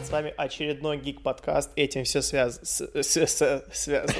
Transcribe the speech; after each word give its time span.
Привет, 0.00 0.08
с 0.08 0.12
вами 0.12 0.34
очередной 0.34 0.96
Гик 0.96 1.22
подкаст. 1.22 1.72
Этим 1.76 2.04
все 2.04 2.22
связ... 2.22 2.58
связано. 3.02 4.14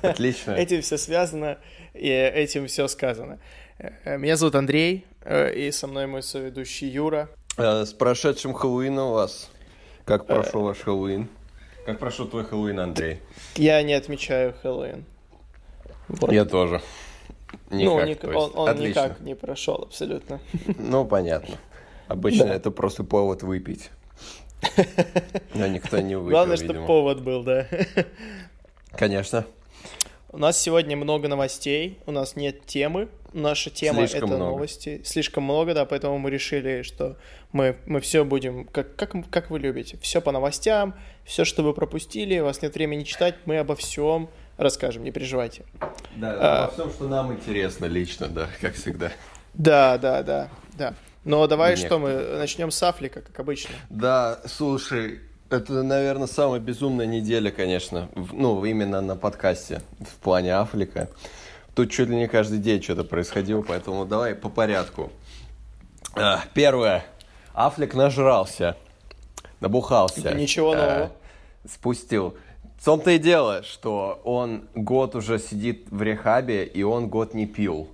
Отлично. 0.00 0.52
Этим 0.52 0.80
все 0.80 0.96
связано 0.96 1.58
и 1.92 2.08
этим 2.08 2.66
все 2.66 2.88
сказано. 2.88 3.38
Э, 3.78 4.16
меня 4.16 4.36
зовут 4.36 4.54
Андрей, 4.54 5.04
э, 5.24 5.52
и 5.52 5.70
со 5.72 5.86
мной 5.86 6.06
мой 6.06 6.22
соведущий 6.22 6.88
Юра. 6.88 7.28
Э, 7.58 7.84
с 7.84 7.92
прошедшим 7.92 8.54
Хэллоуином 8.54 9.08
у 9.08 9.12
вас. 9.12 9.50
Как 10.06 10.26
прошел 10.26 10.62
ваш 10.62 10.78
Хэллоуин? 10.78 11.28
Как 11.84 11.98
прошел 11.98 12.26
твой 12.26 12.44
Хэллоуин, 12.44 12.80
Андрей? 12.80 13.20
Я 13.56 13.82
не 13.82 13.92
отмечаю 13.92 14.54
Хэллоуин. 14.62 15.04
Вот. 16.08 16.32
Я 16.32 16.46
тоже. 16.46 16.80
Никак, 17.70 17.92
ну, 17.92 18.04
ник- 18.06 18.24
он, 18.24 18.52
он 18.54 18.78
никак 18.78 19.20
не 19.20 19.34
прошел 19.34 19.82
абсолютно. 19.82 20.40
Ну, 20.78 21.04
понятно. 21.04 21.58
Обычно 22.08 22.46
да. 22.46 22.54
это 22.54 22.70
просто 22.70 23.04
повод 23.04 23.42
выпить. 23.42 23.90
Но 25.54 25.66
никто 25.66 25.98
не 26.00 26.16
выпил, 26.16 26.30
Главное, 26.30 26.56
чтобы 26.56 26.86
повод 26.86 27.22
был, 27.22 27.42
да. 27.42 27.66
Конечно. 28.92 29.44
У 30.30 30.38
нас 30.38 30.60
сегодня 30.60 30.96
много 30.96 31.28
новостей, 31.28 31.98
у 32.06 32.10
нас 32.10 32.34
нет 32.34 32.66
темы. 32.66 33.08
Наша 33.32 33.70
тема 33.70 34.06
Слишком 34.06 34.30
это 34.30 34.36
много. 34.36 34.50
новости. 34.52 35.00
Слишком 35.04 35.44
много, 35.44 35.74
да, 35.74 35.84
поэтому 35.84 36.18
мы 36.18 36.30
решили, 36.30 36.82
что 36.82 37.16
мы, 37.52 37.76
мы 37.86 38.00
все 38.00 38.24
будем, 38.24 38.64
как, 38.64 38.96
как, 38.96 39.14
как 39.30 39.50
вы 39.50 39.58
любите, 39.60 39.96
все 40.00 40.20
по 40.20 40.32
новостям, 40.32 40.94
все, 41.24 41.44
что 41.44 41.62
вы 41.62 41.72
пропустили, 41.72 42.38
у 42.40 42.44
вас 42.44 42.62
нет 42.62 42.74
времени 42.74 43.04
читать, 43.04 43.36
мы 43.44 43.58
обо 43.58 43.76
всем 43.76 44.28
расскажем, 44.56 45.04
не 45.04 45.10
переживайте. 45.10 45.64
Да, 46.16 46.36
а, 46.38 46.64
обо 46.64 46.72
всем, 46.72 46.90
что 46.90 47.08
нам 47.08 47.32
интересно 47.32 47.86
лично, 47.86 48.28
да, 48.28 48.48
как 48.60 48.74
всегда. 48.74 49.12
Да, 49.54 49.98
да, 49.98 50.22
да, 50.22 50.48
да. 50.76 50.94
Но 51.24 51.46
давай 51.46 51.74
Мне... 51.74 51.86
что, 51.86 51.98
мы 51.98 52.14
начнем 52.38 52.70
с 52.70 52.82
Афлика, 52.82 53.22
как 53.22 53.38
обычно. 53.40 53.74
Да, 53.88 54.40
слушай, 54.46 55.20
это, 55.50 55.82
наверное, 55.82 56.26
самая 56.26 56.60
безумная 56.60 57.06
неделя, 57.06 57.50
конечно, 57.50 58.08
ну, 58.32 58.64
именно 58.64 59.00
на 59.00 59.16
подкасте 59.16 59.82
в 60.00 60.22
плане 60.22 60.54
Афлика. 60.54 61.08
Тут 61.74 61.90
чуть 61.90 62.08
ли 62.08 62.16
не 62.16 62.28
каждый 62.28 62.58
день 62.58 62.82
что-то 62.82 63.04
происходило, 63.04 63.62
поэтому 63.62 64.04
давай 64.04 64.34
по 64.34 64.48
порядку. 64.48 65.10
А, 66.14 66.42
первое. 66.54 67.04
Афлик 67.52 67.94
нажрался, 67.94 68.76
набухался. 69.60 70.34
Ничего 70.34 70.72
а, 70.72 70.76
нового. 70.76 71.12
Спустил. 71.68 72.36
В 72.78 72.84
том-то 72.84 73.12
и 73.12 73.18
дело, 73.18 73.62
что 73.62 74.20
он 74.24 74.68
год 74.74 75.14
уже 75.14 75.38
сидит 75.38 75.86
в 75.90 76.02
рехабе, 76.02 76.64
и 76.64 76.82
он 76.82 77.08
год 77.08 77.34
не 77.34 77.46
пил. 77.46 77.88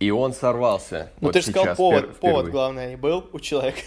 И 0.00 0.10
он 0.10 0.32
сорвался. 0.32 1.10
Ну, 1.20 1.28
вот 1.28 1.34
ты 1.34 1.40
же 1.40 1.50
сказал, 1.50 1.76
повод, 1.76 2.16
повод, 2.16 2.48
главное, 2.48 2.90
не 2.90 2.96
был 2.96 3.24
у 3.32 3.40
человека. 3.40 3.80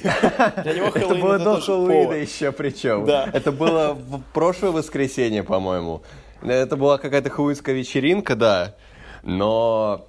Для 0.64 0.74
него 0.74 0.88
Это 0.88 1.16
было 1.16 1.38
до 1.38 1.60
Хэллоуина 1.60 2.14
еще 2.14 2.52
причем. 2.52 3.06
Да. 3.06 3.30
Это 3.34 3.52
было 3.52 3.94
в 3.94 4.22
прошлое 4.34 4.72
воскресенье, 4.72 5.44
по-моему. 5.44 6.02
Это 6.42 6.78
была 6.78 6.98
какая-то 6.98 7.30
хэллоуинская 7.30 7.76
вечеринка, 7.76 8.36
да. 8.36 8.76
Но 9.24 10.08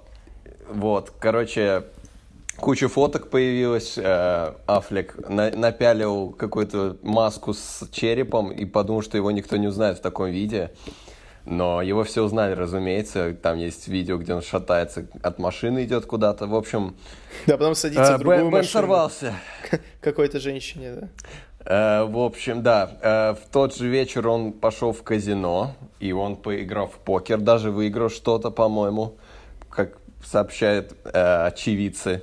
вот, 0.69 1.11
короче, 1.19 1.83
куча 2.57 2.87
фоток 2.87 3.29
появилась. 3.29 3.97
Э, 3.97 4.53
Аффлек 4.67 5.27
на, 5.27 5.49
напялил 5.51 6.29
какую-то 6.29 6.97
маску 7.01 7.53
с 7.53 7.87
черепом 7.91 8.51
и 8.51 8.65
подумал, 8.65 9.01
что 9.01 9.17
его 9.17 9.31
никто 9.31 9.57
не 9.57 9.67
узнает 9.67 9.97
в 9.97 10.01
таком 10.01 10.29
виде. 10.29 10.71
Но 11.49 11.81
его 11.81 12.03
все 12.03 12.21
узнали, 12.23 12.53
разумеется. 12.53 13.33
Там 13.33 13.57
есть 13.57 13.87
видео, 13.87 14.17
где 14.17 14.35
он 14.35 14.43
шатается 14.43 15.07
от 15.23 15.39
машины, 15.39 15.83
идет 15.83 16.05
куда-то. 16.05 16.45
В 16.45 16.53
общем... 16.53 16.95
Да, 17.47 17.57
потом 17.57 17.73
садится 17.73 18.13
э, 18.13 18.15
в 18.17 18.19
другую 18.19 18.37
Бен, 18.37 18.45
машину. 18.51 18.61
Бен 18.61 18.71
сорвался. 18.71 19.33
Какой-то 19.99 20.39
женщине, 20.39 20.91
да. 20.93 21.07
Э, 21.65 22.03
в 22.03 22.19
общем, 22.19 22.61
да, 22.61 22.91
э, 23.01 23.33
в 23.33 23.51
тот 23.51 23.75
же 23.75 23.87
вечер 23.87 24.27
он 24.27 24.51
пошел 24.51 24.93
в 24.93 25.01
казино, 25.01 25.73
и 25.99 26.11
он 26.11 26.35
поиграл 26.35 26.85
в 26.85 26.99
покер, 26.99 27.39
даже 27.39 27.71
выиграл 27.71 28.11
что-то, 28.11 28.51
по-моему, 28.51 29.17
как 29.71 29.97
сообщают 30.23 30.93
э, 31.03 31.47
очевидцы. 31.47 32.21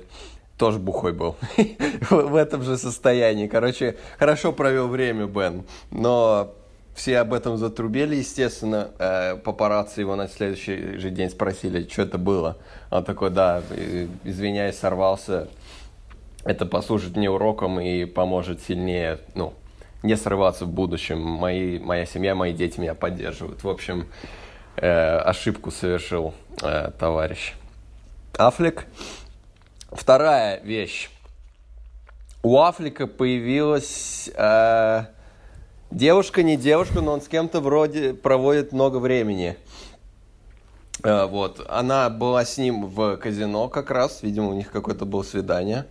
Тоже 0.57 0.79
бухой 0.79 1.11
был. 1.11 1.35
в 2.09 2.35
этом 2.35 2.63
же 2.63 2.77
состоянии. 2.77 3.47
Короче, 3.47 3.97
хорошо 4.17 4.53
провел 4.53 4.87
время 4.87 5.25
Бен. 5.25 5.65
Но 5.91 6.53
все 6.97 7.19
об 7.19 7.31
этом 7.31 7.57
затрубили, 7.57 8.15
естественно. 8.15 8.89
Э, 8.97 9.35
папарацци 9.35 10.01
его 10.01 10.15
на 10.15 10.27
следующий 10.27 10.97
же 10.97 11.11
день 11.11 11.29
спросили, 11.29 11.87
что 11.87 12.01
это 12.01 12.17
было. 12.17 12.57
Он 12.89 13.03
такой, 13.03 13.29
да, 13.29 13.61
извиняюсь, 14.23 14.79
сорвался. 14.79 15.47
Это 16.43 16.65
послужит 16.65 17.15
мне 17.15 17.29
уроком 17.29 17.79
и 17.79 18.05
поможет 18.05 18.63
сильнее, 18.63 19.19
ну, 19.35 19.53
не 20.01 20.17
срываться 20.17 20.65
в 20.65 20.69
будущем. 20.69 21.21
Мои, 21.21 21.77
моя 21.77 22.07
семья, 22.07 22.33
мои 22.33 22.51
дети 22.51 22.79
меня 22.79 22.95
поддерживают. 22.95 23.63
В 23.63 23.69
общем, 23.69 24.07
э, 24.77 25.17
ошибку 25.19 25.69
совершил 25.69 26.33
э, 26.63 26.89
товарищ. 26.97 27.53
Афлик. 28.39 28.87
Вторая 29.91 30.61
вещь. 30.61 31.11
У 32.41 32.59
Афлика 32.59 33.05
появилась... 33.05 34.31
Э, 34.33 35.05
Девушка 35.91 36.43
не 36.43 36.57
девушка, 36.57 37.01
но 37.01 37.13
он 37.13 37.21
с 37.21 37.27
кем-то 37.27 37.61
вроде 37.61 38.13
проводит 38.13 38.71
много 38.73 38.97
времени. 38.97 39.55
Э, 41.03 41.25
вот. 41.25 41.65
Она 41.69 42.09
была 42.09 42.45
с 42.45 42.57
ним 42.57 42.87
в 42.87 43.17
казино 43.17 43.69
как 43.69 43.91
раз. 43.91 44.21
Видимо, 44.21 44.49
у 44.49 44.53
них 44.53 44.69
какое-то 44.71 45.05
было 45.05 45.23
свидание. 45.23 45.85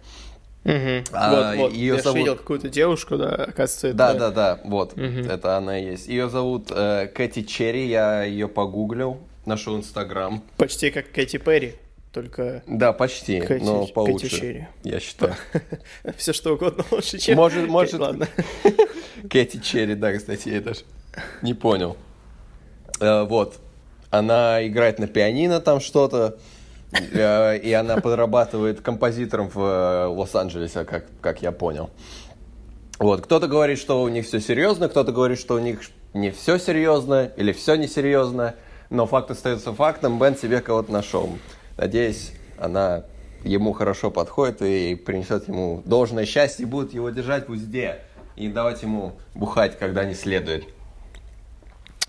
Угу. 0.65 1.05
А, 1.13 1.31
вот, 1.31 1.57
вот. 1.57 1.73
Ее 1.73 1.95
Я 1.95 2.03
зовут... 2.03 2.19
видел 2.19 2.37
какую-то 2.37 2.69
девушку, 2.69 3.17
да, 3.17 3.29
оказывается, 3.29 3.89
это... 3.89 3.97
Да, 3.97 4.15
да, 4.15 4.31
да, 4.33 4.61
вот, 4.65 4.95
угу. 4.95 5.01
это 5.03 5.57
она 5.57 5.79
и 5.79 5.85
есть. 5.93 6.09
Ее 6.09 6.29
зовут 6.29 6.73
э, 6.73 7.07
Кэти 7.07 7.45
Черри, 7.45 7.87
я 7.87 8.25
ее 8.25 8.49
погуглил, 8.49 9.19
нашел 9.45 9.77
Инстаграм. 9.77 10.43
Почти 10.57 10.91
как 10.91 11.13
Кэти 11.13 11.37
Перри 11.37 11.77
только... 12.17 12.63
Да, 12.67 12.95
почти, 12.95 13.41
Кэти, 13.41 13.63
но 13.63 13.87
получше, 13.89 14.31
Кэти 14.31 14.41
Черри. 14.41 14.67
я 14.85 15.01
считаю. 15.01 15.35
Все 16.17 16.33
что 16.33 16.55
угодно 16.55 16.83
лучше, 16.91 17.19
чем... 17.19 17.37
Может, 17.37 17.69
может... 17.69 18.01
Ладно. 18.01 18.27
Кэти 19.31 19.59
Черри, 19.59 19.95
да, 19.95 20.17
кстати, 20.17 20.49
я 20.49 20.63
даже 20.63 20.81
не 21.43 21.53
понял. 21.53 21.99
Э, 23.01 23.25
вот. 23.25 23.59
Она 24.09 24.67
играет 24.67 24.99
на 24.99 25.07
пианино 25.09 25.61
там 25.61 25.79
что-то, 25.79 26.39
э, 26.93 27.59
и 27.59 27.71
она 27.75 27.99
подрабатывает 27.99 28.81
композитором 28.81 29.51
в 29.51 29.61
э, 29.61 30.07
Лос-Анджелесе, 30.07 30.85
как, 30.85 31.05
как 31.21 31.43
я 31.43 31.53
понял. 31.53 31.91
Вот, 32.99 33.21
кто-то 33.21 33.47
говорит, 33.47 33.79
что 33.79 34.01
у 34.01 34.09
них 34.09 34.25
все 34.25 34.41
серьезно, 34.41 34.89
кто-то 34.89 35.13
говорит, 35.13 35.39
что 35.39 35.57
у 35.57 35.59
них 35.59 35.81
не 36.15 36.31
все 36.31 36.59
серьезно 36.59 37.31
или 37.37 37.53
все 37.53 37.75
несерьезно, 37.75 38.55
но 38.89 39.05
факт 39.05 39.31
остается 39.31 39.75
фактом, 39.75 40.19
Бен 40.19 40.35
себе 40.35 40.63
кого-то 40.63 40.91
нашел. 40.91 41.29
Надеюсь, 41.77 42.33
она 42.59 43.05
ему 43.45 43.73
хорошо 43.73 44.11
подходит 44.11 44.63
и 44.63 44.95
принесет 44.95 45.49
ему 45.49 45.83
должное 45.85 46.27
счастье 46.27 46.65
и 46.65 46.67
будет 46.69 46.95
его 46.95 47.11
держать 47.11 47.49
в 47.49 47.53
узде 47.53 48.01
и 48.35 48.49
давать 48.49 48.83
ему 48.83 49.19
бухать, 49.35 49.79
когда 49.79 50.05
не 50.05 50.15
следует. 50.15 50.65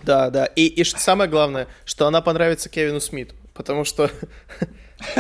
Да, 0.04 0.30
да. 0.30 0.46
И, 0.46 0.68
и 0.68 0.84
самое 0.84 1.30
главное, 1.30 1.68
что 1.86 2.08
она 2.08 2.22
понравится 2.22 2.70
Кевину 2.70 3.00
Смиту, 3.00 3.36
потому 3.54 3.84
что... 3.84 4.10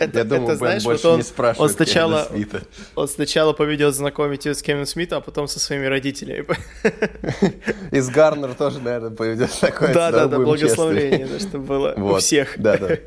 это, 0.00 0.18
Я 0.18 0.24
думаю, 0.24 0.44
это, 0.44 0.56
знаешь, 0.56 0.84
больше 0.84 1.04
вот 1.04 1.12
он, 1.12 1.16
не 1.18 1.22
спрашивает 1.22 1.70
он 1.70 1.76
сначала, 1.76 2.26
Смита. 2.30 2.62
Он 2.96 3.08
сначала 3.08 3.52
поведет 3.52 3.94
знакомить 3.94 4.46
ее 4.46 4.54
с 4.54 4.62
Кевином 4.62 4.86
Смитом, 4.86 5.18
а 5.18 5.20
потом 5.20 5.46
со 5.46 5.60
своими 5.60 5.86
родителями. 5.86 6.44
И 7.92 8.00
с 8.00 8.08
Гарнер 8.08 8.54
тоже, 8.54 8.80
наверное, 8.80 9.10
поведет 9.10 9.52
знакомиться. 9.52 9.94
Да, 9.94 10.10
да, 10.10 10.26
да, 10.26 11.38
чтобы 11.38 11.64
было 11.64 11.94
вот, 11.96 12.16
у 12.16 12.18
всех. 12.18 12.60
Да, 12.60 12.76
да. 12.76 12.98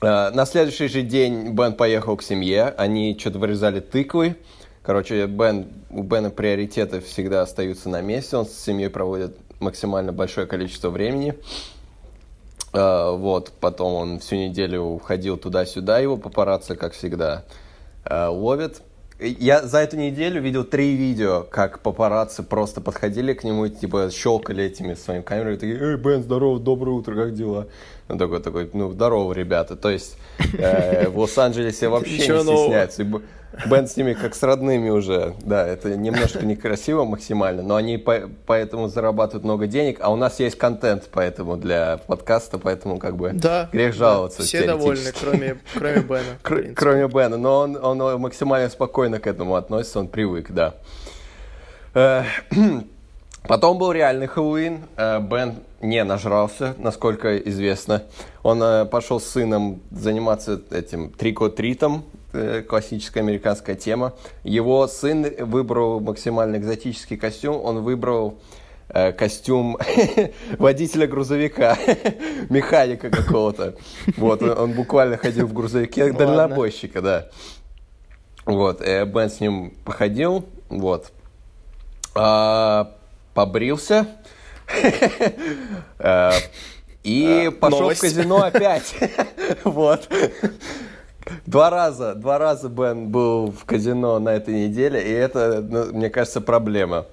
Uh, 0.00 0.30
на 0.34 0.44
следующий 0.44 0.88
же 0.88 1.02
день 1.02 1.54
Бен 1.54 1.72
поехал 1.72 2.16
к 2.16 2.22
семье, 2.22 2.74
они 2.76 3.16
что-то 3.18 3.38
вырезали 3.38 3.80
тыквы. 3.80 4.36
Короче, 4.82 5.26
Бен, 5.26 5.68
у 5.90 6.02
Бена 6.02 6.30
приоритеты 6.30 7.00
всегда 7.00 7.42
остаются 7.42 7.88
на 7.88 8.02
месте, 8.02 8.36
он 8.36 8.46
с 8.46 8.52
семьей 8.52 8.90
проводит 8.90 9.36
максимально 9.60 10.12
большое 10.12 10.46
количество 10.46 10.90
времени. 10.90 11.34
Uh, 12.72 13.18
вот, 13.18 13.52
потом 13.60 13.92
он 13.92 14.18
всю 14.18 14.36
неделю 14.36 14.98
ходил 15.04 15.36
туда-сюда, 15.36 15.98
его 15.98 16.16
папарацци, 16.16 16.74
как 16.74 16.94
всегда, 16.94 17.44
uh, 18.06 18.30
ловят. 18.30 18.80
Я 19.20 19.62
за 19.62 19.78
эту 19.78 19.98
неделю 19.98 20.40
видел 20.40 20.64
три 20.64 20.96
видео, 20.96 21.42
как 21.48 21.80
папарацци 21.80 22.42
просто 22.42 22.80
подходили 22.80 23.34
к 23.34 23.44
нему 23.44 23.68
типа 23.68 24.10
щелкали 24.10 24.64
этими 24.64 24.94
своими 24.94 25.22
камерами, 25.22 25.56
такие, 25.56 25.78
эй, 25.78 25.96
Бен, 25.96 26.22
здорово, 26.22 26.58
доброе 26.58 26.92
утро, 26.92 27.14
как 27.14 27.34
дела? 27.34 27.68
Он 28.08 28.18
такой, 28.18 28.40
такой, 28.40 28.70
ну, 28.72 28.90
здорово, 28.90 29.32
ребята. 29.32 29.76
То 29.76 29.90
есть 29.90 30.16
э, 30.58 31.08
в 31.08 31.18
Лос-Анджелесе 31.18 31.88
вообще 31.88 32.16
не 32.16 32.22
стесняются. 32.22 33.04
Бен 33.66 33.86
с 33.86 33.96
ними 33.96 34.14
как 34.14 34.34
с 34.34 34.42
родными 34.42 34.88
уже. 34.88 35.34
Да, 35.42 35.66
это 35.66 35.94
немножко 35.94 36.44
некрасиво 36.44 37.04
максимально, 37.04 37.62
но 37.62 37.76
они 37.76 37.98
по 37.98 38.30
поэтому 38.46 38.88
зарабатывают 38.88 39.44
много 39.44 39.66
денег, 39.66 39.98
а 40.00 40.10
у 40.10 40.16
нас 40.16 40.40
есть 40.40 40.56
контент 40.56 41.08
поэтому 41.12 41.56
для 41.56 41.98
подкаста, 42.06 42.58
поэтому 42.58 42.98
как 42.98 43.16
бы 43.16 43.32
да, 43.34 43.68
грех 43.72 43.94
жаловаться. 43.94 44.38
Да, 44.38 44.44
все 44.44 44.66
довольны, 44.66 45.12
кроме, 45.18 45.58
кроме 45.74 46.00
Бена. 46.00 46.72
Кроме 46.74 47.08
Бена, 47.08 47.36
но 47.36 47.58
он, 47.60 47.76
он 47.76 48.20
максимально 48.20 48.70
спокойно 48.70 49.20
к 49.20 49.26
этому 49.26 49.56
относится, 49.56 50.00
он 50.00 50.08
привык, 50.08 50.50
да. 50.50 50.74
Э, 53.42 53.48
потом 53.48 53.78
был 53.78 53.92
реальный 53.92 54.26
Хэллоуин. 54.26 54.86
Э, 54.96 55.20
Бен 55.20 55.56
не 55.80 56.02
нажрался, 56.04 56.74
насколько 56.78 57.36
известно. 57.38 58.04
Он 58.42 58.62
э, 58.62 58.84
пошел 58.86 59.20
с 59.20 59.24
сыном 59.24 59.82
заниматься 59.90 60.60
этим 60.70 61.10
трикотритом, 61.10 62.04
классическая 62.66 63.20
американская 63.20 63.76
тема. 63.76 64.14
Его 64.42 64.86
сын 64.86 65.26
выбрал 65.40 66.00
максимально 66.00 66.56
экзотический 66.56 67.18
костюм. 67.18 67.62
Он 67.62 67.82
выбрал 67.82 68.38
костюм 68.88 69.76
водителя 70.58 71.06
грузовика, 71.06 71.76
механика 72.48 73.10
какого-то. 73.10 73.74
Вот, 74.16 74.42
он 74.42 74.72
буквально 74.72 75.18
ходил 75.18 75.46
в 75.46 75.52
грузовике 75.52 76.12
дальнобойщика, 76.12 77.02
да. 77.02 77.26
Вот, 78.46 78.80
Бен 78.80 79.30
с 79.30 79.40
ним 79.40 79.74
походил, 79.84 80.46
вот, 80.70 81.12
а, 82.14 82.96
побрился 83.34 84.06
э, 85.98 86.30
и 87.02 87.46
а, 87.48 87.50
пошел 87.50 87.90
в 87.90 87.98
казино 87.98 88.42
опять. 88.42 88.94
Вот. 89.64 90.08
Два 91.46 91.70
раза, 91.70 92.14
два 92.14 92.38
раза 92.38 92.68
Бен 92.68 93.08
был 93.08 93.50
в 93.52 93.64
казино 93.64 94.18
на 94.18 94.30
этой 94.30 94.54
неделе, 94.66 95.00
и 95.00 95.10
это, 95.10 95.60
ну, 95.62 95.92
мне 95.92 96.10
кажется, 96.10 96.40
проблема. 96.40 97.06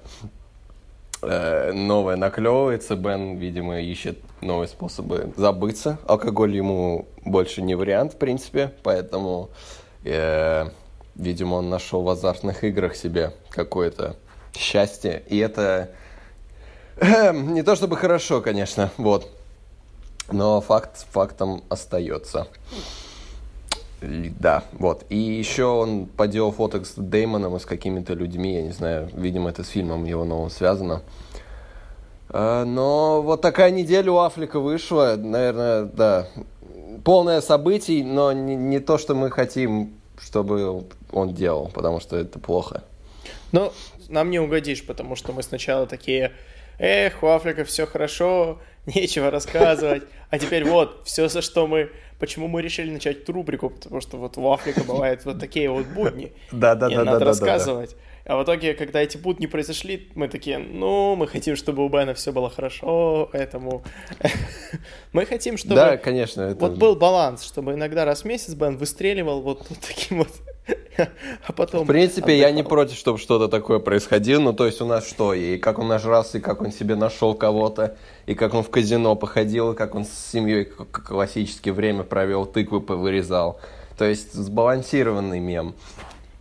Э, 1.22 1.72
новая 1.72 2.16
наклевывается, 2.16 2.96
Бен, 2.96 3.36
видимо, 3.36 3.80
ищет 3.80 4.18
новые 4.40 4.68
способы 4.68 5.32
забыться. 5.36 5.98
Алкоголь 6.06 6.56
ему 6.56 7.08
больше 7.24 7.62
не 7.62 7.74
вариант, 7.74 8.14
в 8.14 8.16
принципе, 8.16 8.72
поэтому, 8.82 9.50
э, 10.04 10.66
видимо, 11.14 11.56
он 11.56 11.68
нашел 11.68 12.02
в 12.02 12.08
азартных 12.08 12.64
играх 12.64 12.96
себе 12.96 13.32
какое-то 13.50 14.16
счастье. 14.56 15.22
И 15.28 15.38
это 15.38 15.90
не 17.00 17.62
то 17.62 17.76
чтобы 17.76 17.96
хорошо, 17.96 18.40
конечно, 18.40 18.90
вот. 18.96 19.28
Но 20.30 20.60
факт 20.60 21.06
фактом 21.10 21.62
остается. 21.68 22.46
Да, 24.00 24.64
вот. 24.72 25.04
И 25.10 25.16
еще 25.16 25.64
он 25.64 26.06
поделал 26.06 26.52
фоток 26.52 26.86
с 26.86 26.94
Деймоном 26.96 27.56
и 27.56 27.60
с 27.60 27.66
какими-то 27.66 28.14
людьми, 28.14 28.54
я 28.54 28.62
не 28.62 28.72
знаю, 28.72 29.10
видимо, 29.14 29.50
это 29.50 29.62
с 29.62 29.68
фильмом 29.68 30.04
его 30.04 30.24
новым 30.24 30.50
связано. 30.50 31.02
А, 32.30 32.64
но 32.64 33.20
вот 33.22 33.42
такая 33.42 33.70
неделя 33.70 34.12
у 34.12 34.18
Афлика 34.18 34.60
вышла, 34.60 35.16
наверное, 35.18 35.84
да, 35.84 36.28
полное 37.04 37.40
событий, 37.40 38.02
но 38.02 38.32
не, 38.32 38.56
не 38.56 38.78
то, 38.78 38.98
что 38.98 39.14
мы 39.14 39.30
хотим, 39.30 39.94
чтобы 40.18 40.84
он 41.12 41.34
делал, 41.34 41.70
потому 41.74 42.00
что 42.00 42.16
это 42.16 42.38
плохо. 42.38 42.84
Ну, 43.52 43.72
нам 44.08 44.30
не 44.30 44.38
угодишь, 44.38 44.86
потому 44.86 45.16
что 45.16 45.32
мы 45.32 45.42
сначала 45.42 45.86
такие, 45.86 46.32
эх, 46.80 47.22
у 47.22 47.26
Африка 47.26 47.64
все 47.64 47.86
хорошо, 47.86 48.58
нечего 48.86 49.30
рассказывать, 49.30 50.04
а 50.30 50.38
теперь 50.38 50.64
вот, 50.64 51.02
все, 51.04 51.28
за 51.28 51.42
что 51.42 51.66
мы... 51.66 51.90
Почему 52.18 52.48
мы 52.48 52.60
решили 52.60 52.90
начать 52.90 53.22
эту 53.22 53.32
рубрику? 53.32 53.70
Потому 53.70 54.02
что 54.02 54.18
вот 54.18 54.36
у 54.36 54.52
Африка 54.52 54.82
бывают 54.84 55.24
вот 55.24 55.40
такие 55.40 55.70
вот 55.70 55.86
будни. 55.86 56.34
Да, 56.52 56.74
да, 56.74 56.90
да. 56.90 57.04
Надо 57.04 57.24
рассказывать. 57.24 57.96
А 58.26 58.36
в 58.36 58.44
итоге, 58.44 58.74
когда 58.74 59.00
эти 59.00 59.16
будни 59.16 59.46
произошли, 59.46 60.10
мы 60.14 60.28
такие, 60.28 60.58
ну, 60.58 61.16
мы 61.16 61.26
хотим, 61.26 61.56
чтобы 61.56 61.84
у 61.84 61.88
Бена 61.88 62.12
все 62.12 62.32
было 62.32 62.50
хорошо, 62.50 63.30
поэтому 63.32 63.82
мы 65.12 65.24
хотим, 65.24 65.56
чтобы... 65.56 65.76
Да, 65.76 65.96
конечно. 65.96 66.42
Это... 66.42 66.60
Вот 66.60 66.76
был 66.76 66.94
баланс, 66.94 67.42
чтобы 67.42 67.72
иногда 67.72 68.04
раз 68.04 68.22
в 68.22 68.24
месяц 68.26 68.52
Бен 68.52 68.76
выстреливал 68.76 69.40
вот 69.40 69.66
таким 69.80 70.18
вот 70.18 70.30
а 71.46 71.52
потом... 71.52 71.84
В 71.84 71.86
принципе, 71.86 72.32
отдыхал. 72.32 72.40
я 72.40 72.50
не 72.52 72.62
против, 72.62 72.96
чтобы 72.96 73.18
что-то 73.18 73.48
такое 73.48 73.78
происходило. 73.78 74.40
Ну, 74.40 74.52
то 74.52 74.66
есть 74.66 74.80
у 74.80 74.86
нас 74.86 75.08
что? 75.08 75.34
И 75.34 75.58
как 75.58 75.78
он 75.78 75.88
нажрался, 75.88 76.38
и 76.38 76.40
как 76.40 76.60
он 76.62 76.72
себе 76.72 76.94
нашел 76.94 77.34
кого-то, 77.34 77.96
и 78.26 78.34
как 78.34 78.54
он 78.54 78.62
в 78.62 78.70
казино 78.70 79.14
походил, 79.16 79.72
и 79.72 79.76
как 79.76 79.94
он 79.94 80.04
с 80.04 80.10
семьей 80.10 80.64
классически 80.64 81.70
время 81.70 82.02
провел, 82.02 82.46
тыквы 82.46 82.80
повырезал. 82.80 83.60
То 83.96 84.04
есть 84.04 84.32
сбалансированный 84.32 85.40
мем. 85.40 85.74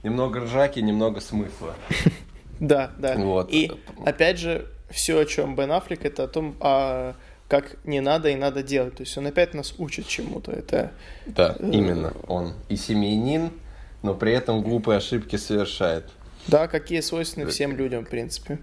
Немного 0.04 0.42
ржаки, 0.42 0.80
немного 0.80 1.22
смысла. 1.22 1.76
Да, 2.60 2.92
да. 2.98 3.16
Вот. 3.16 3.54
И 3.54 3.72
опять 4.06 4.38
же, 4.38 4.68
все, 4.90 5.18
о 5.20 5.26
чем 5.26 5.56
Бен 5.56 5.72
Аффлек, 5.72 6.04
это 6.04 6.26
о 6.26 6.28
том, 6.28 6.56
а, 6.60 7.16
как 7.48 7.78
не 7.86 8.02
надо 8.02 8.30
и 8.30 8.36
надо 8.36 8.64
делать. 8.64 8.96
То 8.96 9.04
есть 9.04 9.18
он 9.18 9.28
опять 9.28 9.54
нас 9.54 9.74
учит 9.78 10.08
чему-то. 10.08 10.52
Это... 10.52 10.92
Да, 11.26 11.56
э, 11.60 11.70
именно. 11.72 12.14
Он 12.28 12.54
и 12.70 12.76
семьянин, 12.76 13.52
но 14.02 14.14
при 14.14 14.34
этом 14.34 14.62
глупые 14.62 14.98
ошибки 14.98 15.36
совершает. 15.36 16.06
Да, 16.48 16.68
какие 16.68 17.02
свойственны 17.02 17.46
всем 17.48 17.76
людям, 17.76 18.06
в 18.06 18.10
принципе. 18.10 18.60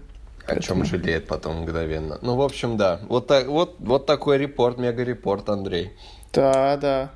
О 0.47 0.55
Поэтому... 0.55 0.61
чем 0.61 0.85
жалеет 0.85 1.27
потом 1.27 1.61
мгновенно. 1.61 2.19
Ну, 2.21 2.35
в 2.35 2.41
общем, 2.41 2.77
да. 2.77 3.01
Вот, 3.07 3.27
так, 3.27 3.47
вот, 3.47 3.75
вот 3.79 4.05
такой 4.05 4.37
репорт, 4.37 4.77
мега-репорт, 4.77 5.49
Андрей. 5.49 5.91
Да, 6.33 6.77
да. 6.77 7.11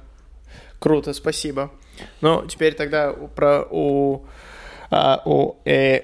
Круто, 0.79 1.13
спасибо. 1.13 1.71
Ну, 2.21 2.45
теперь 2.47 2.73
тогда 2.73 3.13
про 3.13 3.65
у, 3.69 4.25
а, 4.89 5.21
у, 5.25 5.57
э, 5.65 6.01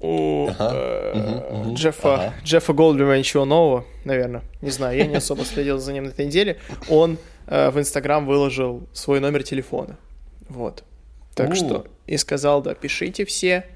у 0.00 0.48
ага, 0.48 0.70
э, 0.74 1.12
угу, 1.18 1.60
угу, 1.60 1.74
Джеффа, 1.74 2.14
ага. 2.14 2.34
Джеффа 2.42 2.72
Голдблюма 2.72 3.18
ничего 3.18 3.44
нового, 3.44 3.84
наверное. 4.04 4.42
Не 4.62 4.70
знаю, 4.70 4.96
я 4.96 5.06
не 5.06 5.16
особо 5.16 5.44
следил 5.44 5.78
за 5.78 5.92
ним 5.92 6.04
на 6.04 6.08
этой 6.08 6.26
неделе. 6.26 6.58
Он 6.88 7.18
э, 7.46 7.70
в 7.70 7.78
Инстаграм 7.78 8.26
выложил 8.26 8.88
свой 8.92 9.20
номер 9.20 9.42
телефона. 9.42 9.96
Вот. 10.48 10.84
Так 11.34 11.50
У. 11.50 11.54
что, 11.54 11.86
и 12.06 12.16
сказал, 12.16 12.62
да, 12.62 12.74
пишите 12.74 13.24
все, 13.24 13.66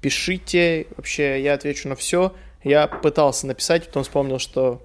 пишите, 0.00 0.86
вообще 0.96 1.42
я 1.42 1.54
отвечу 1.54 1.88
на 1.88 1.96
все. 1.96 2.34
Я 2.64 2.86
пытался 2.86 3.46
написать, 3.46 3.86
потом 3.86 4.02
вспомнил, 4.02 4.38
что 4.38 4.82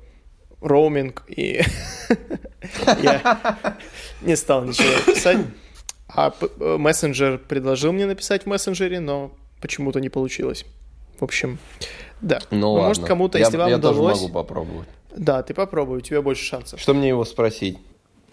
роуминг, 0.62 1.24
и 1.28 1.62
я 3.02 3.68
не 4.22 4.36
стал 4.36 4.64
ничего 4.64 5.14
писать. 5.14 5.40
А 6.08 6.32
э, 6.40 6.78
мессенджер 6.78 7.40
предложил 7.40 7.92
мне 7.92 8.06
написать 8.06 8.44
в 8.44 8.46
мессенджере, 8.46 9.00
но 9.00 9.32
почему-то 9.62 10.00
не 10.00 10.10
получилось. 10.10 10.66
В 11.20 11.24
общем, 11.24 11.58
да. 12.22 12.40
Ну, 12.52 12.60
ну 12.60 12.72
ладно. 12.74 12.88
Может, 12.90 13.06
кому-то, 13.06 13.38
если 13.38 13.54
я, 13.54 13.60
вам 13.60 13.70
я 13.70 13.78
удалось... 13.78 13.98
Я 13.98 14.10
тоже 14.10 14.22
могу 14.22 14.34
попробовать. 14.34 14.88
Да, 15.16 15.44
ты 15.44 15.54
попробуй, 15.54 15.98
у 15.98 16.02
тебя 16.02 16.22
больше 16.22 16.44
шансов. 16.44 16.80
Что 16.80 16.94
мне 16.94 17.10
его 17.10 17.26
спросить? 17.26 17.80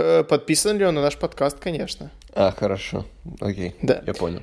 Э, 0.01 0.25
подписан 0.25 0.79
ли 0.79 0.85
он 0.85 0.95
на 0.95 1.03
наш 1.03 1.17
подкаст, 1.17 1.59
конечно. 1.59 2.11
А, 2.35 2.53
хорошо. 2.53 3.05
Окей. 3.41 3.75
Да. 3.83 4.03
Я 4.07 4.15
понял. 4.15 4.43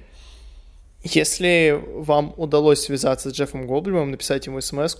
Если 1.04 1.82
вам 1.84 2.34
удалось 2.38 2.82
связаться 2.82 3.30
с 3.30 3.34
Джеффом 3.34 3.66
Голдблюмом, 3.66 4.12
написать 4.12 4.46
ему 4.46 4.62
смс 4.62 4.96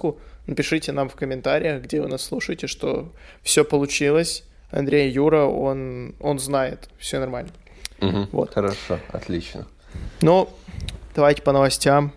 напишите 0.46 0.92
нам 0.92 1.10
в 1.10 1.16
комментариях, 1.16 1.84
где 1.84 2.02
вы 2.02 2.08
нас 2.08 2.24
слушаете, 2.24 2.68
что 2.68 3.12
все 3.44 3.64
получилось. 3.64 4.44
Андрей 4.72 5.12
Юра, 5.12 5.44
он, 5.46 6.16
он 6.20 6.40
знает, 6.40 6.90
все 6.98 7.20
нормально. 7.20 7.52
Угу, 8.02 8.28
вот. 8.32 8.54
Хорошо, 8.54 9.00
отлично. 9.10 9.68
Ну, 10.22 10.50
давайте 11.16 11.42
по 11.42 11.52
новостям 11.52 12.14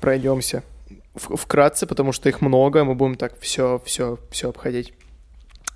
пройдемся 0.00 0.62
вкратце, 1.14 1.86
потому 1.86 2.12
что 2.12 2.28
их 2.28 2.40
много, 2.40 2.84
мы 2.84 2.94
будем 2.94 3.16
так 3.16 3.38
все, 3.40 3.80
все, 3.84 4.18
все 4.30 4.50
обходить. 4.50 4.92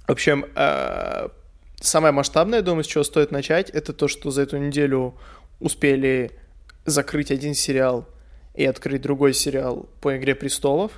В 0.06 0.12
общем, 0.12 0.46
э, 0.54 1.28
самое 1.82 2.12
масштабное, 2.12 2.60
я 2.60 2.62
думаю, 2.62 2.84
с 2.84 2.86
чего 2.86 3.04
стоит 3.04 3.30
начать, 3.30 3.70
это 3.70 3.92
то, 3.92 4.08
что 4.08 4.30
за 4.30 4.42
эту 4.42 4.58
неделю 4.58 5.14
успели 5.60 6.32
закрыть 6.84 7.30
один 7.30 7.54
сериал 7.54 8.08
и 8.54 8.64
открыть 8.64 9.02
другой 9.02 9.34
сериал 9.34 9.88
по 10.00 10.16
«Игре 10.16 10.34
престолов». 10.34 10.92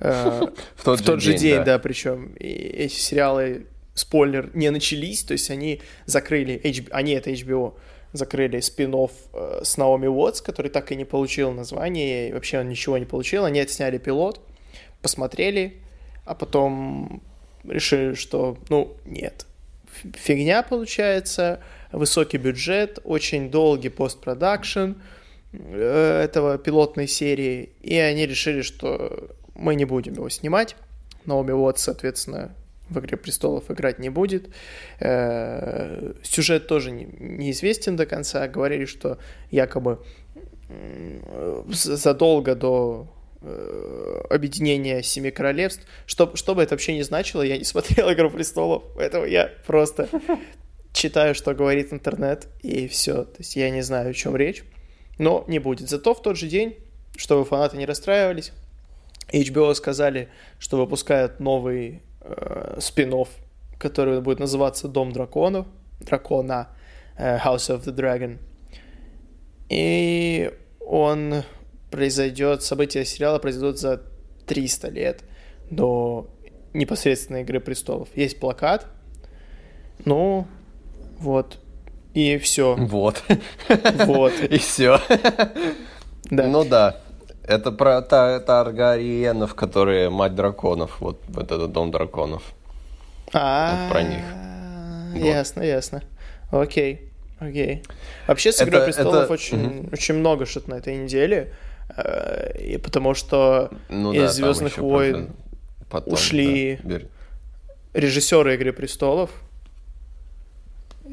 Э, 0.00 0.42
в 0.76 1.02
тот, 1.02 1.20
же 1.20 1.34
день, 1.34 1.64
да, 1.64 1.78
причем 1.78 2.34
эти 2.38 2.94
сериалы, 2.94 3.66
спойлер, 3.94 4.50
не 4.54 4.70
начались, 4.70 5.22
то 5.22 5.32
есть 5.32 5.50
они 5.50 5.80
закрыли, 6.06 6.60
они, 6.90 7.12
это 7.12 7.30
HBO, 7.30 7.74
закрыли 8.12 8.60
спин 8.60 8.94
э, 8.94 9.60
с 9.62 9.76
Наоми 9.76 10.06
Уотс, 10.06 10.40
который 10.40 10.70
так 10.70 10.92
и 10.92 10.96
не 10.96 11.04
получил 11.04 11.52
название, 11.52 12.30
и 12.30 12.32
вообще 12.32 12.60
он 12.60 12.68
ничего 12.68 12.98
не 12.98 13.04
получил, 13.04 13.44
они 13.44 13.60
отсняли 13.60 13.98
пилот, 13.98 14.40
посмотрели, 15.02 15.78
а 16.24 16.34
потом 16.34 17.22
решили, 17.64 18.14
что, 18.14 18.58
ну, 18.68 18.96
нет, 19.04 19.46
фигня 20.14 20.62
получается, 20.62 21.60
высокий 21.92 22.38
бюджет, 22.38 22.98
очень 23.04 23.50
долгий 23.50 23.88
постпродакшн 23.88 24.94
э, 25.52 26.22
этого 26.24 26.58
пилотной 26.58 27.08
серии, 27.08 27.70
и 27.80 27.96
они 27.96 28.26
решили, 28.26 28.62
что 28.62 29.30
мы 29.54 29.74
не 29.74 29.84
будем 29.84 30.14
его 30.14 30.28
снимать. 30.28 30.76
Наоми 31.24 31.52
вот, 31.52 31.78
соответственно, 31.78 32.54
в 32.88 32.98
«Игре 32.98 33.16
престолов» 33.16 33.70
играть 33.70 33.98
не 33.98 34.10
будет. 34.10 34.48
Э, 35.00 36.14
сюжет 36.22 36.66
тоже 36.66 36.90
неизвестен 36.90 37.96
до 37.96 38.06
конца. 38.06 38.46
Говорили, 38.48 38.86
что 38.86 39.18
якобы 39.50 39.98
задолго 41.68 42.54
до 42.54 43.08
э, 43.42 44.22
объединения 44.30 45.02
Семи 45.02 45.30
Королевств. 45.30 45.86
Что, 46.06 46.34
что 46.36 46.54
бы 46.54 46.62
это 46.62 46.74
вообще 46.74 46.94
не 46.94 47.02
значило, 47.02 47.42
я 47.42 47.58
не 47.58 47.64
смотрел 47.72 48.12
«Игру 48.12 48.30
престолов», 48.30 48.84
поэтому 48.94 49.26
я 49.26 49.50
просто 49.66 50.08
читаю, 50.92 51.34
что 51.34 51.54
говорит 51.54 51.92
интернет, 51.92 52.48
и 52.62 52.88
все. 52.88 53.24
То 53.24 53.36
есть 53.38 53.56
я 53.56 53.70
не 53.70 53.82
знаю, 53.82 54.10
о 54.10 54.14
чем 54.14 54.36
речь. 54.36 54.64
Но 55.18 55.44
не 55.46 55.58
будет. 55.58 55.88
Зато 55.88 56.14
в 56.14 56.22
тот 56.22 56.36
же 56.36 56.46
день, 56.48 56.76
чтобы 57.16 57.44
фанаты 57.44 57.76
не 57.76 57.86
расстраивались, 57.86 58.52
HBO 59.32 59.74
сказали, 59.74 60.28
что 60.58 60.78
выпускают 60.78 61.40
новый 61.40 62.02
э, 62.20 62.78
спин 62.80 63.14
который 63.78 64.20
будет 64.20 64.38
называться 64.38 64.88
«Дом 64.88 65.12
драконов», 65.12 65.66
дракона, 66.00 66.68
э, 67.16 67.38
House 67.38 67.68
of 67.68 67.84
the 67.84 67.94
Dragon. 67.94 68.38
И 69.68 70.52
он 70.80 71.42
произойдет, 71.92 72.62
события 72.64 73.04
сериала 73.04 73.38
произойдут 73.38 73.78
за 73.78 74.02
300 74.46 74.88
лет 74.88 75.20
до 75.70 76.28
непосредственной 76.72 77.42
«Игры 77.42 77.60
престолов». 77.60 78.08
Есть 78.16 78.40
плакат, 78.40 78.86
ну, 80.04 80.46
вот, 81.18 81.58
и 82.14 82.38
все. 82.38 82.74
Вот. 82.76 83.22
Вот. 84.06 84.32
И 84.50 84.58
все. 84.58 84.98
Да. 86.24 86.46
Ну 86.46 86.64
да. 86.64 86.96
Это 87.44 87.72
про 87.72 88.00
та, 88.02 88.40
Таргариенов, 88.40 89.54
которые 89.54 90.10
мать 90.10 90.34
драконов. 90.34 91.00
Вот, 91.00 91.20
вот 91.28 91.50
этот 91.50 91.72
дом 91.72 91.90
драконов. 91.90 92.42
А, 93.32 93.88
про 93.90 94.02
них. 94.02 94.24
Ясно, 95.14 95.62
ясно. 95.62 96.02
Окей, 96.50 97.10
окей. 97.38 97.82
Вообще 98.26 98.52
с 98.52 98.62
Игрой 98.62 98.84
престолов 98.84 99.30
очень, 99.30 99.88
очень 99.92 100.14
много 100.14 100.46
что-то 100.46 100.70
на 100.70 100.74
этой 100.74 100.96
неделе. 100.96 101.52
Э, 101.96 102.58
и 102.58 102.78
потому 102.78 103.14
что 103.14 103.70
ну, 103.88 104.12
из 104.12 104.20
да, 104.20 104.28
Звездных 104.28 104.78
войн 104.78 105.30
потом, 105.90 106.14
ушли 106.14 106.78
да, 106.82 107.00
режиссеры 107.92 108.54
Игры 108.54 108.72
престолов. 108.72 109.30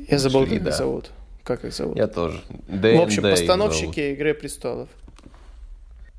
Я 0.08 0.18
забыл, 0.18 0.42
ушли, 0.42 0.56
как 0.56 0.64
да. 0.64 0.70
их 0.70 0.76
зовут. 0.76 1.12
Как 1.44 1.66
их 1.66 1.74
зовут? 1.74 1.98
Я 1.98 2.08
тоже. 2.08 2.42
Day 2.68 2.98
В 2.98 3.02
общем, 3.02 3.24
постановщики 3.24 4.00
Игры 4.12 4.34
престолов. 4.34 4.90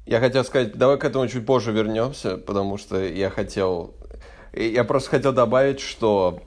Я 0.07 0.19
хотел 0.21 0.45
сказать, 0.45 0.77
давай 0.77 0.99
к 0.99 1.05
этому 1.05 1.29
чуть 1.29 1.47
позже 1.47 1.73
вернемся, 1.73 2.37
потому 2.37 2.79
что 2.79 3.01
я 3.01 3.31
хотел... 3.31 3.95
Я 4.53 4.83
просто 4.83 5.11
хотел 5.11 5.33
добавить, 5.33 5.79
что 5.79 6.43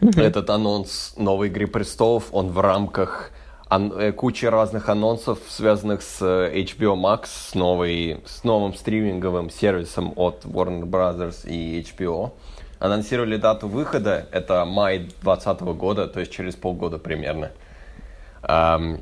этот 0.00 0.50
анонс 0.50 1.14
новой 1.16 1.48
Игры 1.48 1.66
Престолов, 1.66 2.28
он 2.32 2.50
в 2.50 2.60
рамках 2.60 3.32
ан- 3.70 3.92
э, 3.92 4.12
кучи 4.12 4.44
разных 4.44 4.88
анонсов, 4.88 5.38
связанных 5.48 6.02
с 6.02 6.20
э, 6.20 6.52
HBO 6.54 6.94
Max, 6.96 7.26
с, 7.26 7.54
новой, 7.54 8.20
с 8.26 8.44
новым 8.44 8.74
стриминговым 8.74 9.48
сервисом 9.48 10.12
от 10.16 10.44
Warner 10.44 10.82
Brothers 10.82 11.48
и 11.48 11.80
HBO. 11.80 12.32
Анонсировали 12.78 13.36
дату 13.36 13.68
выхода, 13.68 14.26
это 14.32 14.64
май 14.64 14.98
2020 14.98 15.60
года, 15.60 16.08
то 16.08 16.20
есть 16.20 16.32
через 16.32 16.54
полгода 16.54 16.98
примерно. 16.98 17.52
Эм, 18.42 19.00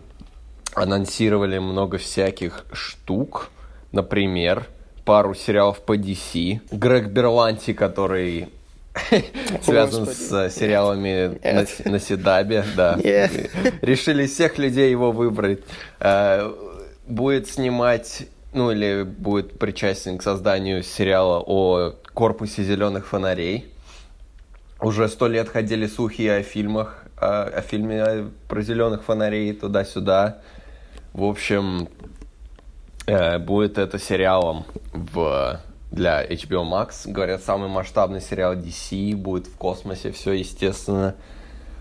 анонсировали 0.75 1.59
много 1.59 1.99
всяких 1.99 2.65
штук, 2.73 3.51
Например, 3.93 4.67
пару 5.05 5.35
сериалов 5.35 5.81
по 5.81 5.97
DC. 5.97 6.61
Грег 6.71 7.09
Берланти, 7.09 7.73
который 7.73 8.49
связан 9.63 10.07
с 10.07 10.51
сериалами 10.51 11.39
на, 11.89 11.99
Седабе, 11.99 12.65
да. 12.77 12.97
Решили 13.83 14.27
всех 14.27 14.59
людей 14.59 14.91
его 14.91 15.13
выбрать. 15.13 15.61
Э, 16.01 16.53
будет 17.07 17.49
снимать, 17.49 18.27
ну 18.53 18.71
или 18.71 19.03
будет 19.03 19.59
причастен 19.59 20.19
к 20.19 20.23
созданию 20.23 20.83
сериала 20.83 21.43
о 21.45 21.95
корпусе 22.15 22.63
зеленых 22.63 23.07
фонарей. 23.07 23.73
Уже 24.81 25.09
сто 25.09 25.27
лет 25.27 25.49
ходили 25.49 25.87
слухи 25.87 26.27
о 26.29 26.43
фильмах, 26.43 27.05
о, 27.17 27.45
о 27.45 27.61
фильме 27.63 28.31
про 28.49 28.63
зеленых 28.63 29.05
фонарей 29.05 29.53
туда-сюда. 29.53 30.39
В 31.13 31.25
общем, 31.25 31.89
Э, 33.09 33.39
будет 33.39 33.79
это 33.79 33.99
сериалом 33.99 34.67
в, 34.93 35.59
для 35.91 36.25
HBO 36.25 36.65
Max. 36.65 37.11
Говорят, 37.11 37.43
самый 37.43 37.69
масштабный 37.69 38.21
сериал 38.21 38.55
DC 38.55 39.17
будет 39.17 39.47
в 39.47 39.57
космосе, 39.57 40.13
все 40.13 40.33
естественно. 40.33 41.15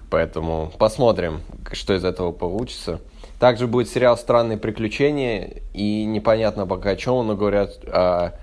Поэтому 0.09 0.71
посмотрим, 0.77 1.41
что 1.73 1.93
из 1.93 2.05
этого 2.05 2.31
получится. 2.31 3.01
Также 3.39 3.67
будет 3.67 3.89
сериал 3.89 4.17
«Странные 4.17 4.57
приключения», 4.57 5.61
и 5.73 6.05
непонятно 6.05 6.65
пока 6.65 6.91
о 6.91 6.95
чем, 6.95 7.27
но 7.27 7.35
говорят 7.35 7.77
о, 7.85 8.33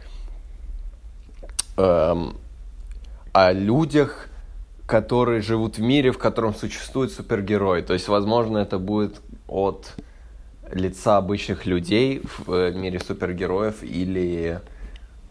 о, 1.76 2.12
эм, 2.12 2.36
о 3.32 3.52
людях, 3.52 4.28
которые 4.86 5.40
живут 5.40 5.78
в 5.78 5.80
мире, 5.80 6.12
в 6.12 6.18
котором 6.18 6.54
существует 6.54 7.10
супергерой. 7.10 7.82
То 7.82 7.94
есть, 7.94 8.08
возможно, 8.08 8.58
это 8.58 8.78
будет 8.78 9.20
от 9.48 9.94
лица 10.70 11.16
обычных 11.16 11.66
людей 11.66 12.22
в 12.22 12.52
э, 12.52 12.72
мире 12.72 13.00
супергероев 13.00 13.82
или 13.82 14.60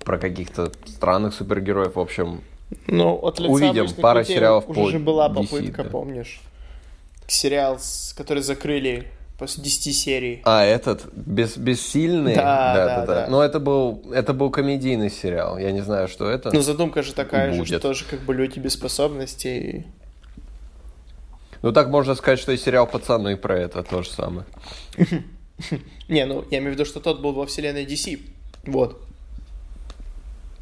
про 0.04 0.18
каких-то 0.18 0.72
странных 0.86 1.34
супергероев, 1.34 1.96
в 1.96 2.00
общем. 2.00 2.42
Ну, 2.88 3.16
от 3.16 3.40
лица 3.40 3.52
увидим. 3.52 3.88
Пара 4.02 4.20
людей 4.20 4.36
сериалов 4.36 4.70
уже 4.70 4.80
по 4.80 4.90
же 4.90 5.00
была 5.00 5.30
попытка, 5.30 5.82
DC, 5.82 5.84
да. 5.84 5.90
помнишь? 5.90 6.42
Сериал, 7.28 7.80
который 8.16 8.44
закрыли 8.44 9.08
после 9.38 9.64
10 9.64 9.96
серий. 9.96 10.42
А, 10.46 10.64
этот, 10.64 11.06
без, 11.14 11.58
бессильный? 11.58 12.36
Да, 12.36 12.74
да, 12.74 12.86
да, 12.86 13.06
да. 13.06 13.06
да. 13.06 13.28
Но 13.30 13.44
это 13.44 13.60
был, 13.60 14.04
это 14.14 14.34
был 14.34 14.50
комедийный 14.50 15.10
сериал, 15.10 15.58
я 15.58 15.72
не 15.72 15.82
знаю, 15.82 16.08
что 16.08 16.30
это. 16.30 16.52
Ну, 16.54 16.62
задумка 16.62 17.04
же 17.04 17.14
такая 17.14 17.50
будет. 17.50 17.68
же, 17.68 17.74
что 17.74 17.80
тоже 17.80 18.06
как 18.06 18.22
бы 18.22 18.34
люди 18.34 18.60
без 18.60 18.74
способностей. 18.74 19.86
Ну, 21.62 21.72
так 21.72 21.90
можно 21.90 22.16
сказать, 22.16 22.40
что 22.40 22.52
и 22.52 22.58
сериал 22.58 22.88
«Пацаны» 22.88 23.38
про 23.38 23.58
это 23.58 23.84
то 23.84 24.04
же 24.04 24.10
самое. 24.10 24.46
Не, 26.10 26.26
ну, 26.26 26.44
я 26.52 26.58
имею 26.58 26.72
в 26.72 26.76
виду, 26.76 26.84
что 26.86 27.00
тот 27.00 27.22
был 27.22 27.32
во 27.32 27.46
вселенной 27.46 27.86
DC. 27.86 28.20
Вот. 28.66 29.02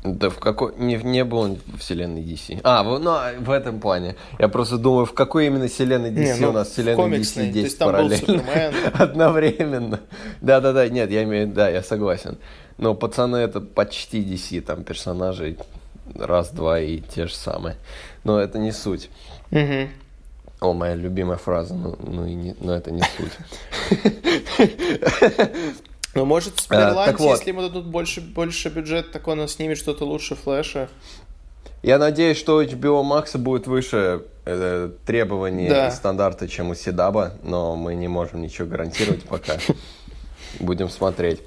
Да 0.04 0.32
в 0.32 0.40
какой... 0.40 0.74
Не, 0.78 0.96
не 0.96 1.24
был 1.24 1.40
он 1.40 1.60
в 1.68 1.78
вселенной 1.78 2.24
DC. 2.24 2.62
А, 2.64 2.84
в, 2.84 2.98
ну, 2.98 3.16
в 3.40 3.52
этом 3.52 3.80
плане. 3.80 4.16
Я 4.40 4.48
просто 4.48 4.78
думаю, 4.78 5.06
в 5.06 5.14
какой 5.14 5.46
именно 5.46 5.68
вселенной 5.68 6.10
DC 6.10 6.24
не, 6.24 6.36
ну, 6.40 6.50
у 6.50 6.54
нас 6.54 6.70
вселенной 6.70 7.20
DC 7.20 7.52
10 7.52 7.54
То 7.54 7.60
есть 7.60 7.78
там 7.78 7.92
параллельно. 7.92 8.44
Одновременно. 8.94 10.00
Да-да-да, 10.42 10.90
нет, 10.90 11.12
я 11.12 11.24
имею... 11.24 11.48
Да, 11.48 11.70
я 11.70 11.84
согласен. 11.84 12.40
Но 12.78 12.96
пацаны 12.96 13.38
это 13.38 13.62
почти 13.62 14.24
DC, 14.24 14.62
там 14.62 14.84
персонажи 14.84 15.58
раз-два 16.16 16.80
и 16.80 17.00
те 17.00 17.28
же 17.28 17.36
самые. 17.36 17.76
Но 18.24 18.40
это 18.40 18.58
не 18.58 18.72
суть. 18.72 19.12
Угу. 19.52 19.90
О, 20.62 20.74
моя 20.74 20.96
любимая 20.96 21.38
фраза, 21.38 21.76
ну, 21.76 21.96
ну, 22.00 22.26
и 22.26 22.34
не, 22.34 22.56
но 22.60 22.76
это 22.76 22.92
не 22.92 23.02
суть. 23.02 23.38
Ну, 26.14 26.26
может, 26.26 26.58
в 26.58 26.62
Спирланте, 26.62 27.24
вот. 27.24 27.38
если 27.38 27.50
ему 27.50 27.62
дадут 27.62 27.86
больше, 27.86 28.20
больше 28.22 28.70
бюджет, 28.70 29.12
так 29.12 29.28
он 29.28 29.48
снимет 29.48 29.78
что-то 29.78 30.06
лучше 30.06 30.36
Флэша. 30.36 30.90
Я 31.84 31.98
надеюсь, 31.98 32.38
что 32.38 32.62
HBO 32.62 33.02
Max 33.04 33.38
будет 33.38 33.66
выше 33.66 34.24
э, 34.46 34.92
требований 35.06 35.70
да. 35.70 35.88
и 35.88 35.92
стандарта, 35.92 36.48
чем 36.48 36.70
у 36.70 36.76
Седаба, 36.76 37.34
но 37.44 37.76
мы 37.76 37.96
не 37.96 38.08
можем 38.08 38.42
ничего 38.42 38.68
гарантировать 38.68 39.24
пока. 39.24 39.54
Будем 40.60 40.90
смотреть. 40.90 41.42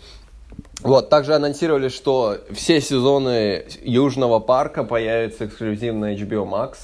Вот, 0.81 1.09
также 1.09 1.35
анонсировали, 1.35 1.89
что 1.89 2.39
все 2.53 2.81
сезоны 2.81 3.65
Южного 3.83 4.41
парка 4.41 4.83
появятся 4.83 5.47
эксклюзивно 5.47 6.09
на 6.09 6.15
HBO 6.15 6.49
Max. 6.49 6.77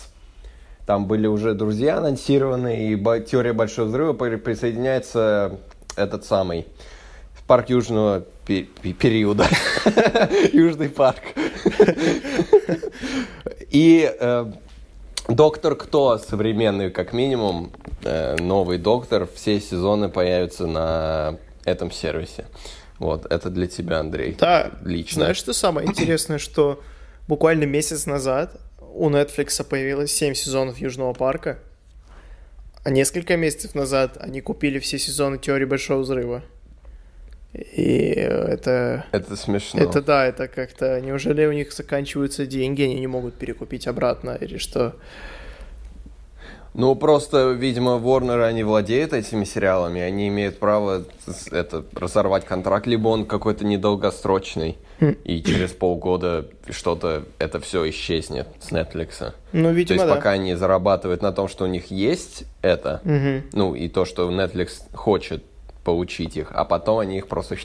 Там 0.86 1.06
были 1.06 1.26
уже 1.26 1.54
друзья 1.54 1.98
анонсированы, 1.98 2.92
и 2.92 2.96
теория 3.24 3.52
Большого 3.52 3.86
Взрыва 3.86 4.12
присоединяется 4.12 5.58
этот 5.96 6.24
самый 6.24 6.66
парк 7.50 7.68
южного 7.68 8.24
периода. 8.46 9.44
Южный 10.52 10.88
парк. 10.88 11.20
И 13.70 14.08
э, 14.08 14.52
Доктор 15.26 15.74
Кто 15.74 16.16
современный, 16.18 16.92
как 16.92 17.12
минимум, 17.12 17.72
э, 18.04 18.36
новый 18.36 18.78
доктор, 18.78 19.28
все 19.34 19.60
сезоны 19.60 20.08
появятся 20.08 20.68
на 20.68 21.38
этом 21.64 21.90
сервисе. 21.90 22.46
Вот, 23.00 23.26
это 23.26 23.50
для 23.50 23.66
тебя, 23.66 23.98
Андрей. 23.98 24.36
Да, 24.38 24.70
лично. 24.84 25.22
Знаешь, 25.22 25.36
что 25.36 25.52
самое 25.52 25.88
интересное, 25.88 26.38
что 26.38 26.80
буквально 27.26 27.64
месяц 27.64 28.06
назад 28.06 28.60
у 28.80 29.10
Netflix 29.10 29.64
появилось 29.64 30.12
7 30.12 30.34
сезонов 30.34 30.78
Южного 30.78 31.14
парка, 31.14 31.58
а 32.84 32.90
несколько 32.90 33.36
месяцев 33.36 33.74
назад 33.74 34.18
они 34.20 34.40
купили 34.40 34.78
все 34.78 35.00
сезоны 35.00 35.36
Теории 35.38 35.64
Большого 35.64 36.02
Взрыва. 36.02 36.44
И 37.52 38.14
это... 38.14 39.06
Это 39.10 39.36
смешно. 39.36 39.80
Это 39.80 40.02
да, 40.02 40.26
это 40.26 40.46
как-то... 40.46 41.00
Неужели 41.00 41.46
у 41.46 41.52
них 41.52 41.72
заканчиваются 41.72 42.46
деньги, 42.46 42.82
они 42.82 43.00
не 43.00 43.08
могут 43.08 43.34
перекупить 43.34 43.88
обратно, 43.88 44.38
или 44.40 44.56
что? 44.58 44.94
Ну, 46.72 46.94
просто, 46.94 47.50
видимо, 47.50 47.92
Warner, 47.96 48.44
они 48.44 48.62
владеют 48.62 49.12
этими 49.12 49.44
сериалами, 49.44 50.00
они 50.00 50.28
имеют 50.28 50.60
право 50.60 51.04
это, 51.50 51.84
разорвать 51.92 52.44
контракт, 52.44 52.86
либо 52.86 53.08
он 53.08 53.26
какой-то 53.26 53.64
недолгосрочный, 53.64 54.78
хм. 55.00 55.16
и 55.24 55.42
через 55.42 55.70
полгода 55.72 56.46
что-то, 56.68 57.24
это 57.40 57.58
все 57.58 57.88
исчезнет 57.90 58.46
с 58.60 58.70
Netflix. 58.70 59.32
Ну, 59.52 59.72
видимо, 59.72 59.98
То 59.98 60.04
есть, 60.04 60.06
да. 60.06 60.14
пока 60.14 60.30
они 60.30 60.54
зарабатывают 60.54 61.22
на 61.22 61.32
том, 61.32 61.48
что 61.48 61.64
у 61.64 61.66
них 61.66 61.90
есть 61.90 62.44
это, 62.62 63.00
угу. 63.04 63.42
ну, 63.52 63.74
и 63.74 63.88
то, 63.88 64.04
что 64.04 64.30
Netflix 64.30 64.68
хочет 64.94 65.42
получить 65.84 66.36
их, 66.36 66.52
а 66.52 66.64
потом 66.64 66.98
они 66.98 67.18
их 67.18 67.28
просто 67.28 67.56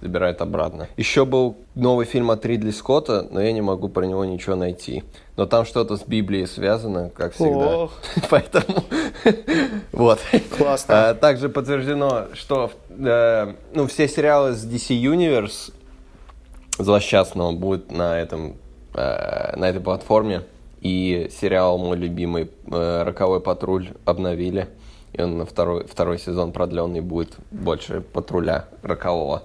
забирают 0.00 0.40
обратно. 0.40 0.88
Еще 0.96 1.24
был 1.24 1.56
новый 1.74 2.06
фильм 2.06 2.30
от 2.30 2.44
Ридли 2.44 2.70
Скотта, 2.70 3.26
но 3.30 3.40
я 3.40 3.52
не 3.52 3.62
могу 3.62 3.88
про 3.88 4.04
него 4.04 4.24
ничего 4.24 4.54
найти. 4.54 5.04
Но 5.36 5.46
там 5.46 5.64
что-то 5.64 5.96
с 5.96 6.02
Библией 6.02 6.46
связано, 6.46 7.10
как 7.10 7.32
всегда. 7.34 7.84
Ох. 7.84 7.92
Поэтому 8.30 8.84
вот. 9.92 10.20
Классно. 10.56 11.10
А, 11.10 11.14
также 11.14 11.48
подтверждено, 11.48 12.26
что 12.34 12.70
э, 12.90 13.54
ну, 13.74 13.86
все 13.86 14.08
сериалы 14.08 14.52
с 14.52 14.66
DC 14.66 15.00
Universe 15.00 15.72
злосчастного 16.78 17.52
будут 17.52 17.90
на 17.90 18.18
этом 18.18 18.56
э, 18.94 19.56
на 19.56 19.68
этой 19.68 19.80
платформе. 19.80 20.42
И 20.82 21.30
сериал 21.32 21.78
мой 21.78 21.96
любимый 21.96 22.50
э, 22.70 23.02
«Роковой 23.02 23.40
патруль» 23.40 23.88
обновили. 24.04 24.68
И 25.16 25.22
он 25.22 25.38
на 25.38 25.46
второй, 25.46 25.86
второй 25.86 26.18
сезон 26.18 26.52
продленный 26.52 27.00
будет 27.00 27.36
больше 27.50 28.00
патруля 28.00 28.66
рокового. 28.82 29.44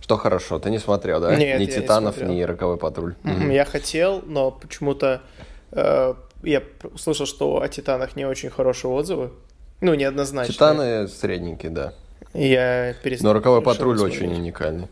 Что 0.00 0.16
хорошо, 0.16 0.58
ты 0.58 0.70
не 0.70 0.78
смотрел, 0.78 1.20
да? 1.20 1.34
Нет, 1.34 1.60
ни 1.60 1.66
Титанов, 1.66 2.16
не 2.16 2.20
смотрел. 2.20 2.38
ни 2.38 2.42
Роковой 2.42 2.76
патруль. 2.76 3.14
Mm-hmm. 3.24 3.52
Я 3.52 3.64
хотел, 3.64 4.22
но 4.24 4.50
почему-то 4.50 5.22
э, 5.72 6.14
я 6.42 6.62
услышал, 6.94 7.26
что 7.26 7.60
о 7.60 7.68
Титанах 7.68 8.16
не 8.16 8.24
очень 8.24 8.48
хорошие 8.48 8.90
отзывы. 8.90 9.32
Ну, 9.80 9.94
неоднозначно. 9.94 10.52
Титаны 10.52 11.08
средненькие, 11.08 11.70
да. 11.70 11.94
Я 12.34 12.94
перестал. 13.02 13.28
Но 13.28 13.34
Роковой 13.34 13.62
патруль 13.62 14.00
очень 14.00 14.32
уникальный. 14.32 14.88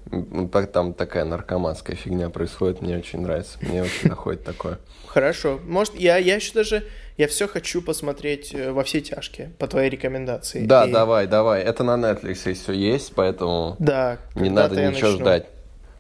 Там 0.73 0.95
такая 0.95 1.25
наркоманская 1.25 1.95
фигня 1.95 2.30
происходит, 2.30 2.83
мне 2.83 2.97
очень 2.97 3.21
нравится. 3.21 3.59
Мне 3.61 3.83
очень 3.83 4.09
заходит 4.09 4.45
такое. 4.45 4.78
Хорошо. 5.06 5.61
Может, 5.64 5.95
я, 5.95 6.16
я 6.16 6.37
еще 6.37 6.52
даже 6.52 6.85
я 7.16 7.28
все 7.28 7.49
хочу 7.49 7.82
посмотреть 7.82 8.54
э, 8.54 8.73
во 8.73 8.85
все 8.85 9.00
тяжкие 9.00 9.52
по 9.58 9.66
твоей 9.66 9.88
рекомендации. 9.88 10.66
Да, 10.66 10.87
И... 10.87 10.92
давай, 10.92 11.26
давай. 11.26 11.62
Это 11.62 11.82
на 11.82 11.94
Netflix 11.96 12.54
все 12.54 12.73
есть, 12.73 13.14
поэтому 13.14 13.76
да, 13.78 14.18
не 14.35 14.50
надо 14.50 14.75
ничего 14.76 15.11
начну. 15.11 15.25
ждать. 15.25 15.46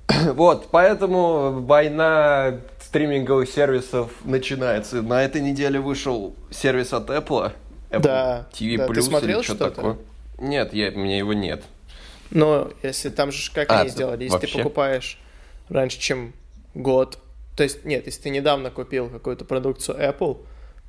Вот, 0.34 0.68
поэтому 0.70 1.62
война 1.62 2.60
стриминговых 2.80 3.48
сервисов 3.48 4.12
начинается. 4.24 5.02
На 5.02 5.24
этой 5.24 5.40
неделе 5.40 5.80
вышел 5.80 6.34
сервис 6.50 6.92
от 6.92 7.10
Apple. 7.10 7.52
Apple 7.90 8.00
да, 8.00 8.48
TV 8.52 8.76
да. 8.76 8.86
Plus 8.86 8.94
Ты 8.94 9.02
смотрел 9.02 9.38
или 9.38 9.44
что 9.44 9.54
что-то? 9.56 9.74
такое. 9.74 9.96
Нет, 10.38 10.72
я, 10.72 10.90
у 10.90 10.98
меня 10.98 11.18
его 11.18 11.32
нет. 11.32 11.64
Но 12.30 12.70
если 12.82 13.08
там 13.08 13.32
же 13.32 13.50
как 13.52 13.70
а, 13.70 13.80
они 13.80 13.88
сделали, 13.88 14.24
если 14.24 14.34
вообще? 14.34 14.52
ты 14.52 14.58
покупаешь 14.58 15.18
раньше, 15.68 15.98
чем 15.98 16.32
год, 16.74 17.18
то 17.56 17.62
есть 17.62 17.84
нет, 17.84 18.06
если 18.06 18.22
ты 18.22 18.30
недавно 18.30 18.70
купил 18.70 19.08
какую-то 19.08 19.44
продукцию 19.44 19.98
Apple, 19.98 20.38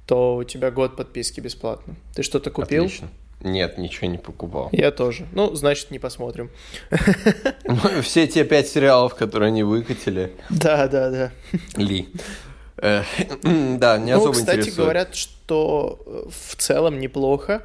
то 0.07 0.37
у 0.37 0.43
тебя 0.43 0.71
год 0.71 0.95
подписки 0.95 1.41
бесплатно. 1.41 1.95
Ты 2.15 2.23
что-то 2.23 2.49
купил? 2.49 2.85
Отлично. 2.85 3.09
Нет, 3.41 3.77
ничего 3.77 4.07
не 4.07 4.17
покупал. 4.17 4.69
Я 4.71 4.91
тоже. 4.91 5.27
Ну, 5.33 5.53
значит, 5.53 5.91
не 5.91 5.99
посмотрим. 5.99 6.49
Все 8.01 8.25
те 8.25 8.43
пять 8.43 8.67
сериалов, 8.67 9.13
которые 9.13 9.49
они 9.49 9.61
выкатили. 9.63 10.33
Да, 10.49 10.87
да, 10.87 11.11
да. 11.11 11.31
Ли. 11.75 12.09
Э, 12.77 13.03
да, 13.43 13.97
не 13.99 14.13
ну, 14.13 14.19
особо 14.19 14.33
кстати, 14.33 14.59
интересует. 14.59 14.77
говорят, 14.77 15.15
что 15.15 15.99
э, 16.05 16.29
в 16.31 16.55
целом 16.55 16.99
неплохо. 16.99 17.61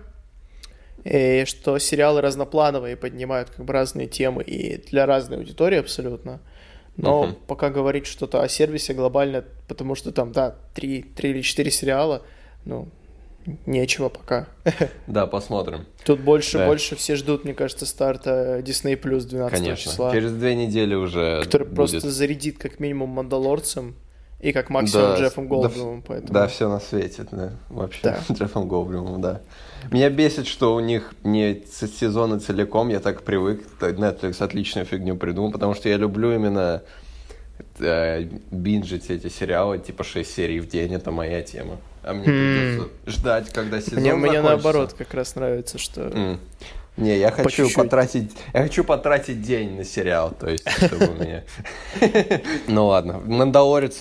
И 1.04 1.44
что 1.46 1.78
сериалы 1.78 2.20
разноплановые 2.20 2.96
поднимают 2.96 3.50
как 3.50 3.64
бы 3.64 3.72
разные 3.72 4.08
темы 4.08 4.42
и 4.42 4.76
для 4.90 5.06
разной 5.06 5.38
аудитории 5.38 5.78
абсолютно. 5.78 6.40
Но 6.96 7.24
uh-huh. 7.24 7.36
пока 7.46 7.70
говорить 7.70 8.06
что-то 8.06 8.42
о 8.42 8.48
сервисе 8.48 8.92
глобально, 8.92 9.44
потому 9.66 9.94
что 9.94 10.12
там, 10.12 10.32
да, 10.32 10.56
три, 10.74 11.02
три 11.02 11.30
или 11.30 11.40
четыре 11.40 11.70
сериала, 11.70 12.22
ну, 12.64 12.88
нечего 13.66 14.08
пока. 14.08 14.48
Да, 15.06 15.26
посмотрим. 15.26 15.86
Тут 16.04 16.20
больше, 16.20 16.58
да. 16.58 16.66
больше 16.66 16.96
все 16.96 17.16
ждут, 17.16 17.44
мне 17.44 17.54
кажется, 17.54 17.86
старта 17.86 18.60
Disney 18.60 19.00
Plus 19.00 19.22
12 19.24 19.58
Конечно. 19.58 19.90
числа. 19.90 20.12
Через 20.12 20.32
две 20.32 20.54
недели 20.54 20.94
уже 20.94 21.42
Который 21.42 21.64
будет. 21.64 21.76
просто 21.76 22.10
зарядит 22.10 22.58
как 22.58 22.78
минимум 22.78 23.10
Мандалорцем 23.10 23.96
и 24.42 24.50
как 24.50 24.70
максимум 24.70 25.14
да, 25.14 25.20
Джеффом 25.20 25.46
Голдблумом. 25.46 26.00
Да, 26.00 26.04
поэтому... 26.08 26.32
да, 26.32 26.48
все 26.48 26.68
на 26.68 26.80
свете, 26.80 27.24
да, 27.30 27.52
вообще. 27.68 28.00
Да. 28.02 28.18
Джеффом 28.34 28.66
Голдблумом, 28.66 29.20
да. 29.20 29.40
Меня 29.92 30.10
бесит, 30.10 30.48
что 30.48 30.74
у 30.74 30.80
них 30.80 31.14
не 31.22 31.62
сезоны 31.64 32.40
целиком, 32.40 32.88
я 32.88 32.98
так 32.98 33.22
привык, 33.22 33.62
Netflix 33.80 34.42
отличную 34.42 34.84
фигню 34.84 35.16
придумал, 35.16 35.52
потому 35.52 35.74
что 35.74 35.88
я 35.88 35.96
люблю 35.96 36.34
именно 36.34 36.82
э, 37.78 38.24
бинжить 38.50 39.10
эти 39.10 39.28
сериалы, 39.28 39.78
типа 39.78 40.02
6 40.02 40.28
серий 40.28 40.58
в 40.58 40.66
день, 40.66 40.92
это 40.92 41.12
моя 41.12 41.42
тема. 41.42 41.78
А 42.02 42.12
мне 42.12 42.26
mm. 42.26 42.74
придется 42.74 42.88
ждать, 43.06 43.52
когда 43.52 43.80
сезон 43.80 44.00
Мне, 44.00 44.14
мне 44.14 44.42
наоборот 44.42 44.92
как 44.92 45.14
раз 45.14 45.36
нравится, 45.36 45.78
что... 45.78 46.00
Mm. 46.08 46.38
Не, 46.98 47.16
я 47.18 47.30
хочу 47.30 47.48
чуть-чуть. 47.48 47.74
потратить, 47.74 48.32
я 48.52 48.62
хочу 48.62 48.84
потратить 48.84 49.40
день 49.40 49.76
на 49.76 49.84
сериал, 49.84 50.30
то 50.38 50.50
есть, 50.50 50.68
чтобы 50.70 51.06
у 51.08 51.14
меня... 51.14 51.42
Ну 52.68 52.86
ладно, 52.86 53.18
Мандалорец 53.24 54.00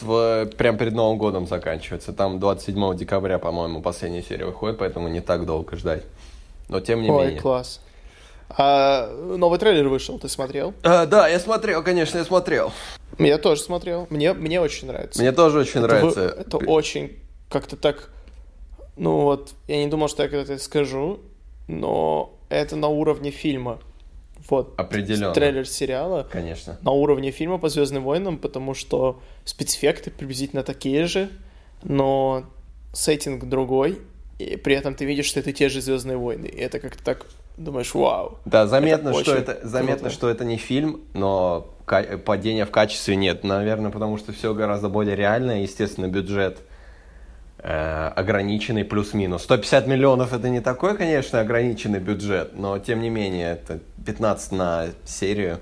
прям 0.57 0.77
перед 0.77 0.93
Новым 0.93 1.17
годом 1.17 1.47
заканчивается, 1.47 2.11
там 2.11 2.39
27 2.39 2.97
декабря, 2.97 3.39
по-моему, 3.39 3.81
последняя 3.81 4.21
серия 4.21 4.45
выходит, 4.45 4.77
поэтому 4.77 5.07
не 5.07 5.21
так 5.21 5.45
долго 5.45 5.77
ждать. 5.77 6.03
Но 6.67 6.81
тем 6.81 7.01
не 7.01 7.09
Ой, 7.09 7.27
менее. 7.27 7.41
класс. 7.41 7.79
А 8.49 9.09
новый 9.37 9.57
трейлер 9.57 9.87
вышел, 9.87 10.19
ты 10.19 10.27
смотрел? 10.27 10.73
А, 10.83 11.05
да, 11.05 11.29
я 11.29 11.39
смотрел, 11.39 11.83
конечно, 11.83 12.17
я 12.17 12.25
смотрел. 12.25 12.73
Я 13.17 13.37
тоже 13.37 13.61
смотрел, 13.61 14.07
мне, 14.09 14.33
мне 14.33 14.59
очень 14.59 14.87
нравится. 14.87 15.21
Мне 15.21 15.31
тоже 15.31 15.59
очень 15.59 15.79
это 15.79 15.87
нравится. 15.87 16.19
Вы, 16.19 16.41
это 16.41 16.57
очень 16.57 17.17
как-то 17.49 17.77
так... 17.77 18.09
Ну 18.97 19.21
вот, 19.21 19.51
я 19.67 19.77
не 19.77 19.87
думал, 19.87 20.09
что 20.09 20.23
я 20.23 20.29
когда-то 20.29 20.53
это 20.53 20.63
скажу, 20.63 21.21
но 21.67 22.37
это 22.51 22.75
на 22.75 22.87
уровне 22.87 23.31
фильма. 23.31 23.79
Вот. 24.49 24.73
Определенно. 24.77 25.33
Трейлер 25.33 25.67
сериала. 25.67 26.27
Конечно. 26.29 26.77
На 26.81 26.91
уровне 26.91 27.31
фильма 27.31 27.57
по 27.57 27.69
Звездным 27.69 28.03
войнам, 28.03 28.37
потому 28.37 28.73
что 28.73 29.21
спецэффекты 29.45 30.11
приблизительно 30.11 30.63
такие 30.63 31.05
же, 31.05 31.29
но 31.83 32.45
сеттинг 32.93 33.45
другой, 33.45 33.99
и 34.39 34.57
при 34.57 34.75
этом 34.75 34.95
ты 34.95 35.05
видишь, 35.05 35.25
что 35.25 35.39
это 35.39 35.53
те 35.53 35.69
же 35.69 35.81
Звездные 35.81 36.17
войны. 36.17 36.47
И 36.47 36.59
это 36.59 36.79
как-то 36.79 37.03
так 37.03 37.25
думаешь, 37.57 37.93
вау. 37.93 38.39
Да, 38.45 38.67
заметно, 38.67 39.09
это 39.09 39.19
что 39.19 39.35
это 39.35 39.59
заметно, 39.63 40.09
круто. 40.09 40.15
что 40.15 40.29
это 40.29 40.45
не 40.45 40.57
фильм, 40.57 41.01
но 41.13 41.69
падения 42.25 42.65
в 42.65 42.71
качестве 42.71 43.15
нет. 43.15 43.43
Наверное, 43.43 43.91
потому 43.91 44.17
что 44.17 44.33
все 44.33 44.53
гораздо 44.53 44.89
более 44.89 45.15
реально, 45.15 45.61
естественно, 45.61 46.07
бюджет 46.07 46.59
ограниченный 47.63 48.83
плюс-минус. 48.83 49.43
150 49.43 49.87
миллионов 49.87 50.33
это 50.33 50.49
не 50.49 50.61
такой, 50.61 50.97
конечно, 50.97 51.39
ограниченный 51.39 51.99
бюджет, 51.99 52.57
но 52.57 52.79
тем 52.79 53.01
не 53.01 53.09
менее 53.09 53.53
это 53.53 53.79
15 54.05 54.51
на 54.51 54.87
серию 55.05 55.59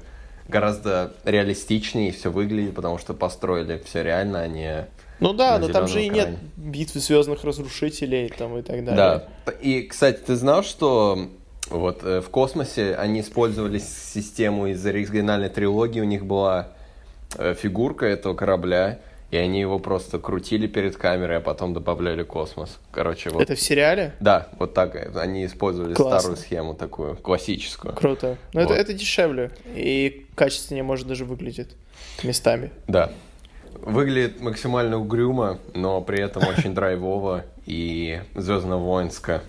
гораздо 0.50 1.14
реалистичнее 1.24 2.12
все 2.12 2.32
выглядит, 2.32 2.76
потому 2.76 2.98
что 2.98 3.14
построили 3.14 3.82
все 3.86 4.04
реально, 4.04 4.42
а 4.42 4.48
не 4.48 4.88
Ну 5.20 5.34
да, 5.34 5.60
но 5.60 5.70
там 5.70 5.88
же 5.88 6.04
и 6.04 6.10
нет 6.10 6.38
битвы 6.58 7.00
звездных 7.00 7.44
разрушителей 7.44 8.30
там 8.30 8.58
и 8.58 8.62
так 8.62 8.84
далее. 8.84 9.24
Да. 9.46 9.52
И, 9.62 9.84
кстати, 9.84 10.18
ты 10.18 10.36
знал, 10.36 10.64
что 10.64 11.30
вот 11.70 12.04
э, 12.04 12.22
в 12.22 12.30
космосе 12.30 12.96
они 12.96 13.22
использовали 13.22 13.80
систему 13.80 14.68
из 14.68 14.84
оригинальной 14.86 15.50
трилогии, 15.50 16.02
у 16.02 16.06
них 16.06 16.26
была 16.26 16.70
э, 17.38 17.54
фигурка 17.54 18.08
этого 18.08 18.34
корабля, 18.34 19.00
и 19.32 19.38
они 19.38 19.60
его 19.60 19.78
просто 19.80 20.18
крутили 20.18 20.66
перед 20.68 20.98
камерой, 20.98 21.38
а 21.38 21.42
потом 21.42 21.74
добавляли 21.74 22.24
космос. 22.24 22.80
Короче, 22.92 23.30
вот. 23.30 23.42
Это 23.42 23.56
в 23.56 23.60
сериале? 23.62 24.14
Да, 24.20 24.50
вот 24.58 24.74
так. 24.74 25.16
Они 25.16 25.46
использовали 25.46 25.94
Классно. 25.94 26.20
старую 26.20 26.38
схему 26.38 26.74
такую, 26.74 27.16
классическую. 27.16 27.94
Круто. 27.94 28.38
Но 28.54 28.62
это, 28.62 28.70
Вот. 28.70 28.80
это 28.80 28.94
дешевле 28.94 29.52
и 29.76 30.26
качественнее, 30.36 30.84
может, 30.84 31.08
даже 31.08 31.26
выглядит 31.26 31.76
местами. 32.24 32.72
Да. 32.88 33.12
Выглядит 33.76 34.42
максимально 34.42 34.98
угрюмо, 34.98 35.60
но 35.76 36.02
при 36.02 36.20
этом 36.20 36.44
очень 36.48 36.74
драйвово 36.74 37.46
и 37.66 38.22
звездно-воинско. 38.36 39.42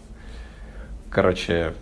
Короче, 1.11 1.75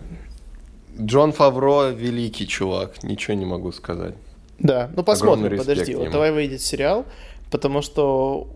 Джон 0.99 1.33
Фавро 1.33 1.89
великий 1.89 2.47
чувак, 2.47 3.03
ничего 3.03 3.35
не 3.35 3.45
могу 3.45 3.71
сказать. 3.71 4.15
Да, 4.57 4.89
ну 4.95 5.03
посмотрим, 5.03 5.57
подожди. 5.57 5.95
Вот 5.95 6.11
давай 6.11 6.31
выйдет 6.31 6.61
сериал, 6.61 7.05
потому 7.51 7.81
что 7.81 8.47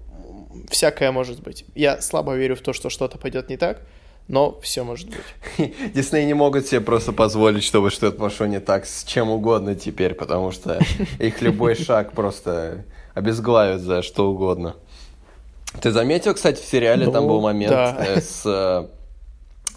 всякое 0.69 1.11
может 1.11 1.41
быть. 1.41 1.65
Я 1.75 2.01
слабо 2.01 2.35
верю 2.35 2.55
в 2.55 2.61
то, 2.61 2.73
что 2.73 2.89
что-то 2.89 3.17
пойдет 3.17 3.49
не 3.49 3.57
так, 3.57 3.81
но 4.27 4.59
все 4.61 4.83
может 4.83 5.09
быть. 5.09 5.73
Дисней 5.93 6.25
не 6.25 6.33
могут 6.33 6.65
себе 6.67 6.81
просто 6.81 7.11
позволить, 7.11 7.63
чтобы 7.63 7.89
что-то 7.89 8.17
пошло 8.17 8.45
не 8.45 8.59
так 8.59 8.85
с 8.85 9.03
чем 9.03 9.29
угодно 9.29 9.75
теперь, 9.75 10.13
потому 10.13 10.51
что 10.51 10.79
их 11.19 11.41
любой 11.41 11.75
шаг 11.75 12.13
просто 12.13 12.85
обезглавит 13.13 13.81
за 13.81 14.01
что 14.01 14.29
угодно. 14.29 14.75
Ты 15.81 15.91
заметил, 15.91 16.33
кстати, 16.33 16.61
в 16.61 16.65
сериале 16.65 17.07
ну, 17.07 17.11
там 17.11 17.27
был 17.27 17.41
момент 17.41 17.71
да. 17.71 17.97
Э, 17.99 18.21
с 18.21 18.43
э, 18.45 18.87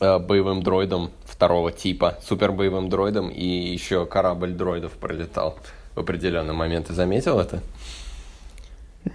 э, 0.00 0.18
боевым 0.18 0.62
дроидом 0.62 1.10
второго 1.24 1.72
типа, 1.72 2.18
супер 2.22 2.52
боевым 2.52 2.90
дроидом, 2.90 3.30
и 3.30 3.46
еще 3.46 4.04
корабль 4.04 4.52
дроидов 4.52 4.92
пролетал 4.92 5.58
в 5.94 6.00
определенный 6.00 6.52
момент. 6.52 6.88
Ты 6.88 6.92
заметил 6.92 7.40
это? 7.40 7.62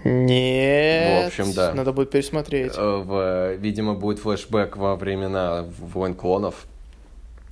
Нет. 0.04 1.24
В 1.24 1.28
общем, 1.28 1.54
да. 1.54 1.74
Надо 1.74 1.94
будет 1.94 2.12
пересмотреть. 2.12 2.74
Э, 2.76 3.04
в, 3.04 3.56
видимо, 3.56 3.94
будет 3.94 4.20
флешбэк 4.20 4.78
во 4.78 4.96
времена 4.96 5.66
войн 5.80 6.14
клонов. 6.14 6.66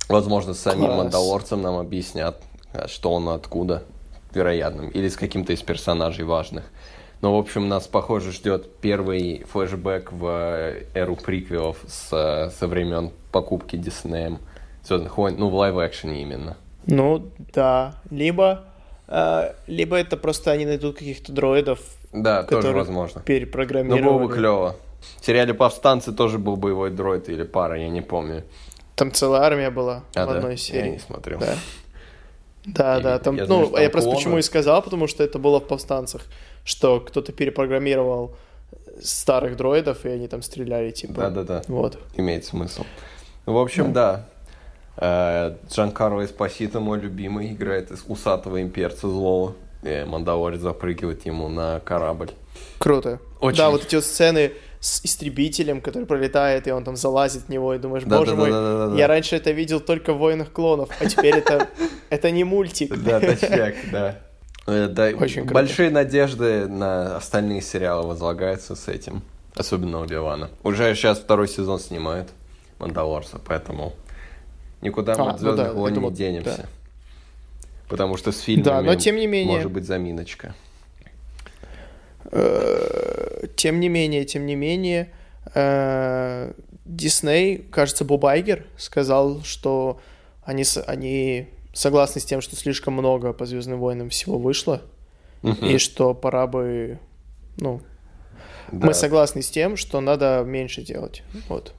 Возможно, 0.08 0.54
с 0.54 0.60
самим 0.60 0.86
Класс. 0.86 0.98
Мандалорцем 0.98 1.62
нам 1.62 1.76
объяснят, 1.76 2.42
э, 2.72 2.88
что 2.88 3.12
он 3.12 3.28
откуда, 3.28 3.84
вероятно, 4.34 4.82
или 4.82 5.08
с 5.08 5.16
каким-то 5.16 5.52
из 5.52 5.62
персонажей 5.62 6.24
важных. 6.24 6.64
Но, 7.20 7.36
в 7.36 7.38
общем, 7.38 7.68
нас, 7.68 7.86
похоже, 7.86 8.32
ждет 8.32 8.76
первый 8.80 9.44
флешбэк 9.44 10.10
в 10.12 10.26
э, 10.26 10.84
эру 10.94 11.16
приквелов 11.16 11.76
с, 11.86 12.52
со 12.58 12.66
времен 12.66 13.10
покупки 13.30 13.76
Диснеем 13.76 14.38
Звездных 14.82 15.16
войн, 15.18 15.36
ну, 15.38 15.50
в 15.50 15.54
лайв-экшене 15.54 16.22
именно. 16.22 16.56
Ну, 16.86 17.28
да. 17.52 17.96
Либо, 18.10 18.64
либо 19.66 19.96
это 19.96 20.16
просто 20.16 20.52
они 20.52 20.66
найдут 20.66 20.98
каких-то 20.98 21.32
дроидов, 21.32 21.80
да, 22.12 22.42
тоже 22.42 22.72
возможно. 22.72 23.20
Перепрограммировали. 23.22 24.02
Ну, 24.02 24.10
было 24.18 24.26
бы 24.26 24.32
клево. 24.32 24.76
В 25.20 25.26
сериале 25.26 25.54
«Повстанцы» 25.54 26.12
тоже 26.12 26.38
был 26.38 26.56
боевой 26.56 26.90
дроид 26.90 27.28
или 27.28 27.42
пара, 27.42 27.78
я 27.78 27.88
не 27.88 28.02
помню. 28.02 28.44
Там 28.96 29.12
целая 29.12 29.42
армия 29.42 29.70
была 29.70 30.04
а, 30.14 30.26
в 30.26 30.30
одной 30.30 30.52
да? 30.52 30.56
серии. 30.56 30.86
Я 30.86 30.90
не 30.92 30.98
смотрел. 30.98 31.38
Да. 31.38 31.54
Да, 32.66 32.98
и, 32.98 33.02
да, 33.02 33.18
там, 33.18 33.36
я 33.36 33.46
ну, 33.46 33.54
знаю, 33.54 33.70
там 33.70 33.82
я 33.82 33.88
просто 33.88 34.10
почему 34.10 34.36
и 34.36 34.42
сказал, 34.42 34.82
потому 34.82 35.06
что 35.06 35.24
это 35.24 35.38
было 35.38 35.60
в 35.60 35.66
повстанцах, 35.66 36.26
что 36.62 37.00
кто-то 37.00 37.32
перепрограммировал 37.32 38.36
старых 39.02 39.56
дроидов, 39.56 40.04
и 40.04 40.10
они 40.10 40.28
там 40.28 40.42
стреляли, 40.42 40.90
типа. 40.90 41.14
Да, 41.14 41.30
да, 41.30 41.44
да. 41.44 41.62
Вот. 41.68 41.98
Имеет 42.16 42.44
смысл. 42.44 42.84
В 43.46 43.56
общем, 43.56 43.94
да. 43.94 44.12
да. 44.12 44.28
Э, 45.00 45.56
Джанкаро 45.68 46.24
Эспосито, 46.24 46.78
мой 46.78 47.00
любимый, 47.00 47.52
играет 47.52 47.90
из 47.90 48.04
усатого 48.06 48.60
имперца 48.60 49.08
злого. 49.08 49.54
И 49.82 50.04
Мандалорец 50.06 50.60
запрыгивает 50.60 51.24
ему 51.24 51.48
на 51.48 51.80
корабль. 51.80 52.30
Круто. 52.78 53.18
Очень. 53.40 53.58
Да, 53.58 53.70
вот 53.70 53.84
эти 53.86 53.94
вот 53.94 54.04
сцены 54.04 54.52
с 54.80 55.04
истребителем, 55.04 55.80
который 55.80 56.04
пролетает, 56.04 56.66
и 56.66 56.70
он 56.70 56.84
там 56.84 56.96
залазит 56.96 57.44
в 57.44 57.48
него, 57.48 57.74
и 57.74 57.78
думаешь, 57.78 58.04
да, 58.04 58.18
боже 58.18 58.32
да, 58.32 58.36
мой, 58.36 58.50
да, 58.50 58.60
да, 58.60 58.86
да, 58.88 58.96
я 58.96 59.06
да. 59.06 59.14
раньше 59.14 59.36
это 59.36 59.50
видел 59.50 59.80
только 59.80 60.14
в 60.14 60.18
«Войнах 60.18 60.52
клонов», 60.52 60.88
а 60.98 61.06
теперь 61.06 61.36
это, 61.36 61.68
это 62.10 62.30
не 62.30 62.44
мультик. 62.44 62.96
Да, 63.02 63.20
точняк, 63.20 63.74
да. 63.92 64.18
Э, 64.66 64.88
да, 64.88 65.08
Очень. 65.08 65.44
Большие 65.44 65.90
надежды 65.90 66.66
на 66.66 67.16
остальные 67.16 67.60
сериалы 67.62 68.06
возлагаются 68.06 68.74
с 68.74 68.88
этим, 68.88 69.22
особенно 69.54 70.00
у 70.00 70.04
Ливана. 70.04 70.50
Уже 70.62 70.94
сейчас 70.94 71.18
второй 71.18 71.48
сезон 71.48 71.78
снимают 71.78 72.28
Мандалорца, 72.78 73.38
поэтому 73.44 73.94
никуда 74.80 75.16
мы 75.16 75.26
а, 75.26 75.30
от 75.30 75.40
«Звездных 75.40 75.68
ну 75.68 75.74
да, 75.74 75.78
войн» 75.78 76.00
не 76.00 76.10
денемся. 76.12 76.56
Да. 76.58 76.68
Потому 77.88 78.16
что 78.16 78.32
с 78.32 78.40
фильмами 78.40 78.64
да, 78.64 78.82
но 78.82 78.94
тем 78.94 79.16
не 79.16 79.26
менее... 79.26 79.56
может 79.56 79.72
быть 79.72 79.84
заминочка. 79.84 80.54
Э, 82.30 83.46
тем 83.56 83.80
не 83.80 83.88
менее, 83.88 84.24
тем 84.24 84.46
не 84.46 84.54
менее, 84.54 85.10
э, 85.54 86.52
Дисней, 86.84 87.58
кажется, 87.58 88.04
Боб 88.04 88.24
Айгер 88.24 88.66
сказал, 88.76 89.42
что 89.42 90.00
они, 90.44 90.64
они 90.86 91.48
согласны 91.72 92.20
с 92.20 92.24
тем, 92.24 92.40
что 92.40 92.56
слишком 92.56 92.94
много 92.94 93.32
по 93.32 93.46
Звездным 93.46 93.78
войнам 93.78 94.10
всего 94.10 94.38
вышло, 94.38 94.82
угу. 95.42 95.64
и 95.64 95.78
что 95.78 96.14
пора 96.14 96.46
бы, 96.46 96.98
ну, 97.56 97.80
да. 98.70 98.88
мы 98.88 98.94
согласны 98.94 99.42
с 99.42 99.50
тем, 99.50 99.76
что 99.76 100.00
надо 100.00 100.42
меньше 100.46 100.82
делать. 100.82 101.22
Вот. 101.48 101.74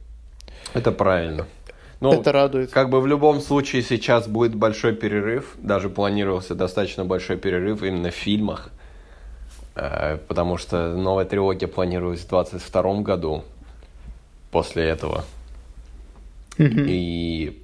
Это 0.73 0.91
правильно. 0.91 1.47
Ну, 2.01 2.13
это 2.13 2.31
радует. 2.31 2.71
Как 2.71 2.89
бы 2.89 2.99
в 2.99 3.05
любом 3.05 3.39
случае 3.39 3.83
сейчас 3.83 4.27
будет 4.27 4.55
большой 4.55 4.93
перерыв, 4.93 5.55
даже 5.57 5.87
планировался 5.87 6.55
достаточно 6.55 7.05
большой 7.05 7.37
перерыв 7.37 7.83
именно 7.83 8.09
в 8.09 8.15
фильмах, 8.15 8.71
э, 9.75 10.17
потому 10.27 10.57
что 10.57 10.95
новая 10.95 11.25
трилогия 11.25 11.67
планировалась 11.67 12.21
в 12.21 12.27
2022 12.27 13.01
году 13.01 13.43
после 14.49 14.85
этого. 14.85 15.25
Mm-hmm. 16.57 16.85
И 16.87 17.63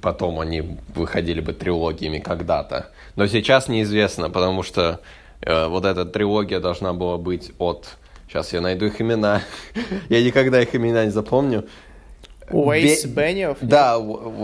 потом 0.00 0.40
они 0.40 0.78
выходили 0.94 1.40
бы 1.40 1.52
трилогиями 1.52 2.20
когда-то. 2.20 2.90
Но 3.16 3.26
сейчас 3.26 3.68
неизвестно, 3.68 4.30
потому 4.30 4.62
что 4.62 5.00
э, 5.42 5.66
вот 5.66 5.84
эта 5.84 6.06
трилогия 6.06 6.58
должна 6.58 6.94
была 6.94 7.18
быть 7.18 7.52
от... 7.58 7.88
Сейчас 8.28 8.54
я 8.54 8.62
найду 8.62 8.86
их 8.86 8.98
имена. 9.02 9.42
я 10.08 10.24
никогда 10.24 10.62
их 10.62 10.74
имена 10.74 11.04
не 11.04 11.10
запомню. 11.10 11.68
Уэйс 12.52 13.04
Бе... 13.06 13.26
Бенниов? 13.26 13.58
Да, 13.60 13.98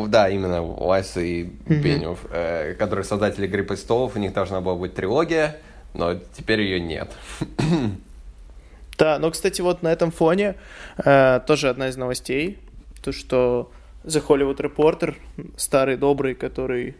да, 0.08 0.28
именно 0.28 0.62
Уайс 0.62 1.16
и 1.16 1.44
mm-hmm. 1.44 1.80
Бенниов, 1.80 2.18
э, 2.30 2.74
которые 2.74 3.04
создатели 3.04 3.46
«Игры 3.46 3.64
престолов», 3.64 4.16
у 4.16 4.18
них 4.18 4.32
должна 4.32 4.60
была 4.60 4.74
быть 4.74 4.94
трилогия, 4.94 5.56
но 5.94 6.14
теперь 6.36 6.62
ее 6.62 6.80
нет. 6.80 7.10
Да, 8.98 9.20
но, 9.20 9.30
кстати, 9.30 9.60
вот 9.60 9.82
на 9.82 9.92
этом 9.92 10.10
фоне 10.10 10.56
э, 11.04 11.40
тоже 11.46 11.68
одна 11.68 11.88
из 11.88 11.96
новостей, 11.96 12.58
то, 13.00 13.12
что 13.12 13.70
The 14.02 14.20
Hollywood 14.26 14.56
Reporter, 14.56 15.14
старый 15.56 15.96
добрый, 15.96 16.34
который, 16.34 16.96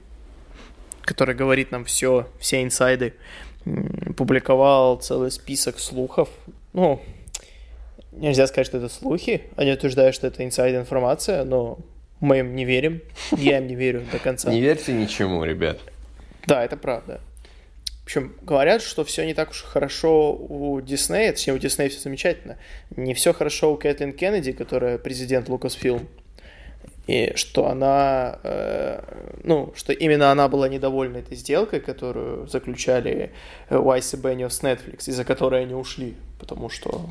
который 1.02 1.34
говорит 1.34 1.72
нам 1.72 1.84
все, 1.84 2.28
все 2.38 2.62
инсайды, 2.62 3.14
публиковал 4.16 4.98
целый 4.98 5.32
список 5.32 5.80
слухов, 5.80 6.28
ну, 6.72 7.02
нельзя 8.20 8.46
сказать, 8.46 8.66
что 8.66 8.78
это 8.78 8.88
слухи. 8.88 9.42
Они 9.56 9.72
утверждают, 9.72 10.14
что 10.14 10.26
это 10.26 10.44
инсайд-информация, 10.44 11.44
но 11.44 11.78
мы 12.20 12.40
им 12.40 12.54
не 12.54 12.64
верим. 12.64 13.02
Я 13.36 13.58
им 13.58 13.66
не 13.66 13.74
верю 13.74 14.04
до 14.10 14.18
конца. 14.18 14.50
Не 14.52 14.60
верьте 14.60 14.92
ничему, 14.92 15.44
ребят. 15.44 15.78
Да, 16.46 16.64
это 16.64 16.76
правда. 16.76 17.20
В 18.02 18.04
общем, 18.04 18.34
говорят, 18.40 18.80
что 18.80 19.04
все 19.04 19.26
не 19.26 19.34
так 19.34 19.50
уж 19.50 19.62
хорошо 19.62 20.34
у 20.34 20.80
Диснея, 20.80 21.32
точнее, 21.32 21.52
у 21.52 21.58
Диснея 21.58 21.90
все 21.90 22.00
замечательно. 22.00 22.56
Не 22.96 23.12
все 23.12 23.34
хорошо 23.34 23.72
у 23.72 23.76
Кэтлин 23.76 24.14
Кеннеди, 24.14 24.52
которая 24.52 24.96
президент 24.96 25.50
Лукасфилм. 25.50 26.08
И 27.06 27.32
что 27.36 27.68
она, 27.68 28.38
э, 28.44 29.02
ну, 29.44 29.72
что 29.76 29.92
именно 29.92 30.30
она 30.30 30.48
была 30.48 30.68
недовольна 30.68 31.18
этой 31.18 31.36
сделкой, 31.36 31.80
которую 31.80 32.46
заключали 32.48 33.30
Уайс 33.70 34.12
и 34.14 34.16
Беннио 34.16 34.48
с 34.48 34.62
Netflix, 34.62 35.08
из-за 35.08 35.24
которой 35.24 35.62
они 35.62 35.74
ушли. 35.74 36.14
Потому 36.38 36.70
что 36.70 37.10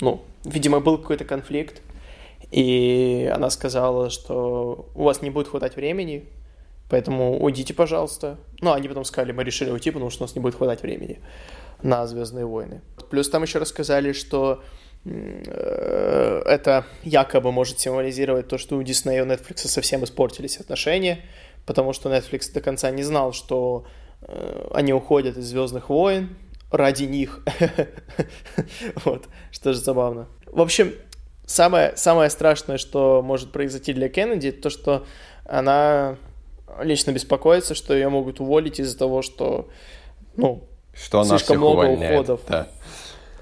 ну, 0.00 0.22
видимо, 0.44 0.80
был 0.80 0.98
какой-то 0.98 1.24
конфликт, 1.24 1.82
и 2.50 3.30
она 3.34 3.50
сказала, 3.50 4.10
что 4.10 4.88
у 4.94 5.04
вас 5.04 5.22
не 5.22 5.30
будет 5.30 5.48
хватать 5.48 5.76
времени, 5.76 6.24
поэтому 6.88 7.42
уйдите, 7.42 7.74
пожалуйста. 7.74 8.38
Ну, 8.60 8.72
они 8.72 8.88
потом 8.88 9.04
сказали, 9.04 9.32
мы 9.32 9.44
решили 9.44 9.70
уйти, 9.70 9.90
потому 9.90 10.10
что 10.10 10.22
у 10.22 10.26
нас 10.26 10.34
не 10.34 10.40
будет 10.40 10.54
хватать 10.54 10.82
времени 10.82 11.18
на 11.82 12.06
Звездные 12.06 12.46
войны. 12.46 12.80
Плюс 13.10 13.28
там 13.28 13.42
еще 13.42 13.58
рассказали, 13.58 14.12
что 14.12 14.62
э, 15.04 16.42
это 16.46 16.86
якобы 17.02 17.52
может 17.52 17.80
символизировать 17.80 18.48
то, 18.48 18.58
что 18.58 18.76
у 18.76 18.82
Disney 18.82 19.18
и 19.18 19.20
у 19.20 19.26
Netflix 19.26 19.66
совсем 19.68 20.04
испортились 20.04 20.58
отношения, 20.58 21.20
потому 21.66 21.92
что 21.92 22.08
Netflix 22.08 22.52
до 22.52 22.60
конца 22.60 22.90
не 22.90 23.02
знал, 23.02 23.32
что 23.32 23.84
э, 24.22 24.68
они 24.72 24.92
уходят 24.92 25.36
из 25.36 25.46
Звездных 25.46 25.88
войн, 25.88 26.36
ради 26.76 27.04
них. 27.04 27.40
вот, 29.04 29.28
что 29.50 29.72
же 29.72 29.78
забавно. 29.78 30.28
В 30.46 30.60
общем, 30.60 30.92
самое, 31.46 31.96
самое 31.96 32.30
страшное, 32.30 32.78
что 32.78 33.22
может 33.22 33.52
произойти 33.52 33.92
для 33.92 34.08
Кеннеди, 34.08 34.52
то, 34.52 34.70
что 34.70 35.06
она 35.44 36.16
лично 36.80 37.12
беспокоится, 37.12 37.74
что 37.74 37.94
ее 37.94 38.08
могут 38.08 38.40
уволить 38.40 38.80
из-за 38.80 38.98
того, 38.98 39.22
что, 39.22 39.68
ну, 40.36 40.64
что 40.94 41.20
она 41.20 41.38
слишком 41.38 41.58
много 41.58 41.86
увольняет, 41.86 42.12
уходов. 42.12 42.40
Да. 42.48 42.68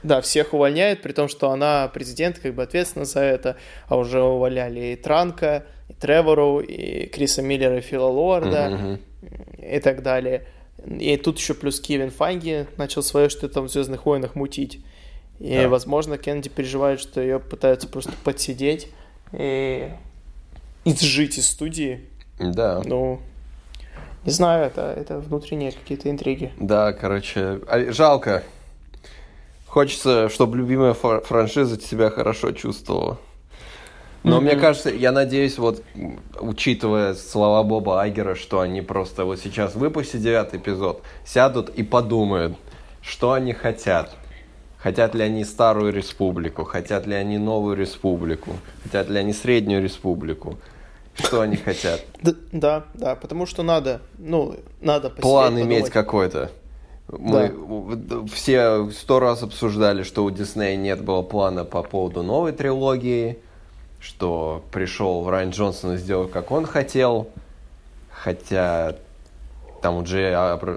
Да, 0.03 0.21
всех 0.21 0.53
увольняет, 0.53 1.01
при 1.01 1.13
том, 1.13 1.29
что 1.29 1.51
она 1.51 1.89
президент, 1.89 2.39
как 2.41 2.55
бы 2.55 2.63
ответственна 2.65 3.05
за 3.05 3.21
это, 3.21 3.57
а 3.87 3.97
уже 3.97 4.21
увольняли 4.21 4.81
и 4.81 4.97
Транка, 4.97 5.65
и 5.89 5.93
Тревору, 5.93 6.59
и 6.59 7.07
Криса 7.07 7.41
Миллера, 7.41 7.79
и 7.79 7.81
Фила 7.81 8.09
Лорда, 8.09 8.99
mm-hmm. 9.21 9.77
и 9.77 9.81
так 9.81 10.03
далее. 10.03 10.49
И 10.87 11.17
тут 11.17 11.39
еще 11.39 11.55
плюс 11.55 11.81
Кевин 11.81 12.11
Файги 12.11 12.67
начал 12.77 13.03
свое 13.03 13.29
что-то 13.29 13.55
там 13.55 13.69
в 13.69 13.71
Звездных 13.71 14.05
войнах 14.07 14.35
мутить. 14.35 14.81
И, 15.39 15.57
да. 15.57 15.69
возможно, 15.69 16.19
Кеннеди 16.19 16.49
переживает, 16.49 17.01
что 17.01 17.21
ее 17.21 17.39
пытаются 17.41 17.89
просто 17.89 18.13
подсидеть 18.25 18.89
и 19.33 19.91
изжить 20.85 21.39
из 21.39 21.49
студии. 21.49 22.01
Да. 22.39 22.83
Ну, 22.85 23.21
не 24.25 24.31
знаю, 24.31 24.67
это, 24.67 24.83
это 24.97 25.19
внутренние 25.19 25.73
какие-то 25.73 26.11
интриги. 26.11 26.53
Да, 26.59 26.93
короче, 26.93 27.61
а, 27.67 27.93
жалко. 27.93 28.43
Хочется, 29.67 30.29
чтобы 30.29 30.59
любимая 30.59 30.95
франшиза 30.95 31.81
себя 31.81 32.11
хорошо 32.11 32.53
чувствовала. 32.53 33.19
Но 34.23 34.39
mm-hmm. 34.39 34.41
мне 34.41 34.57
кажется, 34.57 34.91
я 34.91 35.11
надеюсь, 35.11 35.59
вот 35.59 35.83
учитывая 36.39 37.15
слова 37.15 37.63
Боба 37.65 38.01
Айгера, 38.03 38.35
что 38.35 38.61
они 38.61 38.81
просто 38.81 39.25
вот 39.25 39.41
сейчас 39.41 39.75
выпустят 39.75 40.21
девятый 40.21 40.61
эпизод, 40.61 41.03
сядут 41.25 41.71
и 41.71 41.83
подумают, 41.83 42.57
что 43.01 43.33
они 43.33 43.53
хотят. 43.53 44.17
Хотят 44.79 45.15
ли 45.15 45.23
они 45.23 45.45
старую 45.45 45.93
республику, 45.93 46.65
хотят 46.65 47.07
ли 47.07 47.15
они 47.15 47.39
новую 47.39 47.77
республику, 47.77 48.57
хотят 48.83 49.09
ли 49.09 49.19
они 49.19 49.33
среднюю 49.33 49.83
республику. 49.83 50.57
Что 51.15 51.41
они 51.41 51.57
хотят? 51.57 52.05
Да, 52.53 52.85
да, 52.95 53.17
потому 53.17 53.47
что 53.47 53.63
надо, 53.63 54.01
ну, 54.19 54.57
надо 54.81 55.11
План 55.11 55.61
иметь 55.61 55.91
какой-то. 55.91 56.51
Мы 57.09 57.53
да. 57.97 58.25
все 58.33 58.91
сто 58.91 59.21
раз 59.21 59.43
обсуждали, 59.43 60.03
что 60.03 60.25
у 60.25 60.31
Диснея 60.31 60.77
нет 60.77 61.03
было 61.05 61.23
плана 61.23 61.65
по 61.65 61.83
поводу 61.83 62.23
новой 62.23 62.53
трилогии, 62.53 63.39
что 64.03 64.65
пришел 64.73 65.29
Райан 65.31 65.51
Джонсон 65.51 65.95
и 65.95 65.97
сделал, 65.97 66.27
как 66.27 66.51
он 66.51 66.67
хотел, 66.67 67.29
хотя 68.11 68.97
там 69.81 69.97
у 69.97 70.03
Джей, 70.03 70.35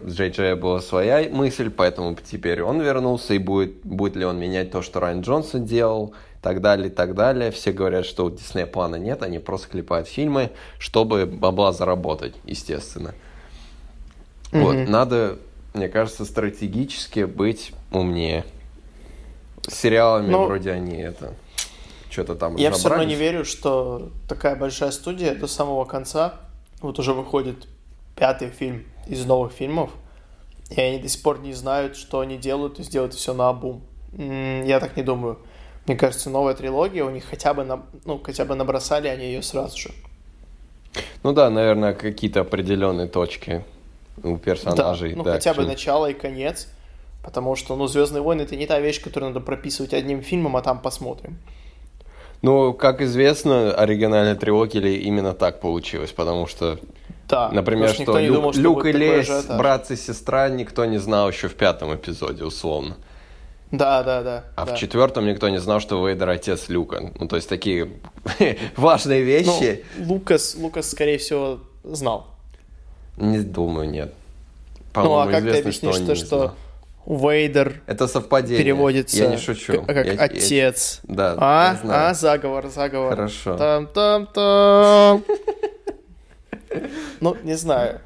Джей 0.08 0.30
Джея 0.30 0.56
была 0.56 0.80
своя 0.80 1.28
мысль, 1.30 1.72
поэтому 1.72 2.16
теперь 2.16 2.62
он 2.62 2.82
вернулся, 2.82 3.34
и 3.34 3.40
будет, 3.40 3.84
будет 3.84 4.16
ли 4.16 4.26
он 4.26 4.40
менять 4.40 4.72
то, 4.72 4.82
что 4.82 5.00
Райан 5.00 5.22
Джонсон 5.22 5.66
делал, 5.66 6.14
и 6.40 6.44
так 6.44 6.62
далее, 6.62 6.88
и 6.88 6.92
так 6.92 7.16
далее. 7.16 7.50
Все 7.50 7.72
говорят, 7.72 8.06
что 8.06 8.26
у 8.26 8.30
Диснея 8.30 8.68
плана 8.68 8.98
нет, 8.98 9.24
они 9.24 9.40
просто 9.40 9.70
клепают 9.70 10.08
фильмы, 10.08 10.52
чтобы 10.78 11.26
бабла 11.26 11.74
заработать, 11.74 12.36
естественно. 12.46 13.16
Mm-hmm. 14.52 14.62
Вот, 14.62 14.90
надо, 14.90 15.40
мне 15.74 15.90
кажется, 15.90 16.26
стратегически 16.26 17.24
быть 17.24 17.74
умнее. 17.92 18.46
С 19.68 19.74
сериалами. 19.74 20.30
Ну, 20.30 20.46
вроде 20.46 20.72
они 20.72 20.98
это 20.98 21.34
что-то 22.16 22.36
там 22.36 22.56
Я 22.56 22.72
все 22.72 22.90
равно 22.90 23.04
не 23.04 23.16
верю, 23.16 23.44
что 23.44 24.10
такая 24.28 24.56
большая 24.56 24.92
студия 24.92 25.36
до 25.36 25.48
самого 25.48 25.84
конца, 25.86 26.36
вот 26.82 26.98
уже 26.98 27.14
выходит 27.14 27.68
пятый 28.16 28.50
фильм 28.50 28.86
из 29.08 29.26
новых 29.26 29.52
фильмов, 29.52 29.92
и 30.70 30.80
они 30.80 31.00
до 31.00 31.10
сих 31.10 31.22
пор 31.22 31.40
не 31.40 31.54
знают, 31.54 31.98
что 31.98 32.22
они 32.22 32.38
делают, 32.38 32.80
и 32.80 32.84
сделают 32.84 33.14
все 33.14 33.34
на 33.34 33.50
обум. 33.50 33.82
Я 34.18 34.80
так 34.80 34.96
не 34.96 35.04
думаю. 35.04 35.38
Мне 35.86 35.98
кажется, 35.98 36.30
новая 36.30 36.56
трилогия 36.56 37.04
у 37.04 37.10
них 37.10 37.26
хотя 37.26 37.54
бы, 37.54 37.66
на, 37.66 37.84
ну, 38.06 38.20
хотя 38.24 38.46
бы 38.46 38.56
набросали 38.56 39.08
они 39.08 39.26
ее 39.26 39.42
сразу 39.42 39.78
же. 39.78 39.92
Ну 41.22 41.34
да, 41.34 41.50
наверное, 41.50 41.94
какие-то 41.94 42.42
определенные 42.42 43.08
точки 43.08 43.66
у 44.24 44.38
персонажей. 44.38 45.12
Да, 45.12 45.18
ну 45.18 45.24
да, 45.24 45.34
хотя 45.34 45.54
бы 45.54 45.66
начало 45.66 46.10
и 46.10 46.14
конец. 46.14 46.70
Потому 47.26 47.56
что, 47.56 47.76
ну, 47.76 47.88
Звездные 47.88 48.22
войны 48.22 48.44
это 48.44 48.56
не 48.56 48.68
та 48.68 48.80
вещь, 48.80 49.02
которую 49.02 49.34
надо 49.34 49.44
прописывать 49.44 49.96
одним 49.96 50.22
фильмом, 50.22 50.56
а 50.58 50.62
там 50.62 50.80
посмотрим. 50.80 51.40
Ну, 52.46 52.74
как 52.74 53.02
известно, 53.02 53.74
оригинальная 53.74 54.36
трилогия 54.36 55.00
именно 55.00 55.34
так 55.34 55.60
получилось, 55.60 56.12
потому 56.12 56.46
что, 56.46 56.78
да, 57.28 57.50
например, 57.50 57.90
что, 57.90 58.04
что 58.04 58.20
Лю, 58.20 58.36
думал, 58.36 58.54
что 58.54 58.62
Люк 58.62 58.86
и 58.86 58.92
Лесь, 58.92 59.46
брат 59.46 59.90
и 59.90 59.96
сестра, 59.96 60.48
никто 60.50 60.86
не 60.86 61.00
знал 61.00 61.28
еще 61.28 61.48
в 61.48 61.56
пятом 61.56 61.96
эпизоде, 61.96 62.44
условно. 62.44 62.98
Да, 63.72 64.04
да, 64.04 64.22
да. 64.22 64.44
А 64.56 64.68
да. 64.68 64.76
в 64.76 64.78
четвертом 64.78 65.26
никто 65.26 65.50
не 65.50 65.58
знал, 65.58 65.80
что 65.80 66.08
Вейдер 66.08 66.30
отец 66.30 66.70
Люка. 66.70 67.12
Ну, 67.20 67.28
то 67.28 67.36
есть 67.36 67.50
такие 67.50 67.94
важные 68.78 69.24
вещи. 69.24 69.84
Ну, 69.98 70.14
Лукас, 70.14 70.54
Лукас, 70.54 70.92
скорее 70.92 71.18
всего, 71.18 71.62
знал. 71.84 72.28
Не 73.18 73.40
думаю, 73.40 73.90
нет. 73.90 74.14
Ну, 74.94 75.18
а 75.18 75.26
как 75.26 75.44
ты 75.46 75.62
объяснишь 75.62 75.98
то, 75.98 76.14
что 76.14 76.54
Вейдер 77.06 77.82
это 77.86 78.08
совпадение. 78.08 78.64
переводится 78.64 79.18
я 79.18 79.28
не 79.28 79.38
шучу. 79.38 79.84
как 79.84 80.06
я, 80.06 80.14
отец. 80.14 81.02
Я, 81.08 81.16
да, 81.16 81.36
а? 81.38 81.72
я 81.74 81.80
знаю. 81.82 82.10
а, 82.10 82.14
заговор, 82.14 82.68
заговор. 82.68 83.10
Хорошо. 83.12 83.58
Там-там-там. 83.58 85.24
Ну, 87.22 87.38
не 87.44 87.56
знаю. 87.56 88.02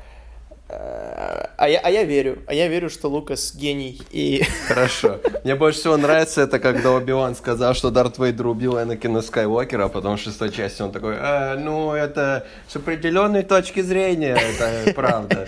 А 0.69 1.67
я, 1.67 1.79
а 1.79 1.89
я 1.89 2.03
верю. 2.03 2.43
А 2.47 2.53
я 2.53 2.67
верю, 2.67 2.89
что 2.89 3.09
Лукас 3.09 3.55
гений. 3.55 4.01
И... 4.11 4.43
Хорошо. 4.67 5.19
Мне 5.43 5.55
больше 5.55 5.79
всего 5.79 5.97
нравится 5.97 6.41
это, 6.41 6.59
когда 6.59 6.91
Оби-Ван 6.91 7.35
сказал, 7.35 7.73
что 7.73 7.89
Дарт 7.89 8.19
Вейдер 8.19 8.47
убил 8.47 8.79
Энакина 8.79 9.21
Скайуокера, 9.21 9.85
а 9.85 9.89
потом 9.89 10.17
в 10.17 10.19
шестой 10.19 10.51
части 10.51 10.81
он 10.81 10.91
такой, 10.91 11.15
э, 11.19 11.55
ну, 11.57 11.93
это 11.93 12.45
с 12.67 12.75
определенной 12.75 13.43
точки 13.43 13.81
зрения, 13.81 14.37
это 14.37 14.93
правда. 14.93 15.47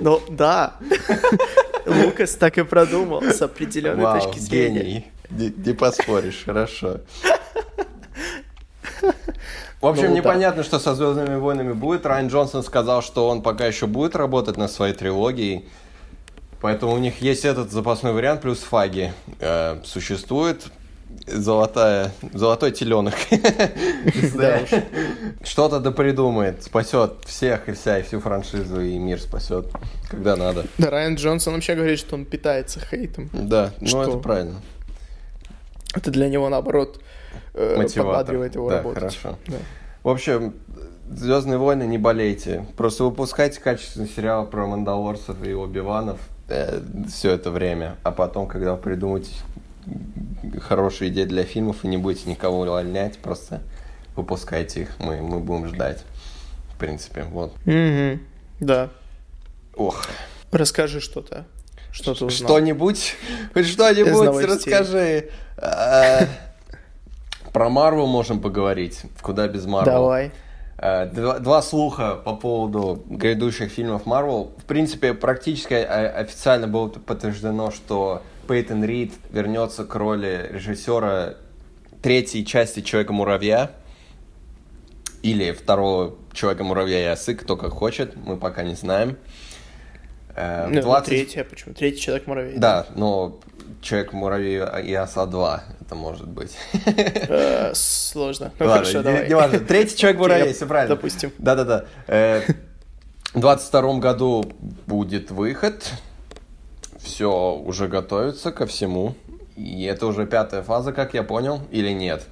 Ну, 0.00 0.20
да. 0.28 0.74
Лукас 1.86 2.34
так 2.34 2.58
и 2.58 2.62
продумал 2.62 3.22
с 3.22 3.40
определенной 3.40 4.04
Вау, 4.04 4.20
точки 4.20 4.38
зрения. 4.38 4.80
гений. 4.80 5.12
Не, 5.30 5.52
не 5.56 5.72
поспоришь, 5.72 6.42
хорошо. 6.44 7.00
В 9.84 9.86
общем, 9.86 10.08
ну, 10.08 10.16
непонятно, 10.16 10.62
да. 10.62 10.66
что 10.66 10.78
со 10.78 10.94
Звездными 10.94 11.36
войнами 11.36 11.74
будет. 11.74 12.06
Райан 12.06 12.28
Джонсон 12.28 12.62
сказал, 12.62 13.02
что 13.02 13.28
он 13.28 13.42
пока 13.42 13.66
еще 13.66 13.86
будет 13.86 14.16
работать 14.16 14.56
над 14.56 14.70
своей 14.70 14.94
трилогией. 14.94 15.68
Поэтому 16.62 16.94
у 16.94 16.96
них 16.96 17.20
есть 17.20 17.44
этот 17.44 17.70
запасной 17.70 18.14
вариант, 18.14 18.40
плюс 18.40 18.60
фаги. 18.60 19.12
Э, 19.40 19.82
существует 19.84 20.68
золотая, 21.26 22.12
золотой 22.32 22.72
теленок. 22.72 23.12
Что-то 25.44 25.80
да 25.80 25.90
придумает, 25.90 26.62
спасет 26.62 27.16
всех 27.26 27.68
и 27.68 27.72
вся, 27.72 27.98
и 27.98 28.02
всю 28.04 28.20
франшизу, 28.20 28.80
и 28.80 28.96
мир 28.96 29.20
спасет, 29.20 29.66
когда 30.10 30.34
надо. 30.34 30.64
Да, 30.78 30.88
Райан 30.88 31.16
Джонсон 31.16 31.52
вообще 31.52 31.74
говорит, 31.74 31.98
что 31.98 32.14
он 32.14 32.24
питается 32.24 32.80
хейтом. 32.80 33.28
Да, 33.34 33.74
ну 33.80 34.00
это 34.00 34.16
правильно. 34.16 34.62
Это 35.94 36.10
для 36.10 36.30
него, 36.30 36.48
наоборот, 36.48 37.02
э, 37.54 37.86
подбадривает 37.94 38.54
его 38.54 38.70
да, 38.70 38.78
работать. 38.78 39.16
Хорошо. 39.16 39.38
Да. 39.46 39.56
В 40.02 40.08
общем, 40.08 40.54
Звездные 41.10 41.58
войны 41.58 41.84
не 41.84 41.98
болейте. 41.98 42.64
Просто 42.76 43.04
выпускайте 43.04 43.60
качественный 43.60 44.08
сериал 44.08 44.46
про 44.46 44.66
мандалорцев 44.66 45.36
и 45.44 45.52
Оби-Ванов 45.52 46.18
э, 46.48 46.80
все 47.08 47.32
это 47.32 47.50
время. 47.50 47.96
А 48.02 48.10
потом, 48.10 48.48
когда 48.48 48.74
придумаете 48.76 49.30
хорошие 50.62 51.10
идеи 51.10 51.24
для 51.24 51.44
фильмов 51.44 51.84
и 51.84 51.88
не 51.88 51.98
будете 51.98 52.30
никого 52.30 52.62
увольнять, 52.62 53.18
просто 53.18 53.60
выпускайте 54.16 54.82
их. 54.82 54.98
Мы, 54.98 55.20
мы 55.20 55.40
будем 55.40 55.68
ждать. 55.68 56.02
В 56.74 56.78
принципе, 56.78 57.24
вот. 57.24 57.52
Угу. 57.66 58.18
Да. 58.60 58.88
Ох. 59.76 60.04
Расскажи 60.52 61.00
что-то. 61.00 61.44
Что 61.92 62.14
ты 62.14 62.24
узнал? 62.24 62.48
Что-нибудь? 62.48 63.14
Хоть 63.52 63.66
что-нибудь 63.66 64.44
расскажи. 64.44 65.28
Про 67.54 67.70
Марвел 67.70 68.08
можем 68.08 68.40
поговорить. 68.40 69.02
Куда 69.22 69.46
без 69.46 69.64
Марвел. 69.64 69.92
Давай. 69.92 70.32
А, 70.76 71.06
два, 71.06 71.38
два 71.38 71.62
слуха 71.62 72.16
по 72.16 72.34
поводу 72.34 73.04
грядущих 73.06 73.70
фильмов 73.70 74.06
Марвел. 74.06 74.50
В 74.58 74.64
принципе, 74.64 75.14
практически 75.14 75.74
официально 75.74 76.66
было 76.66 76.88
подтверждено, 76.88 77.70
что 77.70 78.22
Пейтон 78.48 78.84
Рид 78.84 79.14
вернется 79.30 79.84
к 79.84 79.94
роли 79.94 80.50
режиссера 80.50 81.34
третьей 82.02 82.44
части 82.44 82.80
Человека-муравья 82.80 83.70
или 85.22 85.52
второго 85.52 86.16
Человека-муравья 86.32 87.04
и 87.04 87.12
осы, 87.12 87.36
кто 87.36 87.56
как 87.56 87.70
хочет, 87.70 88.16
мы 88.16 88.36
пока 88.36 88.64
не 88.64 88.74
знаем. 88.74 89.10
20... 89.10 89.18
Э, 90.36 90.66
ну, 90.68 91.00
третья, 91.02 91.44
почему? 91.44 91.74
Третий 91.74 92.00
Человек-муравей. 92.00 92.58
Да, 92.58 92.86
но 92.94 93.38
Человек-муравей 93.82 94.62
и 94.84 94.94
оса 94.94 95.26
2, 95.26 95.64
это 95.80 95.94
может 95.94 96.28
быть. 96.28 96.56
Э, 96.86 97.72
сложно. 97.74 98.52
Ну, 98.58 98.66
хорошо, 98.66 99.02
давай. 99.02 99.28
Не 99.28 99.34
важно. 99.34 99.60
Третий 99.60 99.96
Человек-муравей, 99.96 100.52
все 100.52 100.66
правильно. 100.66 100.96
Допустим. 100.96 101.32
Да-да-да. 101.38 101.84
Э, 102.06 102.42
в 103.34 103.40
22 103.40 103.98
году 103.98 104.44
будет 104.86 105.30
выход. 105.30 105.90
Все 106.98 107.52
уже 107.54 107.88
готовится 107.88 108.52
ко 108.52 108.66
всему. 108.66 109.14
И 109.56 109.84
это 109.84 110.06
уже 110.06 110.26
пятая 110.26 110.62
фаза, 110.62 110.92
как 110.92 111.14
я 111.14 111.22
понял, 111.22 111.60
или 111.70 111.90
нет? 111.90 112.26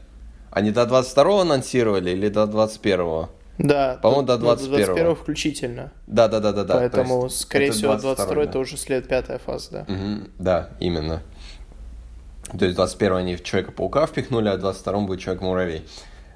Они 0.51 0.71
до 0.71 0.87
22 0.87 1.43
анонсировали 1.43 2.11
или 2.11 2.29
до 2.29 2.47
21? 2.47 3.29
Да, 3.62 3.98
по-моему, 4.03 4.27
до 4.27 4.38
21 4.38 4.70
до 4.70 4.87
21 4.87 5.14
включительно. 5.14 5.92
Да, 6.09 6.27
да, 6.27 6.40
да, 6.40 6.53
да, 6.53 6.64
да. 6.64 6.75
Поэтому, 6.75 7.29
скорее 7.31 7.70
всего, 7.70 7.96
22 7.96 8.35
да. 8.35 8.42
это 8.42 8.59
уже 8.59 8.77
след 8.77 9.07
пятая 9.07 9.38
фаза, 9.38 9.70
да. 9.70 9.81
Угу, 9.94 10.29
да, 10.38 10.70
именно. 10.81 11.22
То 12.59 12.64
есть 12.64 12.77
21 12.77 13.16
они 13.16 13.37
в 13.37 13.44
Человека-паука 13.44 14.07
впихнули, 14.07 14.48
а 14.48 14.57
22 14.57 15.01
будет 15.01 15.20
Человек-муравей. 15.20 15.87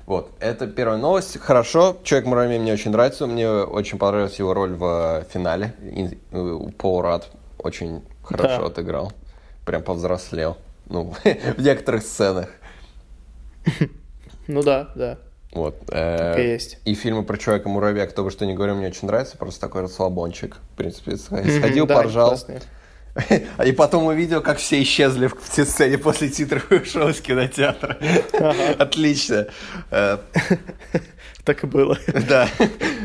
Вот, 0.06 0.30
это 0.38 0.68
первая 0.68 0.98
новость. 0.98 1.36
Хорошо, 1.38 1.96
Человек-муравей 2.04 2.60
мне 2.60 2.72
очень 2.72 2.92
нравится. 2.92 3.26
Мне 3.26 3.50
очень 3.50 3.98
понравилась 3.98 4.38
его 4.38 4.54
роль 4.54 4.74
в 4.74 5.26
финале. 5.32 5.74
Пол 6.78 7.02
Рад 7.02 7.28
очень 7.58 8.04
хорошо 8.22 8.60
да. 8.60 8.66
отыграл. 8.66 9.12
Прям 9.64 9.82
повзрослел. 9.82 10.58
Ну, 10.88 11.12
в 11.56 11.60
некоторых 11.60 12.04
сценах. 12.04 12.50
Ну 14.46 14.62
да, 14.62 14.90
да. 14.94 15.18
Вот. 15.56 15.76
Э, 15.88 16.34
так 16.34 16.38
и 16.38 16.48
есть. 16.48 16.78
И 16.84 16.94
фильмы 16.94 17.22
про 17.24 17.38
Человека-муравья, 17.38 18.06
кто 18.06 18.22
бы 18.24 18.30
что 18.30 18.44
ни 18.46 18.52
говорил, 18.52 18.76
мне 18.76 18.88
очень 18.88 19.06
нравится. 19.06 19.36
Просто 19.36 19.60
такой 19.60 19.82
расслабончик. 19.82 20.58
В 20.74 20.76
принципе, 20.76 21.16
сходил, 21.16 21.86
поржал. 21.86 22.38
И 23.64 23.72
потом 23.72 24.04
увидел, 24.04 24.42
как 24.42 24.58
все 24.58 24.82
исчезли 24.82 25.28
в 25.28 25.38
сцене 25.42 25.96
после 25.96 26.28
титров 26.28 26.70
и 26.72 26.76
ушел 26.76 27.08
из 27.08 27.22
кинотеатра. 27.22 27.96
Отлично. 28.78 29.46
Э, 29.90 30.18
так 31.44 31.64
и 31.64 31.66
было. 31.66 31.96
Да. 32.28 32.48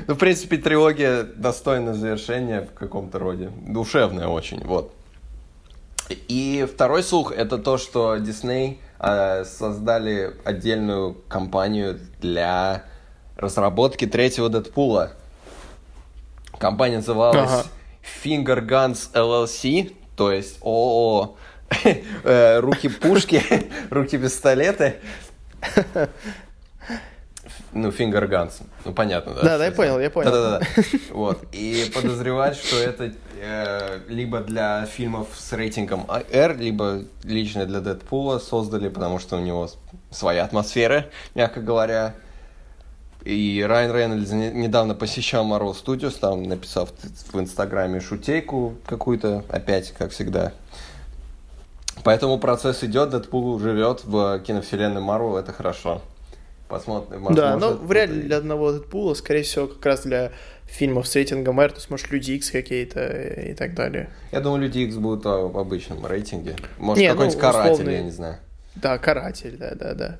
Ну, 0.07 0.15
в 0.15 0.17
принципе, 0.17 0.57
трилогия 0.57 1.23
достойна 1.23 1.93
завершения 1.93 2.61
в 2.61 2.73
каком-то 2.73 3.19
роде. 3.19 3.51
Душевная 3.67 4.27
очень, 4.27 4.61
вот. 4.65 4.93
И 6.27 6.67
второй 6.71 7.03
слух 7.03 7.31
это 7.31 7.57
то, 7.57 7.77
что 7.77 8.15
Disney 8.17 8.77
э, 8.99 9.43
создали 9.45 10.35
отдельную 10.43 11.15
компанию 11.27 11.99
для 12.19 12.83
разработки 13.37 14.05
третьего 14.05 14.49
Дэдпула. 14.49 15.13
Компания 16.57 16.97
называлась 16.97 17.51
ага. 17.51 17.65
Finger 18.23 18.65
Guns 18.65 19.11
LLC, 19.13 19.95
то 20.15 20.31
есть 20.31 20.57
ООО 20.61 21.35
э, 22.23 22.59
руки 22.59 22.89
пушки, 22.89 23.41
руки 23.89 24.17
пистолеты. 24.17 24.95
Ну, 27.73 27.89
Finger 27.89 28.27
Guns. 28.27 28.63
Ну, 28.83 28.93
понятно, 28.93 29.33
да? 29.33 29.41
Да, 29.43 29.57
да, 29.57 29.65
я 29.65 29.71
понял, 29.71 29.99
я 29.99 30.09
понял. 30.09 30.31
Да-да-да. 30.31 30.65
Вот. 31.11 31.39
И 31.53 31.89
подозревать, 31.93 32.57
что 32.57 32.77
это 32.77 33.13
э, 33.39 33.99
либо 34.09 34.41
для 34.41 34.85
фильмов 34.85 35.29
с 35.37 35.53
рейтингом 35.53 36.05
R, 36.09 36.57
либо 36.57 37.03
лично 37.23 37.65
для 37.65 37.79
Дэдпула 37.79 38.39
создали, 38.39 38.89
потому 38.89 39.19
что 39.19 39.37
у 39.37 39.39
него 39.39 39.69
своя 40.09 40.43
атмосфера, 40.43 41.05
мягко 41.33 41.61
говоря. 41.61 42.15
И 43.23 43.63
Райан 43.65 43.95
Рейнольдс 43.95 44.31
недавно 44.31 44.95
посещал 44.95 45.45
Marvel 45.45 45.73
Studios, 45.73 46.17
там 46.19 46.43
написал 46.43 46.87
в, 46.87 47.33
в 47.33 47.39
Инстаграме 47.39 48.01
шутейку 48.01 48.75
какую-то, 48.85 49.45
опять, 49.47 49.91
как 49.91 50.11
всегда. 50.11 50.53
Поэтому 52.03 52.39
процесс 52.39 52.83
идет, 52.83 53.11
Дэдпул 53.11 53.59
живет 53.59 54.03
в 54.03 54.39
киновселенной 54.39 55.01
Марвел, 55.01 55.37
это 55.37 55.53
хорошо. 55.53 56.01
Посмотрим. 56.71 57.33
Да, 57.35 57.57
но 57.57 57.73
вряд 57.73 58.09
ли 58.09 58.21
для 58.21 58.37
одного 58.37 58.71
Дэдпула, 58.71 59.13
скорее 59.13 59.43
всего, 59.43 59.67
как 59.67 59.85
раз 59.85 60.03
для 60.03 60.31
фильмов 60.65 61.05
с 61.05 61.15
рейтингом 61.15 61.59
R, 61.59 61.69
то 61.69 61.77
есть, 61.79 61.89
может, 61.89 62.09
Люди 62.11 62.31
Икс 62.31 62.49
какие-то 62.49 63.05
и 63.09 63.53
так 63.53 63.75
далее. 63.75 64.09
Я 64.31 64.39
думаю, 64.39 64.61
Люди 64.61 64.79
Икс 64.79 64.95
будут 64.95 65.25
в 65.25 65.57
обычном 65.57 66.05
рейтинге. 66.05 66.55
Может, 66.77 67.05
какой-нибудь 67.05 67.35
ну, 67.35 67.41
Каратель, 67.41 67.71
условный... 67.73 67.93
я 67.93 68.01
не 68.03 68.11
знаю. 68.11 68.37
Да, 68.75 68.97
Каратель, 68.97 69.57
да, 69.57 69.75
да, 69.75 69.93
да. 69.93 70.17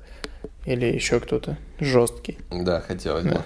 Или 0.66 0.84
еще 0.84 1.20
кто-то 1.20 1.56
жесткий. 1.80 2.36
Да, 2.50 2.82
хотелось 2.82 3.24
бы. 3.24 3.40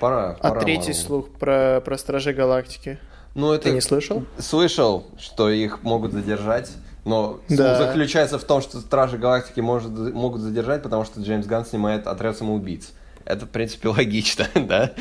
Пора, 0.00 0.36
а 0.40 0.48
пора. 0.48 0.60
Третий 0.60 0.88
Марвел. 0.88 0.94
слух 1.06 1.28
про, 1.38 1.80
про 1.84 1.98
Стражи 1.98 2.32
Галактики. 2.32 2.98
Ну, 3.36 3.52
это... 3.52 3.64
Ты 3.64 3.70
не 3.70 3.80
слышал? 3.80 4.24
Слышал, 4.38 5.06
что 5.18 5.50
их 5.50 5.84
могут 5.84 6.12
задержать. 6.12 6.72
Но 7.04 7.40
да. 7.48 7.78
заключается 7.78 8.38
в 8.38 8.44
том, 8.44 8.60
что 8.60 8.78
Стражи 8.80 9.18
Галактики 9.18 9.60
может, 9.60 9.90
могут 9.90 10.40
задержать, 10.40 10.82
потому 10.82 11.04
что 11.04 11.20
Джеймс 11.20 11.46
Ганн 11.46 11.64
снимает 11.64 12.06
отряд 12.06 12.36
самоубийц. 12.36 12.92
Это, 13.24 13.46
в 13.46 13.50
принципе, 13.50 13.88
логично, 13.96 14.46
да? 14.54 14.92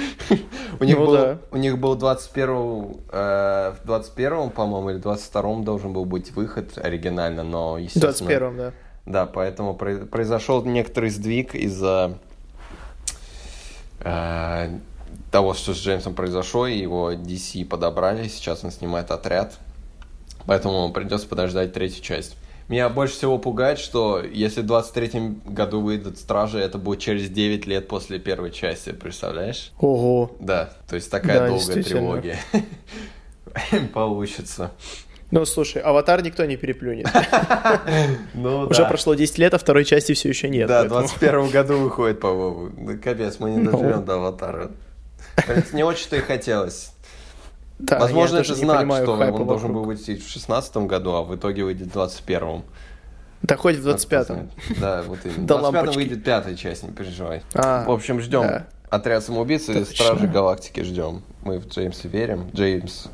у, 0.80 0.84
них 0.84 0.98
ну, 0.98 1.06
был, 1.06 1.14
да. 1.14 1.38
у 1.52 1.58
них 1.58 1.78
был 1.78 1.96
21 1.96 2.98
э, 3.10 3.74
в 3.82 3.86
21 3.86 4.50
по-моему, 4.50 4.90
или 4.92 4.98
22 4.98 5.60
должен 5.60 5.94
был 5.94 6.06
быть 6.06 6.32
выход 6.32 6.78
оригинально, 6.78 7.44
но, 7.44 7.78
естественно... 7.78 8.30
21 8.30 8.58
да. 8.58 8.74
Да, 9.06 9.26
поэтому 9.26 9.74
произошел 9.74 10.66
некоторый 10.66 11.10
сдвиг 11.10 11.56
из-за 11.56 12.18
э, 14.02 14.80
того, 15.32 15.54
что 15.54 15.74
с 15.74 15.78
Джеймсом 15.78 16.14
произошло, 16.14 16.68
и 16.68 16.78
его 16.78 17.14
DC 17.14 17.66
подобрали, 17.66 18.28
сейчас 18.28 18.66
он 18.66 18.72
снимает 18.72 19.12
отряд, 19.12 19.60
поэтому 20.48 20.92
придется 20.92 21.28
подождать 21.28 21.74
третью 21.74 22.04
часть. 22.04 22.38
Меня 22.68 22.90
больше 22.90 23.14
всего 23.14 23.38
пугает, 23.38 23.80
что 23.80 24.22
если 24.22 24.62
в 24.62 24.66
23 24.66 25.40
году 25.46 25.80
выйдут 25.80 26.18
Стражи, 26.18 26.60
это 26.60 26.78
будет 26.78 27.00
через 27.00 27.30
9 27.30 27.66
лет 27.66 27.88
после 27.88 28.20
первой 28.20 28.52
части, 28.52 28.92
представляешь? 28.92 29.72
Ого. 29.80 30.32
Да, 30.40 30.72
то 30.90 30.96
есть 30.96 31.10
такая 31.10 31.40
да, 31.40 31.48
долгая 31.48 31.84
трилогия 31.84 32.40
получится. 33.94 34.72
Ну, 35.32 35.46
слушай, 35.46 35.82
аватар 35.82 36.22
никто 36.24 36.46
не 36.46 36.58
переплюнет. 36.58 37.08
Ну, 38.34 38.68
Уже 38.68 38.86
прошло 38.86 39.14
10 39.14 39.38
лет, 39.38 39.54
а 39.54 39.58
второй 39.58 39.84
части 39.84 40.14
все 40.14 40.30
еще 40.30 40.50
нет. 40.50 40.68
Да, 40.68 40.84
в 40.84 40.88
21 40.88 41.50
году 41.50 41.80
выходит, 41.80 42.20
по-моему. 42.20 43.00
Капец, 43.02 43.40
мы 43.40 43.52
не 43.52 43.58
ну. 43.58 43.72
доживем 43.72 44.06
до 44.06 44.16
аватара. 44.16 44.72
Не 45.74 45.84
очень-то 45.84 46.18
и 46.18 46.22
хотелось. 46.22 46.92
Да, 47.80 48.00
Возможно, 48.00 48.38
это 48.38 48.56
знак, 48.56 48.80
понимаю, 48.80 49.04
что 49.04 49.14
он 49.14 49.20
вокруг. 49.20 49.48
должен 49.48 49.74
был 49.74 49.84
выйти 49.84 50.16
в 50.16 50.28
16 50.28 50.78
году, 50.78 51.12
а 51.12 51.24
в 51.24 51.36
итоге 51.36 51.64
выйдет 51.64 51.94
в 51.94 51.98
21-м. 51.98 52.64
Да 53.44 53.56
хоть 53.56 53.78
в 53.78 53.88
25-м. 53.88 54.50
Да, 54.80 55.04
вот 55.04 55.20
именно. 55.24 55.44
В 55.44 55.74
25-м 55.74 55.94
выйдет 55.94 56.24
пятая 56.24 56.56
часть, 56.56 56.84
не 56.84 56.92
переживай. 56.92 57.44
А, 57.54 57.86
в 57.86 57.92
общем, 57.92 58.20
ждем 58.20 58.42
да. 58.42 58.68
отряд 58.90 59.24
самоубийц 59.24 59.70
и 59.70 59.84
Стражи 59.86 60.28
Галактики 60.28 60.82
ждем. 60.82 61.22
Мы 61.44 61.60
в 61.60 61.68
Джеймса 61.68 62.08
верим. 62.08 62.50
Джеймс 62.54 63.08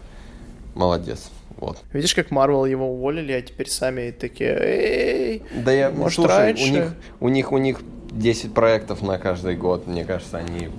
молодец. 0.76 1.30
Вот. 1.58 1.80
Видишь, 1.92 2.16
как 2.16 2.32
Марвел 2.32 2.66
его 2.66 2.92
уволили, 2.92 3.32
а 3.32 3.42
теперь 3.42 3.70
сами 3.70 4.12
такие, 4.12 4.58
эй, 4.60 5.44
да 5.54 5.72
я, 5.72 5.92
может, 5.92 6.16
слушай, 6.16 6.38
раньше? 6.38 6.64
У 6.64 6.70
них, 6.72 6.94
у 7.20 7.28
них, 7.28 7.52
у 7.52 7.58
них 7.58 7.82
10 8.12 8.54
проектов 8.54 9.02
на 9.02 9.18
каждый 9.18 9.56
год, 9.56 9.88
мне 9.88 10.04
кажется, 10.04 10.38
они 10.38 10.70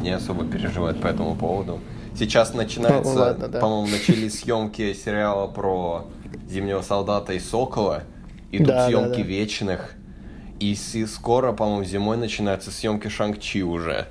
не 0.00 0.10
особо 0.10 0.44
переживают 0.44 1.00
по 1.00 1.06
этому 1.06 1.34
поводу. 1.34 1.80
Сейчас 2.16 2.54
начинается, 2.54 3.12
ну, 3.12 3.20
ладно, 3.20 3.48
да. 3.48 3.60
по-моему, 3.60 3.88
начались 3.88 4.40
съемки 4.40 4.92
сериала 4.92 5.46
про 5.48 6.06
Зимнего 6.48 6.82
солдата 6.82 7.32
и 7.32 7.40
Сокола. 7.40 8.04
Идут 8.52 8.68
да, 8.68 8.86
съемки 8.86 9.16
да, 9.18 9.22
да. 9.22 9.22
вечных. 9.22 9.94
И 10.60 10.74
скоро, 10.76 11.52
по-моему, 11.52 11.84
зимой 11.84 12.16
начинаются 12.16 12.70
съемки 12.70 13.08
Шанг-Чи 13.08 13.62
уже. 13.62 14.06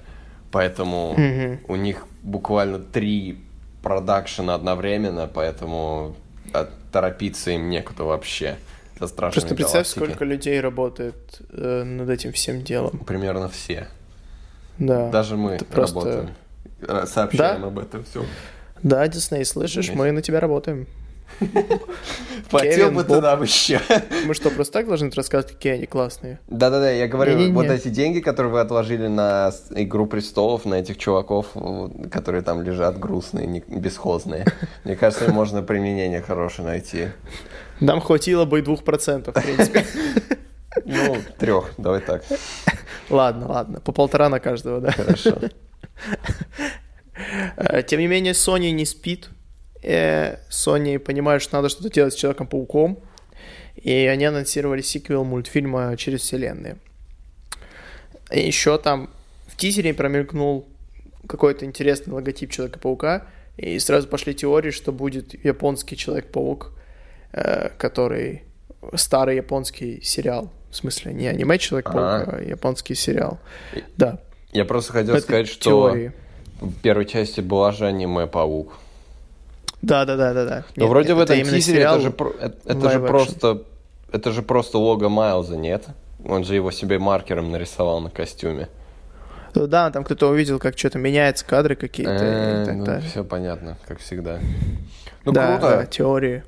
Поэтому 0.52 1.12
угу. 1.12 1.60
у 1.68 1.76
них 1.76 2.06
буквально 2.22 2.80
три 2.80 3.40
продакшена 3.82 4.54
одновременно, 4.54 5.28
поэтому 5.34 6.16
а 6.54 6.70
торопиться 6.92 7.52
им 7.52 7.70
некуда 7.70 8.04
вообще. 8.04 8.58
Со 9.00 9.08
Просто 9.08 9.56
представь, 9.56 9.74
галактики. 9.74 10.00
сколько 10.00 10.24
людей 10.24 10.62
работает 10.62 11.42
э, 11.50 11.84
над 11.84 12.10
этим 12.10 12.32
всем 12.32 12.62
делом. 12.64 13.00
Примерно 13.00 13.50
все. 13.50 13.88
Да. 14.78 15.10
Даже 15.10 15.36
мы 15.36 15.54
Это 15.54 15.76
работаем. 15.76 16.30
Сообщаем 17.06 17.62
да? 17.62 17.68
об 17.68 17.80
этом 17.80 18.04
все. 18.04 18.26
Да, 18.82 19.08
Дисней, 19.08 19.46
слышишь, 19.46 19.88
Вместе. 19.88 19.98
мы 19.98 20.12
на 20.12 20.22
тебя 20.22 20.40
работаем. 20.40 20.88
Платил 22.50 22.92
бы 22.92 23.04
ты 23.04 23.22
нам 23.22 23.42
еще. 23.42 23.80
Мы 24.26 24.34
что, 24.34 24.50
просто 24.52 24.74
так 24.74 24.88
должны 24.88 25.10
рассказывать, 25.10 25.56
какие 25.56 25.74
они 25.74 25.86
классные? 25.86 26.40
Да-да-да, 26.48 26.92
я 26.92 27.08
говорю, 27.08 27.52
вот 27.54 27.66
эти 27.66 27.88
деньги, 27.88 28.20
которые 28.20 28.52
вы 28.52 28.60
отложили 28.60 29.08
на 29.08 29.52
«Игру 29.72 30.06
престолов», 30.06 30.66
на 30.66 30.76
этих 30.76 30.98
чуваков, 30.98 31.48
которые 32.12 32.44
там 32.44 32.62
лежат 32.62 33.00
грустные, 33.00 33.64
бесхозные, 33.68 34.46
мне 34.84 34.96
кажется, 34.96 35.32
можно 35.32 35.64
применение 35.64 36.22
хорошее 36.22 36.68
найти. 36.68 37.08
Нам 37.80 38.02
хватило 38.02 38.46
бы 38.46 38.60
и 38.60 38.62
двух 38.62 38.84
процентов, 38.84 39.36
в 39.36 39.42
принципе. 39.42 39.86
Ну, 40.86 41.18
трех, 41.38 41.70
давай 41.78 42.02
так. 42.02 42.24
Ладно, 43.12 43.48
ладно, 43.48 43.80
по 43.80 43.92
полтора 43.92 44.28
на 44.28 44.40
каждого, 44.40 44.82
да. 44.82 44.90
Хорошо. 44.90 45.38
Э, 47.56 47.84
тем 47.84 48.00
не 48.00 48.08
менее, 48.08 48.34
Sony 48.34 48.72
не 48.72 48.86
спит, 48.86 49.30
э, 49.82 50.38
Sony 50.50 51.00
понимают, 51.00 51.44
что 51.44 51.56
надо 51.58 51.70
что-то 51.70 51.90
делать 51.90 52.14
с 52.14 52.18
Человеком-пауком, 52.18 53.00
и 53.76 53.92
они 53.92 54.26
анонсировали 54.26 54.82
сиквел 54.82 55.24
мультфильма 55.24 55.96
«Через 55.98 56.22
вселенные». 56.22 56.78
И 58.32 58.40
еще 58.40 58.78
там 58.78 59.10
в 59.48 59.58
тизере 59.58 59.94
промелькнул 59.94 60.68
какой-то 61.28 61.66
интересный 61.66 62.14
логотип 62.14 62.52
Человека-паука, 62.52 63.28
и 63.58 63.78
сразу 63.80 64.08
пошли 64.08 64.34
теории, 64.34 64.72
что 64.72 64.92
будет 64.92 65.44
японский 65.44 65.96
Человек-паук, 65.96 66.72
э, 67.32 67.70
который 67.78 68.44
старый 68.96 69.38
японский 69.38 70.02
сериал. 70.02 70.52
В 70.72 70.76
смысле, 70.76 71.14
не 71.14 71.28
аниме 71.28 71.58
Человек-паук, 71.58 72.34
а 72.34 72.42
японский 72.42 72.96
сериал. 72.96 73.40
Да. 73.96 74.20
Я 74.54 74.66
просто 74.66 74.94
хотел 74.94 75.16
Это 75.16 75.24
сказать, 75.24 75.48
что 75.48 75.90
теории. 75.90 76.12
в 76.62 76.74
первой 76.82 77.06
части 77.06 77.42
была 77.42 77.72
же 77.72 77.86
аниме-паук. 77.86 78.74
Да, 79.82 80.06
да, 80.06 80.16
да, 80.16 80.34
да, 80.34 80.46
да. 80.46 80.66
Но 80.76 80.88
вроде 80.88 81.10
это 81.10 81.16
в 81.16 81.20
этом 81.20 81.44
тизере 81.44 81.82
это 81.82 82.00
же, 82.00 82.14
это, 82.40 82.58
это 82.66 82.90
же 82.90 83.00
просто 83.00 83.64
это 84.14 84.32
же 84.32 84.44
просто 84.44 84.78
лого 84.78 85.10
Майлза, 85.10 85.58
нет? 85.58 85.88
Он 86.24 86.44
же 86.44 86.54
его 86.54 86.72
себе 86.72 87.00
маркером 87.00 87.52
нарисовал 87.52 88.00
на 88.00 88.12
костюме. 88.12 88.70
Ну 89.56 89.68
да, 89.68 89.90
там 89.92 90.04
кто-то 90.04 90.30
увидел, 90.30 90.60
как 90.60 90.78
что-то 90.78 91.00
меняются 91.00 91.46
кадры 91.46 91.76
какие-то 91.76 92.14
и 92.16 92.66
так 92.66 92.76
ну, 92.76 92.86
далее. 92.86 93.10
Все 93.10 93.24
понятно, 93.24 93.78
как 93.88 94.00
всегда. 94.00 94.40
Ну 95.26 95.32
да, 95.32 95.58
круто. 95.58 95.78
Да, 95.78 95.86
теории. 95.88 96.44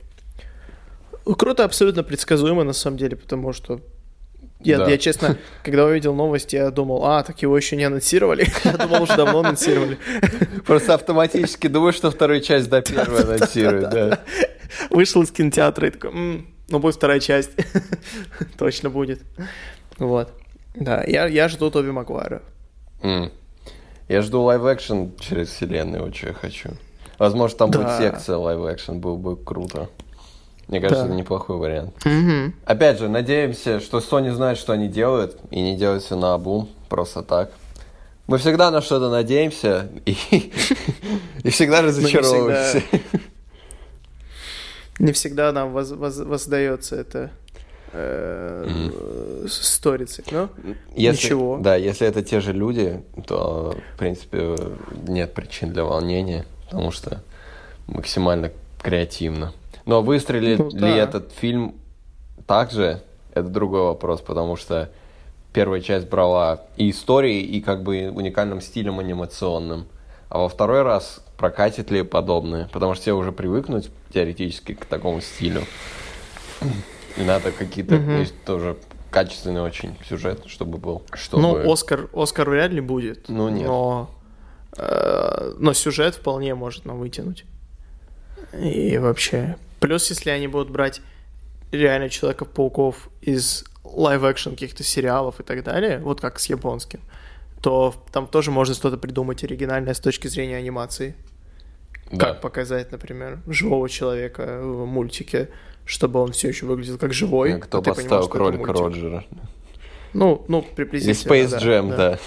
Круто, 1.24 1.66
абсолютно 1.66 2.03
предсказуемо 2.03 2.64
на 2.64 2.74
самом 2.74 2.97
деле, 2.97 3.16
потому 3.16 3.51
что 3.51 3.82
Я, 4.62 4.80
да. 4.80 4.89
я, 4.89 4.97
честно, 4.97 5.38
когда 5.64 5.86
увидел 5.86 6.16
новости, 6.16 6.56
я 6.56 6.72
думал, 6.72 7.06
а, 7.06 7.24
так 7.24 7.41
его 7.41 7.56
еще 7.58 7.76
не 7.76 7.84
анонсировали. 7.84 8.47
Я 8.64 8.74
думал, 8.74 9.03
уже 9.03 9.16
давно 9.16 9.39
анонсировали. 9.39 9.99
Просто 10.66 10.93
автоматически 10.93 11.68
думаю, 11.68 11.93
что 11.93 12.10
вторую 12.10 12.41
часть 12.41 12.70
до 12.70 12.82
первой 12.82 13.24
анонсируют, 13.24 13.89
да. 13.89 14.20
Вышел 14.89 15.22
из 15.22 15.32
кинотеатра 15.32 15.88
и 15.88 15.91
такой, 15.91 16.45
ну, 16.70 16.80
будет 16.80 16.95
вторая 16.95 17.20
часть. 17.20 17.51
Точно 18.58 18.89
будет. 18.89 19.22
Вот. 19.97 20.34
Да, 20.74 21.03
я, 21.06 21.28
я 21.28 21.47
жду 21.47 21.70
Тоби 21.70 21.91
Магуайра. 21.91 22.41
Я 24.08 24.22
жду 24.22 24.41
live-action 24.41 25.18
Через 25.20 25.49
вселенные, 25.49 26.03
очень 26.03 26.34
хочу. 26.34 26.72
Возможно, 27.18 27.58
там 27.58 27.72
будет 27.72 27.97
секция 27.97 28.38
live-action, 28.38 28.99
было 28.99 29.16
бы 29.16 29.36
круто. 29.36 29.89
Мне 30.68 30.80
кажется, 30.80 31.03
да. 31.03 31.09
это 31.09 31.16
неплохой 31.16 31.57
вариант. 31.57 31.93
Угу. 32.05 32.53
Опять 32.66 32.99
же, 32.99 33.07
надеемся, 33.07 33.80
что 33.80 33.99
Sony 33.99 34.32
знает, 34.32 34.57
что 34.57 34.74
они 34.74 34.88
делают, 34.88 35.38
и 35.51 35.61
не 35.61 35.76
делают 35.76 36.03
все 36.03 36.16
на 36.16 36.34
обум, 36.34 36.70
просто 36.89 37.22
так. 37.22 37.51
Мы 38.28 38.39
всегда 38.39 38.72
на 38.72 38.82
что-то 38.82 39.09
надеемся, 39.11 39.89
и, 40.05 40.13
и 41.43 41.49
всегда 41.49 41.82
разочаровываемся. 41.84 42.82
Не 44.97 45.11
всегда 45.11 45.51
нам 45.51 45.74
воздается 45.74 46.95
это 46.95 47.30
э, 47.91 49.45
сторицей, 49.47 50.24
но 50.32 50.49
если, 50.95 51.26
ничего. 51.26 51.57
Да, 51.57 51.76
если 51.76 52.07
это 52.07 52.24
те 52.24 52.39
же 52.39 52.53
люди, 52.53 53.03
то, 53.28 53.76
в 53.93 53.97
принципе, 53.99 54.55
нет 55.07 55.34
причин 55.34 55.74
для 55.74 55.84
волнения, 55.84 56.45
потому 56.63 56.91
что 56.91 57.22
максимально 57.88 58.51
креативно. 58.82 59.53
Но 59.86 60.01
выстрелит 60.01 60.59
ну, 60.59 60.71
да. 60.71 60.88
ли 60.88 60.93
этот 60.95 61.31
фильм 61.31 61.75
также, 62.47 63.01
это 63.33 63.49
другой 63.49 63.81
вопрос, 63.81 64.21
потому 64.21 64.55
что 64.55 64.89
первая 65.53 65.81
часть 65.81 66.09
брала 66.09 66.61
и 66.75 66.89
историей, 66.89 67.41
и 67.41 67.61
как 67.61 67.83
бы 67.83 68.09
уникальным 68.09 68.61
стилем 68.61 68.99
анимационным. 68.99 69.88
А 70.29 70.39
во 70.39 70.49
второй 70.49 70.81
раз 70.81 71.23
прокатит 71.38 71.91
ли 71.91 72.03
подобное? 72.03 72.67
Потому 72.73 72.93
что 72.93 73.01
все 73.03 73.13
уже 73.13 73.31
привыкнуть 73.31 73.89
теоретически 74.13 74.73
к 74.73 74.86
такому 74.86 75.21
стилю. 75.21 75.61
И 77.17 77.23
надо 77.23 77.51
какие-то, 77.51 77.95
угу. 77.95 78.11
есть 78.11 78.36
тоже 78.43 78.75
качественный 79.11 79.61
очень 79.61 79.95
сюжет, 80.09 80.43
чтобы 80.47 80.77
был. 80.77 81.03
Чтобы... 81.13 81.41
Ну, 81.41 81.71
Оскар, 81.71 82.09
Оскар 82.13 82.49
вряд 82.49 82.71
ли 82.71 82.81
будет. 82.81 83.29
Ну, 83.29 83.47
нет. 83.47 83.67
Но, 83.67 84.09
э, 84.77 85.53
но 85.57 85.73
сюжет 85.73 86.15
вполне 86.15 86.53
может 86.55 86.83
нам 86.86 86.99
вытянуть. 86.99 87.45
И 88.51 88.97
вообще. 88.97 89.55
Плюс, 89.86 90.09
если 90.09 90.31
они 90.31 90.47
будут 90.47 90.71
брать 90.71 91.01
реально 91.71 92.09
Человеков-пауков 92.09 93.09
из 93.21 93.65
live-action 93.84 94.51
каких-то 94.51 94.83
сериалов 94.83 95.39
и 95.39 95.43
так 95.43 95.63
далее, 95.63 95.99
вот 95.99 96.21
как 96.21 96.39
с 96.39 96.47
японским, 96.47 97.01
то 97.61 97.93
там 98.11 98.25
тоже 98.25 98.49
можно 98.49 98.73
что-то 98.73 98.97
придумать 98.97 99.43
оригинальное 99.43 99.93
с 99.93 99.99
точки 99.99 100.27
зрения 100.27 100.57
анимации. 100.57 101.15
Да. 102.11 102.31
Как 102.31 102.41
показать, 102.41 102.91
например, 102.91 103.41
живого 103.45 103.88
человека 103.88 104.59
в 104.59 104.88
мультике, 104.88 105.49
чтобы 105.86 106.19
он 106.19 106.31
все 106.31 106.47
еще 106.47 106.65
выглядел 106.65 106.97
как 106.97 107.13
живой. 107.13 107.53
А 107.53 107.59
кто 107.59 107.83
поставил 107.83 108.27
кролика 108.27 108.73
Роджера? 108.73 109.23
Ну, 110.13 110.45
ну, 110.47 110.63
приблизительно. 110.63 111.31
И 111.31 111.43
Space 111.43 111.59
Jam, 111.61 111.89
да. 111.89 111.97
да. 111.97 112.19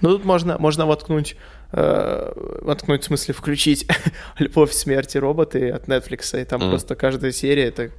Ну, 0.00 0.08
тут 0.16 0.24
можно, 0.24 0.58
можно 0.58 0.84
воткнуть, 0.84 1.36
э, 1.72 2.32
воткнуть, 2.62 3.02
в 3.02 3.06
смысле, 3.06 3.34
включить 3.34 3.86
«Любовь, 4.38 4.72
смерти 4.72 5.18
роботы» 5.18 5.70
от 5.70 5.86
Netflix, 5.88 6.40
и 6.40 6.44
там 6.44 6.62
mm. 6.62 6.70
просто 6.70 6.94
каждая 6.94 7.32
серия— 7.32 7.64
это 7.68 7.90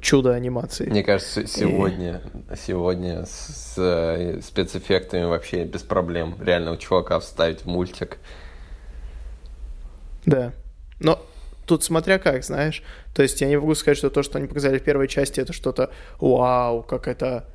чудо 0.00 0.34
анимации. 0.34 0.86
Мне 0.86 1.02
кажется, 1.02 1.46
сегодня, 1.46 2.22
и... 2.50 2.56
сегодня 2.56 3.24
с, 3.24 3.74
с 3.74 3.74
э, 3.78 4.40
спецэффектами 4.42 5.24
вообще 5.24 5.64
без 5.64 5.82
проблем 5.82 6.36
реально 6.40 6.72
у 6.72 6.76
чувака 6.76 7.18
вставить 7.18 7.62
в 7.62 7.66
мультик. 7.66 8.18
Да. 10.26 10.52
Но 11.00 11.24
тут 11.66 11.82
смотря 11.82 12.18
как, 12.18 12.44
знаешь. 12.44 12.82
То 13.14 13.22
есть 13.22 13.40
я 13.40 13.48
не 13.48 13.56
могу 13.56 13.74
сказать, 13.74 13.98
что 13.98 14.10
то, 14.10 14.22
что 14.22 14.38
они 14.38 14.46
показали 14.46 14.78
в 14.78 14.84
первой 14.84 15.08
части, 15.08 15.40
это 15.40 15.52
что-то 15.52 15.90
вау, 16.20 16.82
как 16.82 17.08
это 17.08 17.46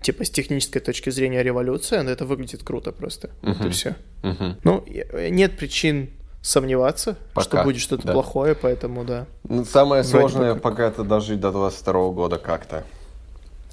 типа 0.00 0.24
с 0.24 0.30
технической 0.30 0.80
точки 0.80 1.10
зрения 1.10 1.42
революция, 1.42 2.02
но 2.02 2.10
это 2.10 2.24
выглядит 2.24 2.62
круто 2.62 2.92
просто. 2.92 3.30
Uh-huh. 3.42 3.54
Вот 3.54 3.66
и 3.66 3.70
все. 3.70 3.96
Uh-huh. 4.22 4.56
Ну, 4.64 4.84
нет 5.30 5.56
причин 5.56 6.10
сомневаться, 6.42 7.16
пока, 7.34 7.44
что 7.44 7.64
будет 7.64 7.80
что-то 7.80 8.06
да. 8.06 8.12
плохое, 8.12 8.54
поэтому 8.54 9.04
да. 9.04 9.26
Ну, 9.44 9.64
самое 9.64 10.02
Вроде 10.02 10.18
сложное 10.18 10.54
пока... 10.54 10.70
пока 10.70 10.86
это 10.88 11.04
дожить 11.04 11.40
до 11.40 11.52
22 11.52 12.10
года 12.10 12.38
как-то. 12.38 12.84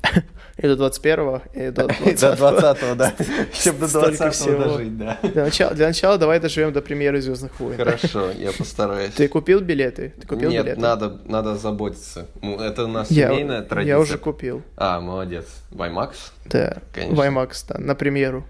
И 0.57 0.61
до 0.63 0.73
21-го, 0.87 1.41
и 1.53 1.69
до 1.69 1.83
20-го. 1.85 2.95
да. 2.95 3.13
Чтобы 3.53 3.87
до 3.87 4.09
20-го 4.09 4.63
дожить, 4.63 4.97
да. 4.97 5.19
Для 5.21 5.43
начала, 5.45 5.73
для 5.75 5.87
начала 5.87 6.17
давай 6.17 6.39
доживем 6.39 6.73
до 6.73 6.81
премьеры 6.81 7.21
«Звездных 7.21 7.59
войн». 7.59 7.77
Хорошо, 7.77 8.31
я 8.37 8.51
постараюсь. 8.51 9.13
Ты 9.13 9.27
купил 9.27 9.61
билеты? 9.61 10.13
Ты 10.19 10.25
купил 10.27 10.49
Нет, 10.49 10.63
билеты? 10.65 10.81
надо, 10.81 11.19
надо 11.25 11.55
заботиться. 11.57 12.25
Это 12.41 12.85
у 12.85 12.87
нас 12.87 13.09
семейная 13.09 13.61
традиция. 13.61 13.95
Я 13.95 13.99
уже 13.99 14.17
купил. 14.17 14.63
А, 14.75 14.99
молодец. 14.99 15.45
IMAX? 15.71 16.13
Да, 16.45 16.77
Конечно. 16.91 17.15
в 17.15 17.19
IMAX, 17.21 17.65
да, 17.69 17.77
на 17.79 17.93
премьеру. 17.93 18.43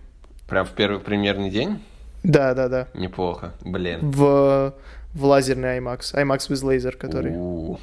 Прям 0.47 0.65
в 0.65 0.71
первый 0.71 0.99
премьерный 1.01 1.49
день? 1.49 1.83
Да, 2.23 2.53
да, 2.53 2.69
да. 2.69 2.87
Неплохо, 2.93 3.51
блин. 3.61 3.99
В, 4.11 4.73
в 5.13 5.25
лазерный 5.25 5.77
IMAX, 5.79 6.13
IMAX 6.15 6.49
with 6.49 6.63
laser, 6.63 6.95
который. 6.95 7.33
У-у-у. 7.35 7.79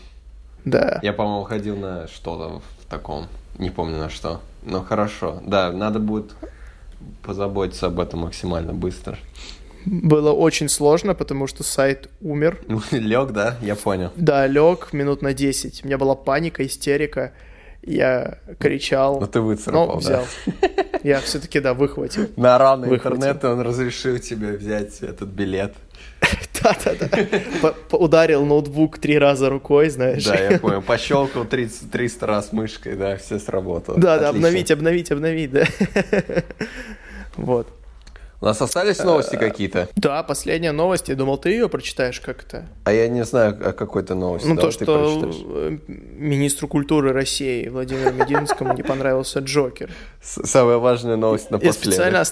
Да. 0.65 0.99
Я, 1.03 1.13
по-моему, 1.13 1.45
ходил 1.45 1.77
на 1.77 2.09
что-то 2.09 2.63
в 2.81 2.87
таком. 2.89 3.27
Не 3.59 3.71
помню 3.71 3.99
на 3.99 4.11
что. 4.11 4.41
Но 4.63 4.83
хорошо. 4.83 5.41
Да, 5.45 5.73
надо 5.73 5.99
будет 5.99 6.35
позаботиться 7.23 7.87
об 7.87 8.01
этом 8.01 8.21
максимально 8.21 8.73
быстро. 8.73 9.19
Было 9.85 10.33
очень 10.33 10.69
сложно, 10.69 11.15
потому 11.15 11.47
что 11.47 11.63
сайт 11.63 12.09
умер. 12.21 12.61
лег, 12.91 13.33
да? 13.33 13.57
Я 13.61 13.77
понял. 13.77 14.11
Да, 14.17 14.47
лег 14.47 14.93
минут 14.93 15.23
на 15.23 15.35
10. 15.35 15.85
У 15.85 15.87
меня 15.87 15.99
была 15.99 16.15
паника, 16.15 16.65
истерика. 16.65 17.33
Я 17.83 18.39
кричал. 18.59 19.21
Ну 19.21 19.27
ты 19.27 19.41
выцарапал, 19.41 19.87
но 19.87 19.97
взял. 19.97 20.25
Да. 20.47 20.69
Я 21.05 21.21
все-таки, 21.21 21.61
да, 21.61 21.75
выхватил. 21.75 22.31
На 22.37 22.57
рано 22.57 22.87
интернета 22.87 23.53
он 23.53 23.61
разрешил 23.61 24.19
тебе 24.19 24.57
взять 24.57 25.03
этот 25.03 25.29
билет. 25.29 25.75
Да-да-да. 26.63 27.75
Ударил 27.91 28.45
ноутбук 28.45 28.99
три 28.99 29.19
раза 29.19 29.51
рукой, 29.51 29.89
знаешь. 29.91 30.25
Да, 30.25 30.35
я 30.35 30.59
понял. 30.59 30.83
Пощелкал 30.83 31.45
30, 31.45 31.91
300 31.91 32.27
раз 32.27 32.53
мышкой, 32.53 32.97
да, 32.97 33.17
все 33.17 33.39
сработало. 33.39 33.99
Да-да, 33.99 34.29
обновить, 34.29 34.71
обновить, 34.71 35.11
обновить, 35.11 35.51
да. 35.51 35.67
Вот. 37.37 37.67
У 38.45 38.47
нас 38.47 38.61
остались 38.61 38.99
новости 38.99 39.37
какие-то? 39.37 39.89
Да, 39.97 40.23
последняя 40.23 40.73
новость. 40.73 41.09
Я 41.09 41.15
думал, 41.15 41.39
ты 41.39 41.49
ее 41.49 41.71
прочитаешь 41.71 42.21
как-то. 42.21 42.67
А 42.85 42.93
я 42.93 43.09
не 43.09 43.25
знаю 43.25 43.57
о 43.67 43.73
какой-то 43.73 44.15
новости. 44.15 44.47
Ну, 44.47 44.57
то, 44.57 44.71
что 44.71 45.33
э, 45.49 45.79
министру 45.89 46.69
культуры 46.69 47.15
России 47.15 47.69
Владимиру 47.69 48.13
Мединскому 48.13 48.75
не 48.75 48.83
понравился 48.83 49.41
Джокер. 49.41 49.91
Самая 50.21 50.77
важная 50.77 51.17
новость 51.17 51.51
напоследок. 51.51 51.85
Я 51.85 51.91
специально 51.91 52.25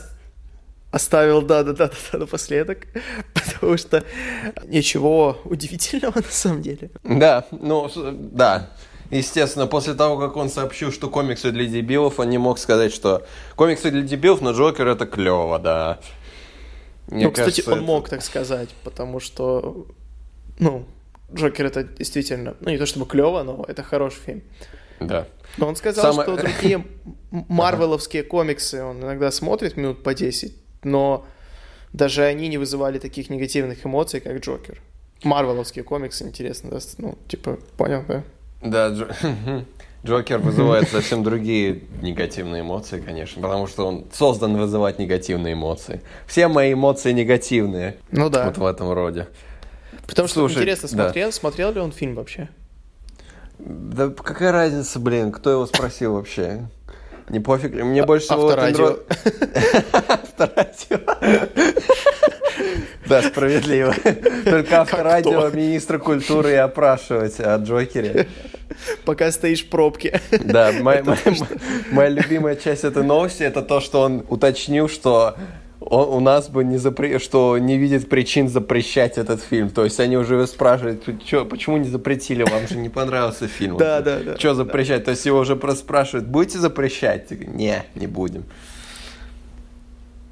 оставил, 0.93 1.43
да-да-да, 1.43 1.91
напоследок, 2.13 2.87
потому 3.35 3.77
что 3.77 4.05
ничего 4.67 5.39
удивительного 5.45 6.17
на 6.17 6.31
самом 6.31 6.63
деле. 6.63 6.91
Да, 7.03 7.47
ну, 7.51 7.91
да. 7.97 8.71
Естественно, 9.11 9.67
после 9.67 9.95
того, 9.95 10.19
как 10.19 10.37
он 10.37 10.49
сообщил, 10.49 10.93
что 10.93 11.11
комиксы 11.11 11.51
для 11.51 11.67
дебилов, 11.67 12.19
он 12.19 12.31
не 12.31 12.39
мог 12.39 12.59
сказать, 12.59 12.95
что 12.95 13.27
комиксы 13.57 13.91
для 13.91 14.03
дебилов, 14.03 14.41
но 14.41 14.53
Джокер 14.53 14.87
это 14.87 15.07
клево, 15.07 15.59
да. 15.59 15.99
Мне 17.09 17.27
ну, 17.27 17.33
кажется, 17.33 17.61
кстати, 17.63 17.75
он 17.75 17.83
это... 17.83 17.87
мог 17.87 18.09
так 18.09 18.23
сказать, 18.23 18.71
потому 18.85 19.21
что, 19.21 19.87
ну, 20.59 20.87
Джокер 21.35 21.67
это 21.67 21.85
действительно, 21.85 22.55
ну, 22.61 22.71
не 22.71 22.79
то 22.79 22.87
чтобы 22.87 23.07
клево, 23.07 23.43
но 23.43 23.65
это 23.67 23.83
хороший 23.83 24.21
фильм. 24.21 24.43
Да. 25.01 25.27
Но 25.59 25.69
он 25.69 25.77
сказал, 25.77 26.15
Самое... 26.15 26.29
что 26.29 26.37
другие 26.37 26.87
марвеловские 27.31 28.23
комиксы 28.23 28.83
он 28.83 29.01
иногда 29.01 29.31
смотрит 29.31 29.77
минут 29.77 30.03
по 30.03 30.15
10, 30.15 30.62
но 30.85 31.27
даже 31.93 32.25
они 32.25 32.49
не 32.49 32.59
вызывали 32.59 32.99
таких 32.99 33.31
негативных 33.31 33.85
эмоций, 33.85 34.21
как 34.21 34.39
Джокер. 34.39 34.81
Марвеловские 35.23 35.85
комиксы, 35.85 36.25
интересно, 36.25 36.71
да? 36.71 36.79
Ну, 36.99 37.19
типа, 37.29 37.59
понял, 37.77 38.05
да? 38.09 38.25
Да, 38.63 38.89
Джо... 38.89 39.09
Джокер 40.05 40.39
вызывает 40.39 40.89
совсем 40.89 41.23
другие 41.23 41.83
негативные 42.01 42.63
эмоции, 42.63 43.01
конечно, 43.01 43.41
потому 43.41 43.69
что 43.69 43.87
он 43.87 44.07
создан 44.13 44.57
вызывать 44.57 44.99
негативные 44.99 45.55
эмоции. 45.55 46.01
Все 46.27 46.49
мои 46.49 46.73
эмоции 46.73 47.13
негативные. 47.13 47.99
Ну 48.11 48.29
да. 48.29 48.47
Вот 48.47 48.59
в 48.59 48.67
этом 48.67 48.91
роде. 48.93 49.29
Потому 50.09 50.27
что, 50.27 50.41
Слушай, 50.41 50.55
интересно, 50.55 50.89
смотрел, 50.89 51.29
да. 51.29 51.33
смотрел 51.33 51.73
ли 51.73 51.81
он 51.81 51.93
фильм 51.93 52.17
вообще? 52.17 52.49
Да 53.59 54.09
какая 54.11 54.51
разница, 54.51 54.99
блин, 54.99 55.31
кто 55.31 55.51
его 55.51 55.67
спросил 55.67 56.15
вообще? 56.15 56.69
Не 57.29 57.41
пофиг. 57.41 57.75
Мне 57.75 58.05
больше 58.05 58.27
всего... 58.27 58.49
Авторадио. 58.49 58.99
Авторадио. 60.09 61.01
Да, 63.07 63.23
справедливо. 63.23 63.95
Только 64.45 64.81
авторадио 64.81 65.51
министра 65.51 65.99
культуры 65.99 66.53
и 66.53 66.55
опрашивать 66.55 67.41
о 67.41 67.57
Джокере. 67.57 68.29
Пока 69.05 69.31
стоишь 69.33 69.65
в 69.65 69.69
пробке. 69.69 70.21
Да, 70.41 70.73
моя 70.81 72.09
любимая 72.09 72.57
часть 72.57 72.85
этой 72.85 73.03
новости 73.03 73.43
это 73.43 73.63
то, 73.63 73.81
что 73.81 74.03
он 74.03 74.25
уточнил, 74.29 74.89
что 74.89 75.37
он, 75.91 76.09
у 76.17 76.21
нас 76.21 76.49
бы 76.49 76.65
не 76.65 76.79
запре... 76.79 77.19
что 77.19 77.59
не 77.59 77.79
видит 77.79 78.09
причин 78.09 78.49
запрещать 78.49 79.19
этот 79.19 79.43
фильм. 79.43 79.71
То 79.71 79.85
есть 79.85 80.01
они 80.01 80.17
уже 80.17 80.47
спрашивают, 80.47 81.05
чё, 81.25 81.45
почему 81.45 81.77
не 81.77 81.89
запретили, 81.89 82.43
вам 82.43 82.69
же 82.69 82.77
не 82.77 82.89
понравился 82.89 83.49
фильм. 83.49 83.77
Да, 83.77 84.01
да, 84.01 84.21
да. 84.21 84.39
Что 84.39 84.55
запрещать? 84.55 85.05
То 85.05 85.11
есть 85.13 85.27
его 85.27 85.39
уже 85.39 85.57
просто 85.57 85.81
спрашивают, 85.81 86.27
будете 86.27 86.59
запрещать? 86.59 87.31
Не, 87.31 87.85
не 87.95 88.07
будем. 88.07 88.45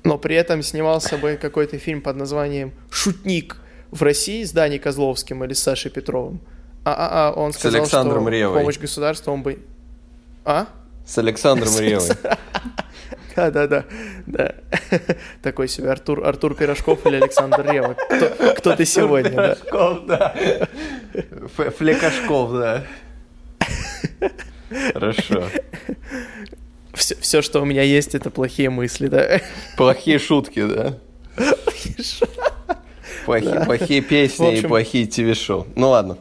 Но 0.04 0.18
при 0.18 0.36
этом 0.36 0.62
снимался 0.62 1.18
бы 1.18 1.38
какой-то 1.40 1.78
фильм 1.78 2.00
под 2.00 2.16
названием 2.16 2.72
«Шутник» 2.90 3.56
в 3.90 4.02
России 4.02 4.44
с 4.44 4.52
Даней 4.52 4.78
Козловским 4.78 5.44
или 5.44 5.52
с 5.52 5.62
Сашей 5.62 5.90
Петровым. 5.90 6.40
А, 6.84 6.92
а, 6.92 7.28
а 7.28 7.32
он 7.32 7.52
сказал, 7.52 7.72
с 7.72 7.82
Александром 7.82 8.22
что 8.22 8.30
Ревой. 8.30 8.58
помощь 8.60 8.78
государства 8.78 9.32
он 9.32 9.42
бы... 9.42 9.58
А? 10.44 10.66
С 11.04 11.18
Александром 11.18 11.78
Ревой. 11.78 12.08
Да, 13.36 13.50
да, 13.50 13.66
да, 13.66 13.84
да. 14.26 14.54
Такой 15.42 15.68
себе 15.68 15.90
Артур, 15.90 16.26
Артур 16.26 16.54
Пирожков 16.54 17.06
или 17.06 17.16
Александр 17.16 17.70
Рева. 17.70 17.94
Кто, 17.94 18.54
кто 18.54 18.76
ты 18.76 18.84
сегодня, 18.84 19.30
Пирожков, 19.30 20.06
да. 20.06 20.34
Флекашков, 21.78 22.52
да. 22.52 22.84
Хорошо. 24.92 25.44
Все, 26.94 27.14
все, 27.16 27.42
что 27.42 27.60
у 27.60 27.64
меня 27.64 27.82
есть, 27.82 28.14
это 28.14 28.30
плохие 28.30 28.70
мысли, 28.70 29.06
да? 29.06 29.40
Плохие 29.76 30.18
шутки, 30.18 30.64
да? 30.66 30.98
Плохие, 33.24 33.54
да. 33.54 33.64
плохие 33.64 34.00
песни 34.00 34.48
общем, 34.48 34.64
и 34.64 34.68
плохие 34.68 35.06
ТВ-шоу. 35.06 35.66
Ну 35.76 35.90
ладно. 35.90 36.18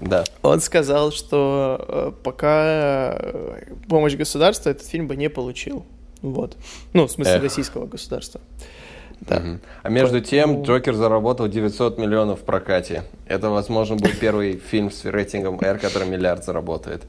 Да. 0.00 0.24
Он 0.42 0.60
сказал, 0.60 1.12
что 1.12 1.84
э, 1.88 2.12
пока 2.22 3.16
э, 3.18 3.74
помощь 3.88 4.14
государства 4.14 4.70
этот 4.70 4.86
фильм 4.86 5.06
бы 5.06 5.16
не 5.16 5.30
получил. 5.30 5.86
Вот. 6.22 6.56
Ну, 6.92 7.06
в 7.06 7.10
смысле 7.10 7.34
Эх. 7.34 7.42
российского 7.42 7.86
государства. 7.86 8.40
Да. 9.20 9.36
Угу. 9.36 9.58
А 9.82 9.88
между 9.88 10.20
Поэтому... 10.20 10.30
тем, 10.30 10.62
Джокер 10.62 10.94
заработал 10.94 11.48
900 11.48 11.98
миллионов 11.98 12.40
в 12.40 12.44
прокате. 12.44 13.04
Это, 13.26 13.50
возможно, 13.50 13.96
был 13.96 14.10
первый 14.20 14.56
фильм 14.56 14.90
с 14.90 15.04
рейтингом 15.04 15.60
R, 15.60 15.78
который 15.78 16.08
миллиард 16.08 16.44
заработает. 16.44 17.02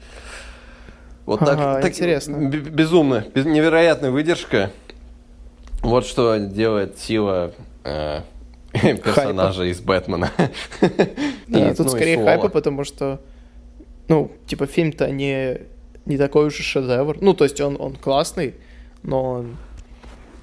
Вот 1.26 1.40
так, 1.40 1.58
ага, 1.58 1.80
так 1.80 1.90
интересно. 1.90 2.36
Безумно, 2.48 3.24
без, 3.34 3.46
невероятная 3.46 4.10
выдержка. 4.10 4.70
Вот 5.80 6.06
что 6.06 6.36
делает 6.38 6.98
сила 6.98 7.52
э, 7.82 8.20
персонажа 8.72 9.60
хайпа. 9.60 9.70
из 9.70 9.80
Бэтмена. 9.80 10.30
Да, 11.46 11.70
и, 11.70 11.74
тут 11.74 11.86
ну, 11.86 11.92
скорее 11.92 12.22
хайпа, 12.24 12.48
потому 12.48 12.84
что, 12.84 13.20
ну, 14.08 14.30
типа, 14.46 14.66
фильм-то 14.66 15.10
не, 15.10 15.60
не 16.06 16.16
такой 16.16 16.46
уж 16.46 16.58
и 16.58 16.62
шедевр. 16.62 17.18
Ну, 17.20 17.34
то 17.34 17.44
есть 17.44 17.60
он, 17.60 17.76
он 17.78 17.94
классный, 17.96 18.54
но. 19.04 19.44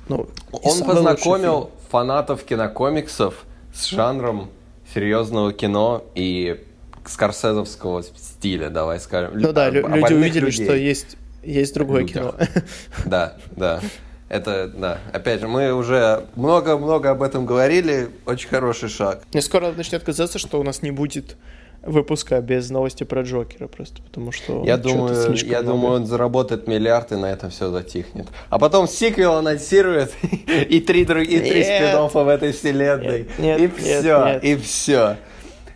Ну, 0.07 0.27
он 0.51 0.83
познакомил 0.83 1.71
фанатов 1.89 2.43
кинокомиксов 2.43 3.45
с 3.73 3.87
жанром 3.87 4.49
серьезного 4.93 5.53
кино 5.53 6.03
и 6.15 6.63
скорсезовского 7.05 8.03
стиля, 8.03 8.69
давай 8.69 8.99
скажем. 8.99 9.37
Ну 9.37 9.53
да, 9.53 9.69
люди 9.69 10.13
увидели, 10.13 10.45
людей. 10.45 10.65
что 10.65 10.75
есть, 10.75 11.17
есть 11.43 11.73
другое 11.73 12.01
Людях. 12.01 12.13
кино. 12.13 12.35
Да, 13.05 13.37
да. 13.55 13.81
Это, 14.29 14.67
да. 14.69 14.99
Опять 15.11 15.41
же, 15.41 15.47
мы 15.49 15.73
уже 15.73 16.27
много-много 16.35 17.09
об 17.09 17.21
этом 17.21 17.45
говорили. 17.45 18.09
Очень 18.25 18.47
хороший 18.47 18.87
шаг. 18.87 19.23
Мне 19.33 19.41
скоро 19.41 19.73
начнет 19.73 20.03
казаться, 20.03 20.39
что 20.39 20.59
у 20.59 20.63
нас 20.63 20.81
не 20.81 20.91
будет 20.91 21.35
выпуска 21.83 22.39
без 22.41 22.69
новости 22.69 23.03
про 23.03 23.23
Джокера 23.23 23.67
просто, 23.67 24.01
потому 24.03 24.31
что 24.31 24.63
я 24.65 24.77
думаю, 24.77 25.35
я 25.35 25.61
много. 25.61 25.63
думаю, 25.63 25.93
он 25.95 26.05
заработает 26.05 26.67
миллиард 26.67 27.11
и 27.11 27.15
на 27.15 27.25
этом 27.31 27.49
все 27.49 27.71
затихнет. 27.71 28.27
А 28.49 28.59
потом 28.59 28.87
сиквел 28.87 29.33
анонсирует 29.35 30.13
и 30.21 30.79
три 30.79 31.05
другие 31.05 31.41
три 31.41 31.63
спин 31.63 32.07
в 32.07 32.27
этой 32.27 32.51
вселенной 32.51 33.27
нет, 33.37 33.39
нет, 33.39 33.61
и 33.61 33.67
все, 33.67 34.25
нет. 34.25 34.43
и 34.43 34.55
все. 34.57 35.17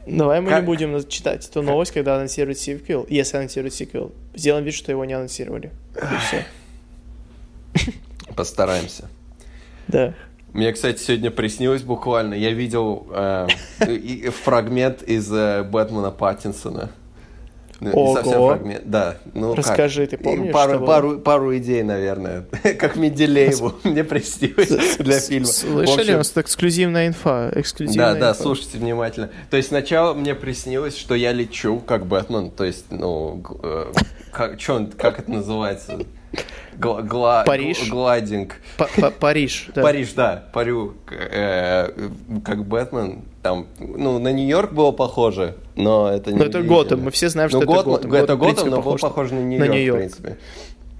Давай 0.05 0.39
мы 0.39 0.49
как... 0.49 0.61
не 0.61 0.65
будем 0.65 1.07
читать 1.07 1.47
эту 1.47 1.63
новость, 1.63 1.91
когда 1.91 2.15
анонсируют 2.15 2.59
сиквел, 2.59 3.07
если 3.09 3.37
анонсируют 3.37 3.73
сиквел. 3.73 4.11
Сделаем 4.35 4.63
вид, 4.63 4.75
что 4.75 4.91
его 4.91 5.03
не 5.03 5.13
анонсировали. 5.13 5.71
И 5.95 6.15
все. 6.27 6.45
Постараемся. 8.35 9.09
Да. 9.87 10.13
Мне, 10.55 10.71
кстати, 10.71 11.01
сегодня 11.01 11.31
приснилось 11.31 11.81
буквально. 11.81 12.33
Я 12.33 12.51
видел 12.51 13.07
э, 13.11 13.47
фрагмент 14.45 15.03
из 15.03 15.29
э, 15.29 15.63
Бэтмена 15.63 16.11
Паттинсона. 16.11 16.91
Ну, 17.81 17.91
Ого. 17.91 18.07
Не 18.07 18.15
совсем 18.15 18.47
фрагмент. 18.47 18.81
Да. 18.85 19.17
Ну, 19.33 19.53
Расскажи, 19.53 20.07
как? 20.07 20.11
ты 20.11 20.23
помнишь? 20.23 20.53
Пару, 20.53 20.75
что 20.75 20.85
пару, 20.85 21.19
пару 21.19 21.57
идей, 21.57 21.83
наверное. 21.83 22.45
как 22.79 22.95
Менделееву 22.95 23.73
мне 23.83 24.05
приснилось 24.05 24.95
для 24.99 25.19
фильма. 25.19 25.47
Слышали? 25.47 26.13
У 26.13 26.17
нас 26.19 26.31
эксклюзивная 26.33 27.07
инфа. 27.07 27.51
Эксклюзивная 27.53 28.13
да, 28.13 28.19
да, 28.19 28.33
слушайте 28.33 28.77
внимательно. 28.77 29.31
То 29.49 29.57
есть 29.57 29.67
сначала 29.67 30.13
мне 30.13 30.35
приснилось, 30.35 30.95
что 30.97 31.15
я 31.15 31.33
лечу 31.33 31.81
как 31.85 32.05
Бэтмен. 32.05 32.49
То 32.49 32.63
есть, 32.63 32.85
ну, 32.91 33.43
э, 33.61 33.91
как, 34.31 34.57
чё, 34.57 34.87
как 34.97 35.19
это 35.19 35.29
называется? 35.29 35.99
Гла, 36.77 37.01
гла, 37.01 37.43
Париж. 37.43 37.89
Гладинг. 37.89 38.55
Париж, 39.19 39.69
да. 39.73 39.81
Париж, 39.81 40.13
да. 40.13 40.43
Парю, 40.53 40.95
э, 41.09 41.89
как 42.43 42.65
Бэтмен. 42.65 43.23
Там, 43.41 43.67
ну, 43.79 44.19
на 44.19 44.31
Нью-Йорк 44.31 44.73
было 44.73 44.91
похоже, 44.91 45.55
но 45.75 46.09
это 46.09 46.31
не... 46.31 46.39
Но 46.39 46.45
это 46.45 46.63
Готэм, 46.63 47.03
мы 47.03 47.11
все 47.11 47.29
знаем, 47.29 47.49
что 47.49 47.61
ну, 47.61 47.73
это 47.73 47.83
Готэм. 47.83 48.13
Это 48.13 48.35
Готэм, 48.35 48.69
но 48.69 48.81
похож 48.81 49.31
на 49.31 49.39
Нью-Йорк, 49.39 49.71
Нью 49.71 49.93
в 49.93 49.97
принципе. 49.97 50.37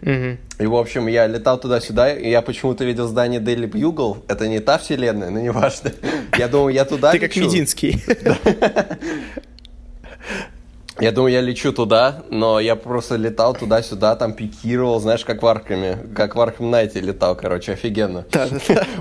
Угу. 0.01 0.37
И, 0.59 0.67
в 0.67 0.75
общем, 0.75 1.07
я 1.07 1.25
летал 1.25 1.59
туда-сюда, 1.59 2.13
и 2.13 2.29
я 2.29 2.41
почему-то 2.43 2.85
видел 2.85 3.07
здание 3.07 3.41
Daily 3.41 3.67
Bugle. 3.67 4.17
Это 4.27 4.47
не 4.47 4.59
та 4.59 4.77
вселенная, 4.77 5.31
но 5.31 5.39
не 5.39 5.49
важно. 5.49 5.91
Я 6.37 6.47
думаю, 6.47 6.75
я 6.75 6.85
туда 6.85 7.11
Ты 7.11 7.19
как 7.19 7.35
Мединский. 7.35 8.03
Я 10.99 11.11
думаю, 11.11 11.33
я 11.33 11.41
лечу 11.41 11.73
туда, 11.73 12.23
но 12.29 12.59
я 12.59 12.77
просто 12.77 13.17
летал 13.17 13.53
туда-сюда, 13.53 14.15
там 14.15 14.33
пикировал, 14.33 15.01
знаешь, 15.01 15.25
как 15.25 15.43
в 15.43 15.47
Аркаме, 15.47 15.97
как 16.15 16.35
в 16.35 16.41
Аркам 16.41 16.71
Найте 16.71 17.01
летал, 17.01 17.35
короче, 17.35 17.73
офигенно. 17.73 18.25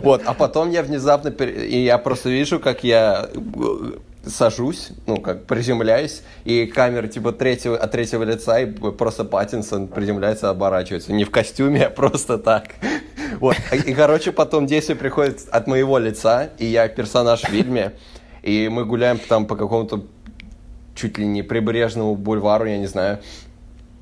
Вот, 0.02 0.22
а 0.24 0.34
потом 0.34 0.70
я 0.70 0.82
внезапно, 0.82 1.28
и 1.28 1.84
я 1.84 1.98
просто 1.98 2.30
вижу, 2.30 2.58
как 2.58 2.82
я 2.82 3.28
э, 3.32 3.92
сажусь, 4.26 4.88
ну, 5.06 5.18
как 5.18 5.46
приземляюсь, 5.46 6.22
и 6.44 6.66
камера, 6.66 7.06
типа, 7.06 7.30
третьего, 7.32 7.76
от 7.76 7.92
третьего 7.92 8.24
лица, 8.24 8.58
и 8.58 8.66
просто 8.66 9.24
Паттинсон 9.24 9.86
приземляется, 9.86 10.50
оборачивается. 10.50 11.12
Не 11.12 11.24
в 11.24 11.30
костюме, 11.30 11.86
а 11.86 11.90
просто 11.90 12.38
так. 12.38 12.70
Вот, 13.40 13.56
и, 13.72 13.94
короче, 13.94 14.30
потом 14.30 14.66
действие 14.66 14.96
приходит 14.96 15.40
от 15.50 15.66
моего 15.66 15.98
лица, 15.98 16.50
и 16.58 16.66
я 16.66 16.86
персонаж 16.88 17.42
в 17.42 17.48
фильме, 17.48 17.92
и 18.42 18.68
мы 18.68 18.84
гуляем 18.84 19.18
там 19.18 19.46
по 19.46 19.56
какому-то 19.56 20.04
чуть 20.94 21.18
ли 21.18 21.26
не 21.26 21.42
прибрежному 21.42 22.14
бульвару, 22.14 22.66
я 22.66 22.78
не 22.78 22.86
знаю, 22.86 23.20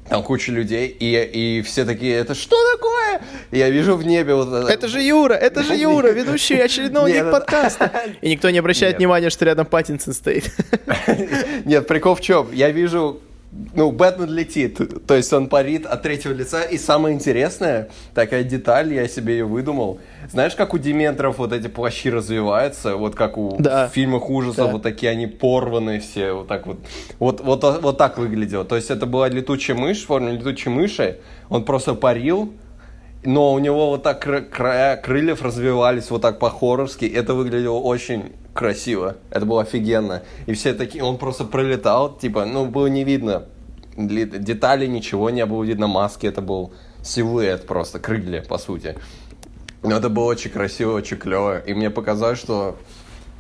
там 0.09 0.23
куча 0.23 0.53
людей, 0.53 0.89
и, 0.89 1.59
и 1.59 1.63
все 1.63 1.85
такие, 1.85 2.17
это 2.17 2.35
что 2.35 2.57
такое? 2.73 3.23
И 3.51 3.59
я 3.59 3.71
вижу 3.71 3.97
в 3.97 4.05
небе 4.05 4.35
вот 4.35 4.49
это. 4.49 4.69
Это 4.69 4.89
же 4.89 5.01
Юра, 5.01 5.35
это 5.35 5.63
же 5.63 5.75
Юра, 5.75 6.09
ведущий 6.09 6.61
очередного 6.61 7.07
Ник 7.07 7.31
подкаста. 7.31 7.91
И 8.21 8.31
никто 8.31 8.51
не 8.51 8.59
обращает 8.59 8.99
внимания, 8.99 9.31
что 9.31 9.45
рядом 9.45 9.67
Паттинсон 9.67 10.13
стоит. 10.13 10.51
Нет, 11.65 11.87
прикол 11.87 12.17
в 12.17 12.21
чем? 12.21 12.53
Я 12.53 12.71
вижу 12.71 13.21
ну, 13.75 13.91
Бэтмен 13.93 14.31
летит, 14.31 14.81
то 15.07 15.15
есть 15.15 15.31
он 15.33 15.49
парит 15.49 15.85
от 15.85 16.03
третьего 16.03 16.33
лица, 16.33 16.63
и 16.63 16.79
самое 16.79 17.15
интересное, 17.15 17.91
такая 18.15 18.45
деталь, 18.45 18.95
я 18.95 19.07
себе 19.07 19.35
ее 19.35 19.45
выдумал, 19.45 20.01
знаешь, 20.31 20.55
как 20.55 20.73
у 20.73 20.79
Дементров 20.79 21.37
вот 21.37 21.53
эти 21.53 21.69
плащи 21.69 22.11
развиваются, 22.11 22.97
вот 22.97 23.15
как 23.15 23.37
у 23.37 23.57
да. 23.59 23.89
в 23.89 23.93
фильмах 23.93 24.31
ужасов, 24.31 24.67
да. 24.67 24.73
вот 24.73 24.83
такие 24.83 25.13
они 25.13 25.27
порванные 25.27 26.01
все, 26.01 26.33
вот 26.33 26.49
так 26.49 26.67
вот, 26.67 26.79
вот, 27.19 27.41
вот, 27.43 27.83
вот 27.83 27.99
так 27.99 28.17
выглядело, 28.17 28.65
то 28.65 28.77
есть 28.77 28.91
это 28.91 29.05
была 29.05 29.29
летучая 29.29 29.77
мышь, 29.77 30.03
форма 30.03 30.31
летучей 30.31 30.71
мыши, 30.71 31.19
он 31.51 31.67
просто 31.67 31.93
парил, 31.93 32.55
но 33.23 33.53
у 33.53 33.59
него 33.59 33.91
вот 33.91 34.03
так 34.03 34.51
края 34.51 34.97
крыльев 34.97 35.43
развивались 35.43 36.11
вот 36.11 36.23
так 36.23 36.39
по-хоррорски, 36.39 37.05
это 37.05 37.35
выглядело 37.35 37.79
очень 37.79 38.33
красиво. 38.55 39.17
Это 39.31 39.47
было 39.47 39.63
офигенно. 39.63 40.23
И 40.47 40.53
все 40.53 40.75
такие, 40.75 41.03
он 41.03 41.19
просто 41.19 41.45
пролетал, 41.45 42.17
типа, 42.17 42.45
ну, 42.45 42.67
было 42.67 42.87
не 42.87 43.05
видно 43.05 43.45
деталей, 43.97 44.89
ничего 44.89 45.31
не 45.31 45.45
было 45.45 45.65
видно 45.65 45.87
маски, 45.87 46.27
это 46.27 46.41
был 46.41 46.73
силуэт 47.03 47.67
просто, 47.67 47.99
крылья, 47.99 48.43
по 48.43 48.59
сути. 48.59 48.97
Но 49.83 49.97
это 49.97 50.09
было 50.09 50.25
очень 50.25 50.51
красиво, 50.51 50.93
очень 50.93 51.17
клево. 51.17 51.59
И 51.59 51.75
мне 51.75 51.91
показалось, 51.91 52.39
что, 52.39 52.79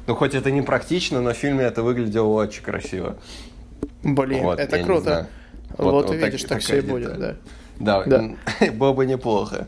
ну, 0.07 0.15
хоть 0.15 0.35
это 0.35 0.51
не 0.51 0.63
практично, 0.63 1.21
но 1.21 1.33
в 1.33 1.37
фильме 1.37 1.65
это 1.65 1.83
выглядело 1.83 2.29
очень 2.29 2.63
красиво. 2.63 3.17
Блин, 4.03 4.43
вот, 4.43 4.59
это 4.59 4.83
круто. 4.83 5.29
Вот, 5.79 5.93
вот, 5.93 6.07
вот 6.09 6.17
видишь, 6.17 6.43
так, 6.43 6.51
так 6.51 6.61
все 6.61 6.79
и 6.79 6.81
будет, 6.81 7.19
да. 7.19 7.37
Да, 7.79 8.05
да. 8.05 8.31
было 8.73 8.93
бы 8.93 9.07
неплохо. 9.07 9.67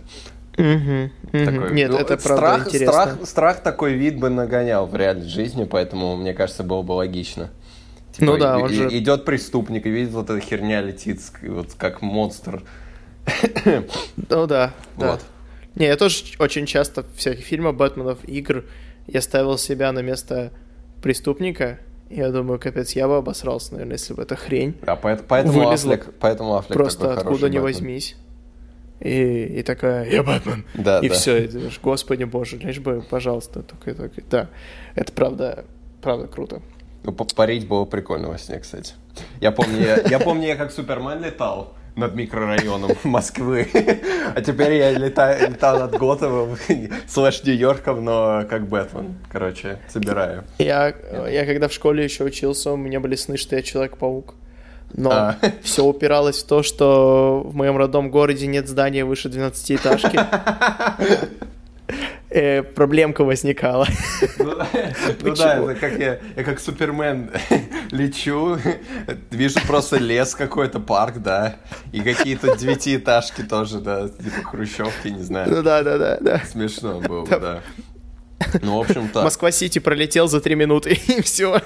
Угу, 0.56 1.10
Такой, 1.32 1.74
Нет, 1.74 1.90
ну, 1.90 1.96
это 1.96 2.16
правда 2.16 2.36
страх, 2.36 2.66
интересно. 2.66 2.92
Страх, 2.92 3.18
страх 3.24 3.60
такой 3.62 3.94
вид 3.94 4.18
бы 4.18 4.30
нагонял 4.30 4.86
в 4.86 4.94
реальной 4.94 5.26
жизни, 5.26 5.64
поэтому, 5.64 6.16
мне 6.16 6.32
кажется, 6.32 6.62
было 6.62 6.82
бы 6.82 6.92
логично. 6.92 7.50
Типа, 8.12 8.26
ну 8.26 8.38
да, 8.38 8.58
он 8.58 8.70
и, 8.70 8.74
же... 8.74 8.98
Идет 8.98 9.24
преступник 9.24 9.86
и 9.86 9.90
видит, 9.90 10.12
вот 10.12 10.30
эта 10.30 10.38
херня 10.40 10.80
летит, 10.80 11.20
вот 11.42 11.74
как 11.76 12.02
монстр. 12.02 12.62
Ну 14.28 14.46
да, 14.46 14.72
да. 14.96 15.12
Вот. 15.12 15.20
Не, 15.74 15.86
я 15.86 15.96
тоже 15.96 16.22
очень 16.38 16.66
часто 16.66 17.02
в 17.02 17.16
всяких 17.16 17.44
фильмах 17.44 17.74
Бэтменов, 17.74 18.18
игр, 18.28 18.64
я 19.08 19.20
ставил 19.20 19.58
себя 19.58 19.90
на 19.90 20.00
место 20.00 20.52
преступника, 21.02 21.80
я 22.10 22.30
думаю, 22.30 22.60
капец, 22.60 22.92
я 22.92 23.08
бы 23.08 23.16
обосрался, 23.16 23.72
наверное, 23.72 23.94
если 23.94 24.14
бы 24.14 24.22
эта 24.22 24.36
хрень 24.36 24.76
Да, 24.82 24.94
поэтому 24.94 25.70
Аффлек, 25.70 26.14
поэтому 26.20 26.56
Аффлек 26.56 26.76
Просто 26.76 27.12
откуда 27.12 27.48
не 27.48 27.58
возьмись. 27.58 28.14
И, 29.04 29.58
и 29.58 29.62
такая, 29.62 30.10
я 30.10 30.22
Бэтмен. 30.22 30.64
Да, 30.74 31.00
и 31.00 31.08
да. 31.08 31.14
все, 31.14 31.44
и 31.44 31.48
думаешь, 31.48 31.78
господи 31.82 32.24
боже, 32.24 32.56
лишь 32.56 32.80
бы, 32.80 33.02
пожалуйста, 33.08 33.62
только, 33.62 33.94
только. 33.94 34.22
Да, 34.30 34.48
это 34.94 35.12
правда, 35.12 35.66
правда 36.00 36.26
круто. 36.26 36.62
Ну, 37.02 37.12
парить 37.12 37.68
было 37.68 37.84
прикольно 37.84 38.28
во 38.28 38.38
сне, 38.38 38.58
кстати. 38.58 38.94
Я 39.40 39.52
помню, 39.52 39.78
я, 39.78 40.00
я 40.08 40.18
помню, 40.18 40.46
я 40.46 40.56
как 40.56 40.72
Супермен 40.72 41.22
летал 41.22 41.74
над 41.96 42.14
микрорайоном 42.14 42.92
Москвы. 43.04 43.68
А 44.34 44.40
теперь 44.40 44.72
я 44.74 44.90
летаю, 44.92 45.50
летаю 45.50 45.80
над 45.80 45.98
Готовым, 45.98 46.56
слэш 47.06 47.44
Нью-Йорком, 47.44 48.04
но 48.04 48.44
как 48.48 48.68
Бэтмен. 48.68 49.16
Короче, 49.30 49.78
собираю. 49.88 50.44
Я, 50.58 50.94
я 51.28 51.46
когда 51.46 51.68
в 51.68 51.72
школе 51.72 52.04
еще 52.04 52.24
учился, 52.24 52.72
у 52.72 52.76
меня 52.76 53.00
были 53.00 53.16
сны, 53.16 53.36
что 53.36 53.54
я 53.54 53.62
Человек-паук. 53.62 54.34
Но 54.96 55.10
а. 55.10 55.36
все 55.62 55.84
упиралось 55.84 56.42
в 56.42 56.46
то, 56.46 56.62
что 56.62 57.42
в 57.44 57.54
моем 57.54 57.76
родном 57.76 58.10
городе 58.10 58.46
нет 58.46 58.68
здания 58.68 59.04
выше 59.04 59.28
12 59.28 59.72
этажки. 59.72 60.18
Э, 62.30 62.64
проблемка 62.64 63.22
возникала. 63.22 63.86
Ну, 64.38 64.56
ну 65.22 65.34
да, 65.36 65.56
это 65.56 65.74
как 65.76 65.98
я, 66.00 66.18
я 66.34 66.42
как 66.42 66.58
Супермен 66.58 67.30
лечу, 67.92 68.58
вижу 69.30 69.60
просто 69.68 69.98
лес 69.98 70.34
какой-то, 70.34 70.80
парк, 70.80 71.18
да, 71.18 71.56
и 71.92 72.00
какие-то 72.00 72.56
девятиэтажки 72.56 73.42
тоже, 73.42 73.78
да, 73.78 74.08
типа 74.08 74.48
хрущевки, 74.48 75.08
не 75.08 75.22
знаю. 75.22 75.48
Ну 75.48 75.62
да, 75.62 75.84
да, 75.84 75.96
да, 75.96 76.18
да. 76.20 76.42
Смешно 76.44 76.98
было, 76.98 77.24
да. 77.28 77.60
Ну, 78.62 78.78
в 78.78 78.80
общем, 78.80 79.08
так. 79.08 79.24
Москва-Сити 79.24 79.78
пролетел 79.78 80.28
за 80.28 80.40
три 80.40 80.54
минуты, 80.54 80.98
и 81.08 81.22
все. 81.22 81.60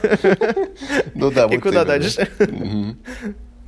Ну 1.14 1.30
да, 1.30 1.46
вот 1.46 1.54
И 1.54 1.58
куда 1.58 1.84
дальше? 1.84 2.28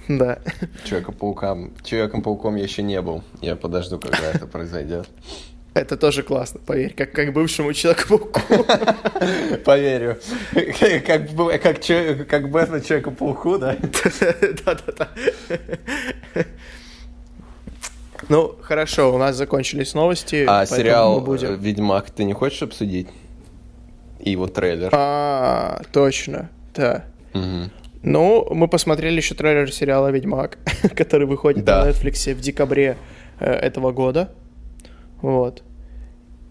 Да. 0.08 0.38
Человеком-пауком. 0.84 1.72
Человеком-пауком 1.84 2.56
я 2.56 2.64
еще 2.64 2.82
не 2.82 3.00
был. 3.00 3.22
Я 3.40 3.56
подожду, 3.56 3.98
когда 3.98 4.32
это 4.32 4.46
произойдет. 4.46 5.08
Это 5.72 5.96
тоже 5.96 6.24
классно, 6.24 6.58
поверь, 6.66 6.92
как, 6.94 7.12
как 7.12 7.32
бывшему 7.32 7.72
Человеку-пауку. 7.72 8.40
Поверю. 9.64 10.18
Как, 10.52 11.06
как, 11.06 11.62
как, 11.62 12.28
как 12.28 12.50
Бэтмен 12.50 12.82
Человеку-пауку, 12.82 13.56
да? 13.58 13.76
Да-да-да. 14.64 15.08
Ну, 18.28 18.54
хорошо, 18.60 19.14
у 19.14 19.18
нас 19.18 19.36
закончились 19.36 19.94
новости. 19.94 20.44
А 20.46 20.66
сериал 20.66 21.20
будем... 21.20 21.56
«Ведьмак» 21.56 22.10
ты 22.10 22.24
не 22.24 22.32
хочешь 22.32 22.62
обсудить? 22.62 23.08
И 24.18 24.32
его 24.32 24.46
трейлер. 24.46 24.90
А, 24.92 25.80
точно, 25.92 26.50
да. 26.74 27.04
Угу. 27.32 27.70
Ну, 28.02 28.46
мы 28.50 28.68
посмотрели 28.68 29.16
еще 29.16 29.34
трейлер 29.34 29.72
сериала 29.72 30.10
«Ведьмак», 30.10 30.58
который 30.96 31.26
выходит 31.26 31.64
да. 31.64 31.84
на 31.84 31.90
Netflix 31.90 32.32
в 32.34 32.40
декабре 32.40 32.96
э, 33.38 33.50
этого 33.50 33.92
года. 33.92 34.32
Вот. 35.22 35.62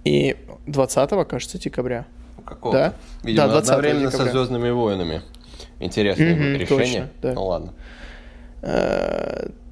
И 0.03 0.35
20 0.67 1.27
кажется, 1.27 1.59
декабря. 1.59 2.05
Какого? 2.45 2.73
Да? 2.73 2.93
Видимо, 3.23 3.47
да, 3.47 3.53
20 3.53 3.69
одновременно 3.69 4.11
декабря. 4.11 4.25
со 4.25 4.31
«Звездными 4.31 4.69
войнами». 4.69 5.21
Интересное 5.79 6.35
mm-hmm, 6.35 6.57
решение. 6.57 7.01
Точно, 7.01 7.09
да. 7.21 7.33
Ну 7.33 7.45
ладно. 7.45 7.73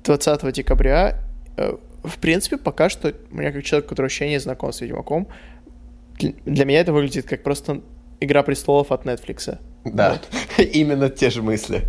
20 0.04 0.44
э, 0.44 0.52
декабря. 0.52 1.20
Э, 2.08 2.10
в 2.10 2.18
принципе, 2.18 2.58
пока 2.58 2.90
что, 2.90 3.14
у 3.32 3.36
меня 3.36 3.52
как 3.52 3.64
человек, 3.64 3.90
который 3.90 4.06
вообще 4.06 4.30
не 4.30 4.40
знаком 4.40 4.72
с 4.72 4.82
Ведьмаком, 4.82 5.28
для 6.20 6.66
меня 6.66 6.80
это 6.80 6.94
выглядит 6.94 7.28
как 7.28 7.44
просто 7.44 7.82
«Игра 8.20 8.44
престолов» 8.44 8.92
от 8.92 9.06
Netflix. 9.06 9.60
Да, 9.86 10.14
вот. 10.14 10.66
именно 10.74 11.10
те 11.10 11.30
же 11.30 11.42
мысли. 11.42 11.84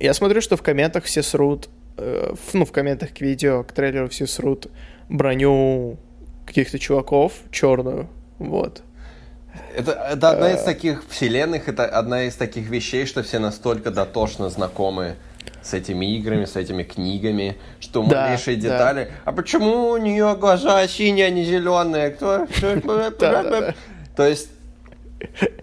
Я 0.00 0.14
смотрю, 0.14 0.40
что 0.40 0.56
в 0.56 0.62
комментах 0.62 1.04
все 1.04 1.22
срут, 1.22 1.68
э, 1.96 2.34
ну, 2.52 2.64
в 2.64 2.72
комментах 2.72 3.12
к 3.12 3.20
видео, 3.20 3.62
к 3.64 3.72
трейлеру 3.72 4.08
все 4.08 4.26
срут 4.26 4.68
броню 5.08 5.98
каких-то 6.46 6.78
чуваков, 6.78 7.32
черную, 7.50 8.08
вот. 8.38 8.82
Это, 9.74 9.92
это 9.92 10.30
одна 10.30 10.52
из 10.52 10.62
таких 10.62 11.04
вселенных, 11.08 11.68
это 11.68 11.86
одна 11.86 12.24
из 12.24 12.36
таких 12.36 12.68
вещей, 12.68 13.06
что 13.06 13.22
все 13.22 13.38
настолько 13.38 13.90
дотошно 13.90 14.48
знакомы 14.50 15.16
с 15.62 15.74
этими 15.74 16.16
играми, 16.16 16.44
с 16.44 16.56
этими 16.56 16.82
книгами, 16.82 17.56
что 17.80 18.02
да, 18.04 18.24
малейшие 18.24 18.56
детали. 18.56 19.04
Да. 19.04 19.30
А 19.30 19.32
почему 19.32 19.90
у 19.90 19.96
нее 19.96 20.36
глаза 20.38 20.86
синие, 20.88 21.26
а 21.26 21.30
не 21.30 21.44
зеленые? 21.44 22.10
Кто? 22.10 22.46
То 24.16 24.26
есть 24.26 24.50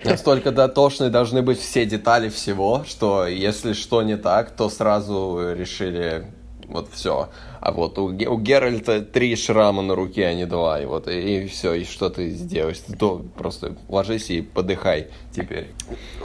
настолько 0.04 0.52
дотошны 0.52 1.10
должны 1.10 1.41
быть 1.41 1.60
все 1.60 1.86
детали 1.86 2.30
всего, 2.30 2.84
что 2.88 3.28
если 3.28 3.74
что 3.74 4.02
не 4.04 4.18
так, 4.18 4.52
то 4.52 4.70
сразу 4.70 5.54
решили 5.56 6.26
вот 6.68 6.89
все. 6.91 7.30
А 7.60 7.72
вот 7.72 7.98
у, 7.98 8.06
у 8.08 8.39
Геральта 8.39 9.02
три 9.02 9.36
шрама 9.36 9.82
на 9.82 9.96
руке, 9.96 10.28
а 10.28 10.34
не 10.34 10.46
два. 10.46 10.80
И 10.80 10.86
вот 10.86 11.08
и, 11.08 11.43
и 11.43 11.48
все, 11.48 11.74
и 11.74 11.84
что 11.84 12.10
ты 12.10 12.30
сделаешь? 12.30 12.80
То 13.00 13.24
просто 13.38 13.76
ложись 13.88 14.30
и 14.30 14.41
подыхай 14.41 15.08
теперь. 15.32 15.72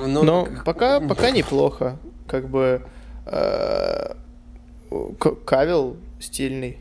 Ну, 0.00 0.22
Но 0.22 0.48
пока, 0.64 1.00
пока 1.00 1.30
неплохо. 1.30 1.98
Как 2.26 2.48
бы 2.48 2.82
э, 3.26 4.14
Кавил 5.44 5.96
стильный. 6.20 6.78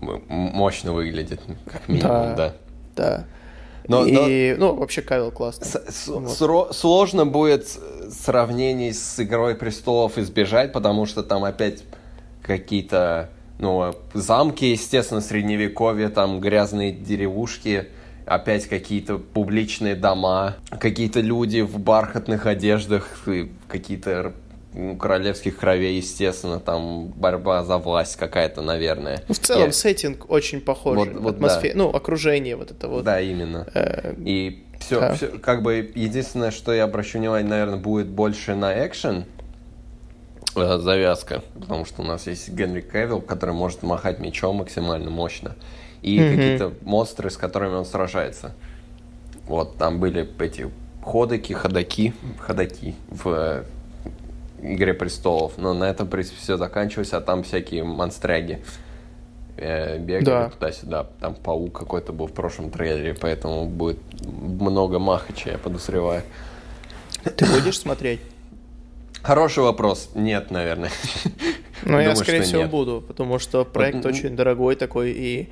Мощно 0.00 0.92
выглядит, 0.92 1.40
как 1.66 1.88
минимум, 1.88 2.34
да. 2.34 2.34
Да. 2.36 2.54
да. 2.96 3.26
Но, 3.88 4.06
и, 4.06 4.54
но... 4.56 4.68
ну, 4.68 4.80
вообще 4.80 5.02
Кавил 5.02 5.30
классно. 5.30 5.66
С, 5.66 6.08
вот. 6.08 6.76
Сложно 6.76 7.26
будет 7.26 7.66
сравнений 8.10 8.92
с 8.92 9.18
Игрой 9.18 9.56
престолов 9.56 10.16
избежать, 10.16 10.72
потому 10.72 11.06
что 11.06 11.22
там 11.22 11.44
опять 11.44 11.82
какие-то 12.42 13.30
ну, 13.58 13.92
замки, 14.14 14.64
естественно, 14.64 15.20
средневековье, 15.20 16.08
там 16.08 16.40
грязные 16.40 16.92
деревушки, 16.92 17.88
опять 18.26 18.66
какие-то 18.66 19.18
публичные 19.18 19.94
дома, 19.94 20.56
какие-то 20.70 21.20
люди 21.20 21.60
в 21.60 21.78
бархатных 21.78 22.46
одеждах, 22.46 23.24
какие-то 23.68 24.32
ну, 24.72 24.96
королевских 24.96 25.56
кровей, 25.56 25.96
естественно, 25.96 26.60
там 26.60 27.08
борьба 27.08 27.64
за 27.64 27.78
власть 27.78 28.16
какая-то, 28.16 28.62
наверное. 28.62 29.22
Ну, 29.28 29.34
в 29.34 29.38
целом, 29.38 29.66
Я... 29.66 29.72
сеттинг 29.72 30.30
очень 30.30 30.60
похож. 30.60 30.96
Вот, 30.96 31.12
вот, 31.12 31.34
Атмосфера, 31.36 31.72
да. 31.72 31.78
ну, 31.78 31.88
окружение 31.90 32.56
вот 32.56 32.70
это 32.70 32.88
вот. 32.88 33.04
Да, 33.04 33.20
именно. 33.20 33.66
Э... 33.74 34.14
И 34.24 34.64
все, 34.78 35.00
да. 35.00 35.14
все, 35.14 35.28
как 35.28 35.62
бы, 35.62 35.90
единственное, 35.94 36.50
что 36.50 36.72
я 36.72 36.84
обращу 36.84 37.18
внимание, 37.18 37.48
наверное, 37.48 37.78
будет 37.78 38.08
больше 38.08 38.54
на 38.54 38.86
экшен, 38.86 39.26
Э, 40.56 40.78
завязка, 40.78 41.42
потому 41.58 41.84
что 41.84 42.02
у 42.02 42.04
нас 42.04 42.26
есть 42.26 42.48
Генри 42.48 42.80
Кевилл, 42.80 43.20
который 43.20 43.54
может 43.54 43.82
махать 43.82 44.18
мечом 44.18 44.56
максимально 44.56 45.10
мощно, 45.10 45.54
и 46.02 46.18
mm-hmm. 46.18 46.30
какие-то 46.30 46.72
монстры, 46.82 47.30
с 47.30 47.36
которыми 47.36 47.74
он 47.74 47.84
сражается. 47.84 48.54
Вот, 49.46 49.76
там 49.76 50.00
были 50.00 50.28
эти 50.42 50.68
ходоки, 51.04 51.52
ходаки, 51.52 52.14
ходаки 52.38 52.94
в 53.08 53.28
э, 53.28 53.64
Игре 54.62 54.94
престолов, 54.94 55.58
но 55.58 55.74
на 55.74 55.84
этом, 55.84 56.06
в 56.06 56.10
принципе, 56.10 56.36
все 56.40 56.56
заканчивалось, 56.56 57.12
а 57.12 57.20
там 57.20 57.42
всякие 57.42 57.84
монстряги 57.84 58.62
э, 59.56 59.98
бегали 59.98 60.24
да. 60.24 60.50
туда-сюда. 60.50 61.06
Там 61.20 61.34
паук 61.34 61.78
какой-то 61.78 62.12
был 62.12 62.26
в 62.26 62.32
прошлом 62.32 62.70
трейлере, 62.70 63.14
поэтому 63.14 63.66
будет 63.66 63.98
много 64.22 64.98
махача, 64.98 65.52
я 65.52 65.58
подозреваю. 65.58 66.22
Ты 67.36 67.46
будешь 67.46 67.78
смотреть? 67.78 68.20
Хороший 69.22 69.62
вопрос. 69.62 70.10
Нет, 70.14 70.50
наверное. 70.50 70.90
Ну, 71.82 71.98
я, 71.98 72.14
скорее 72.14 72.42
всего, 72.42 72.62
нет. 72.62 72.70
буду, 72.70 73.02
потому 73.06 73.38
что 73.38 73.64
проект 73.64 73.96
вот, 73.96 74.06
очень 74.06 74.36
дорогой 74.36 74.76
такой, 74.76 75.12
и, 75.12 75.48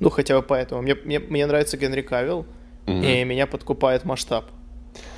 ну, 0.00 0.10
хотя 0.10 0.36
бы 0.36 0.42
поэтому. 0.42 0.82
Мне, 0.82 0.96
мне, 0.96 1.20
мне 1.20 1.46
нравится 1.46 1.76
Генри 1.76 2.02
Кавилл, 2.02 2.40
угу. 2.86 2.92
и 2.92 3.22
меня 3.22 3.46
подкупает 3.46 4.04
масштаб. 4.04 4.46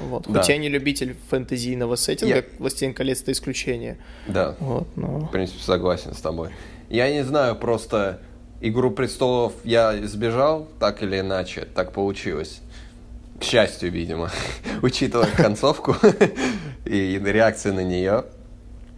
Вот. 0.00 0.24
Да. 0.28 0.40
Хоть 0.40 0.48
я 0.48 0.56
не 0.56 0.68
любитель 0.68 1.16
фэнтезийного 1.30 1.96
сеттинга, 1.96 2.36
я... 2.36 2.44
«Властелин 2.58 2.94
колец»— 2.94 3.20
это 3.22 3.32
исключение. 3.32 3.98
Да, 4.26 4.56
вот, 4.58 4.88
но... 4.96 5.20
в 5.20 5.30
принципе, 5.30 5.62
согласен 5.62 6.14
с 6.14 6.20
тобой. 6.20 6.50
Я 6.88 7.10
не 7.10 7.24
знаю, 7.24 7.56
просто 7.56 8.20
«Игру 8.60 8.90
престолов» 8.90 9.54
я 9.64 9.94
сбежал, 10.06 10.68
так 10.78 11.02
или 11.02 11.20
иначе, 11.20 11.66
так 11.74 11.92
получилось. 11.92 12.60
К 13.40 13.44
счастью, 13.44 13.90
видимо, 13.90 14.30
учитывая 14.82 15.30
концовку 15.36 15.96
и 16.84 17.20
реакцию 17.24 17.74
на 17.74 17.82
нее. 17.82 18.24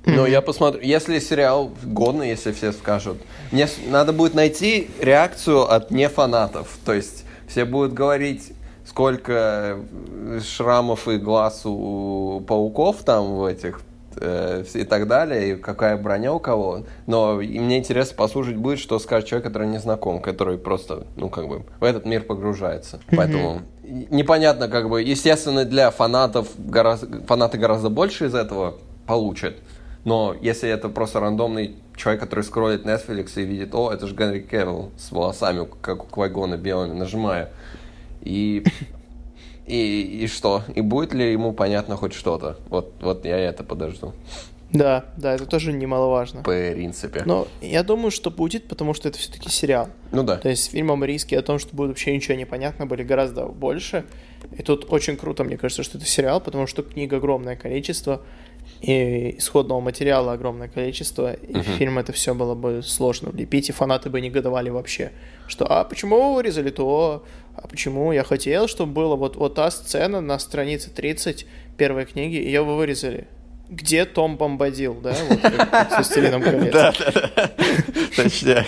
Но 0.07 0.27
я 0.27 0.43
посмотрю, 0.43 0.83
если 0.83 1.19
сериал 1.19 1.73
годно, 1.83 2.25
если 2.25 2.53
все 2.53 2.73
скажут. 2.73 3.19
Мне 3.53 3.69
надо 3.87 4.13
будет 4.13 4.35
найти 4.35 4.91
реакцию 5.01 5.63
от 5.63 5.91
не 5.91 6.09
фанатов. 6.09 6.77
То 6.85 6.93
есть 6.93 7.25
все 7.49 7.65
будут 7.65 7.95
говорить, 7.95 8.53
сколько 8.87 9.79
шрамов 10.43 11.09
и 11.09 11.17
глаз 11.17 11.63
у 11.65 12.43
пауков 12.47 13.03
там 13.05 13.35
в 13.37 13.45
этих 13.45 13.81
э, 14.17 14.65
и 14.75 14.85
так 14.85 15.09
далее, 15.09 15.53
и 15.53 15.57
какая 15.57 15.97
броня 15.97 16.33
у 16.33 16.39
кого. 16.39 16.85
Но 17.07 17.35
мне 17.37 17.79
интересно 17.79 18.17
послушать 18.17 18.57
будет, 18.57 18.79
что 18.79 18.99
скажет 18.99 19.29
человек, 19.29 19.47
который 19.47 19.69
не 19.69 19.79
знаком, 19.79 20.21
который 20.21 20.59
просто, 20.59 21.07
ну, 21.17 21.29
как 21.29 21.49
бы, 21.49 21.63
в 21.81 21.85
этот 21.85 22.05
мир 22.05 22.23
погружается. 22.23 22.97
Mm-hmm. 22.97 23.17
Поэтому 23.17 23.63
непонятно, 23.83 24.69
как 24.69 24.89
бы, 24.89 25.03
естественно, 25.03 25.65
для 25.65 25.91
фанатов 25.91 26.49
гораздо, 26.59 27.23
фанаты 27.27 27.59
гораздо 27.59 27.89
больше 27.89 28.27
из 28.27 28.35
этого 28.35 28.77
получат. 29.07 29.57
Но 30.05 30.37
если 30.41 30.69
это 30.69 30.91
просто 30.91 31.21
рандомный 31.21 31.77
человек, 31.97 32.21
который 32.21 32.45
скроллит 32.45 32.85
Netflix 32.85 33.33
и 33.37 33.45
видит, 33.45 33.75
о, 33.75 33.91
это 33.91 34.07
же 34.07 34.15
Генри 34.15 34.41
Кевилл 34.41 34.91
с 34.99 35.11
волосами, 35.11 35.67
как 35.81 36.05
у 36.05 36.07
Квайгона 36.07 36.57
белыми, 36.57 36.93
нажимая. 36.93 37.51
И, 38.25 38.65
и, 39.67 40.23
и 40.23 40.27
что? 40.27 40.63
И 40.75 40.81
будет 40.81 41.15
ли 41.15 41.33
ему 41.33 41.53
понятно 41.53 41.97
хоть 41.97 42.15
что-то? 42.15 42.59
Вот, 42.69 42.95
вот 43.01 43.25
я 43.25 43.39
это 43.39 43.65
подожду. 43.65 44.13
Да, 44.75 45.05
да, 45.17 45.35
это 45.35 45.47
тоже 45.47 45.73
немаловажно. 45.73 46.41
В 46.41 46.43
принципе. 46.43 47.23
Но 47.25 47.47
я 47.61 47.85
думаю, 47.85 48.11
что 48.11 48.31
будет, 48.33 48.67
потому 48.67 48.93
что 48.93 49.09
это 49.09 49.19
все-таки 49.19 49.49
сериал. 49.49 49.89
Ну 50.11 50.25
да. 50.25 50.37
То 50.37 50.49
есть 50.49 50.73
фильмом 50.73 51.05
риски 51.05 51.37
о 51.37 51.43
том, 51.43 51.61
что 51.61 51.77
будет 51.77 51.91
вообще 51.91 52.15
ничего 52.15 52.37
непонятно, 52.37 52.85
были 52.85 53.05
гораздо 53.05 53.47
больше. 53.47 54.05
И 54.59 54.63
тут 54.63 54.93
очень 54.93 55.17
круто, 55.17 55.45
мне 55.45 55.57
кажется, 55.57 55.85
что 55.85 55.97
это 55.97 56.07
сериал, 56.07 56.41
потому 56.41 56.67
что 56.67 56.83
книг 56.83 57.13
огромное 57.13 57.55
количество 57.55 58.23
и 58.81 59.37
исходного 59.39 59.81
материала 59.81 60.33
огромное 60.33 60.69
количество, 60.69 61.33
и 61.33 61.53
uh-huh. 61.53 61.63
фильм 61.63 61.99
это 61.99 62.13
все 62.13 62.35
было 62.35 62.55
бы 62.55 62.83
сложно 62.83 63.31
влепить, 63.31 63.69
и 63.69 63.73
фанаты 63.73 64.11
бы 64.11 64.21
негодовали 64.21 64.71
вообще, 64.71 65.13
что 65.47 65.67
«а 65.71 65.85
почему 65.85 66.31
вы 66.31 66.35
вырезали 66.35 66.71
то? 66.71 67.25
А 67.55 67.69
почему? 67.69 68.13
Я 68.13 68.25
хотел, 68.25 68.69
чтобы 68.69 68.93
было 68.93 69.17
вот, 69.17 69.37
вот 69.37 69.55
та 69.55 69.71
сцена 69.71 70.21
на 70.21 70.39
странице 70.39 70.91
30 70.91 71.47
первой 71.77 72.05
книги, 72.05 72.37
ее 72.37 72.63
вы 72.63 72.77
вырезали». 72.77 73.27
Где 73.71 74.05
Том 74.05 74.37
Бомбадил, 74.37 74.95
да? 74.95 75.17
Вот 75.29 75.41
как 75.41 75.91
с 75.91 75.95
«Властелином 75.97 76.43
колец». 76.45 76.73
Да, 76.73 76.93
да, 76.93 77.31
да. 77.35 77.51
Точняк. 78.15 78.67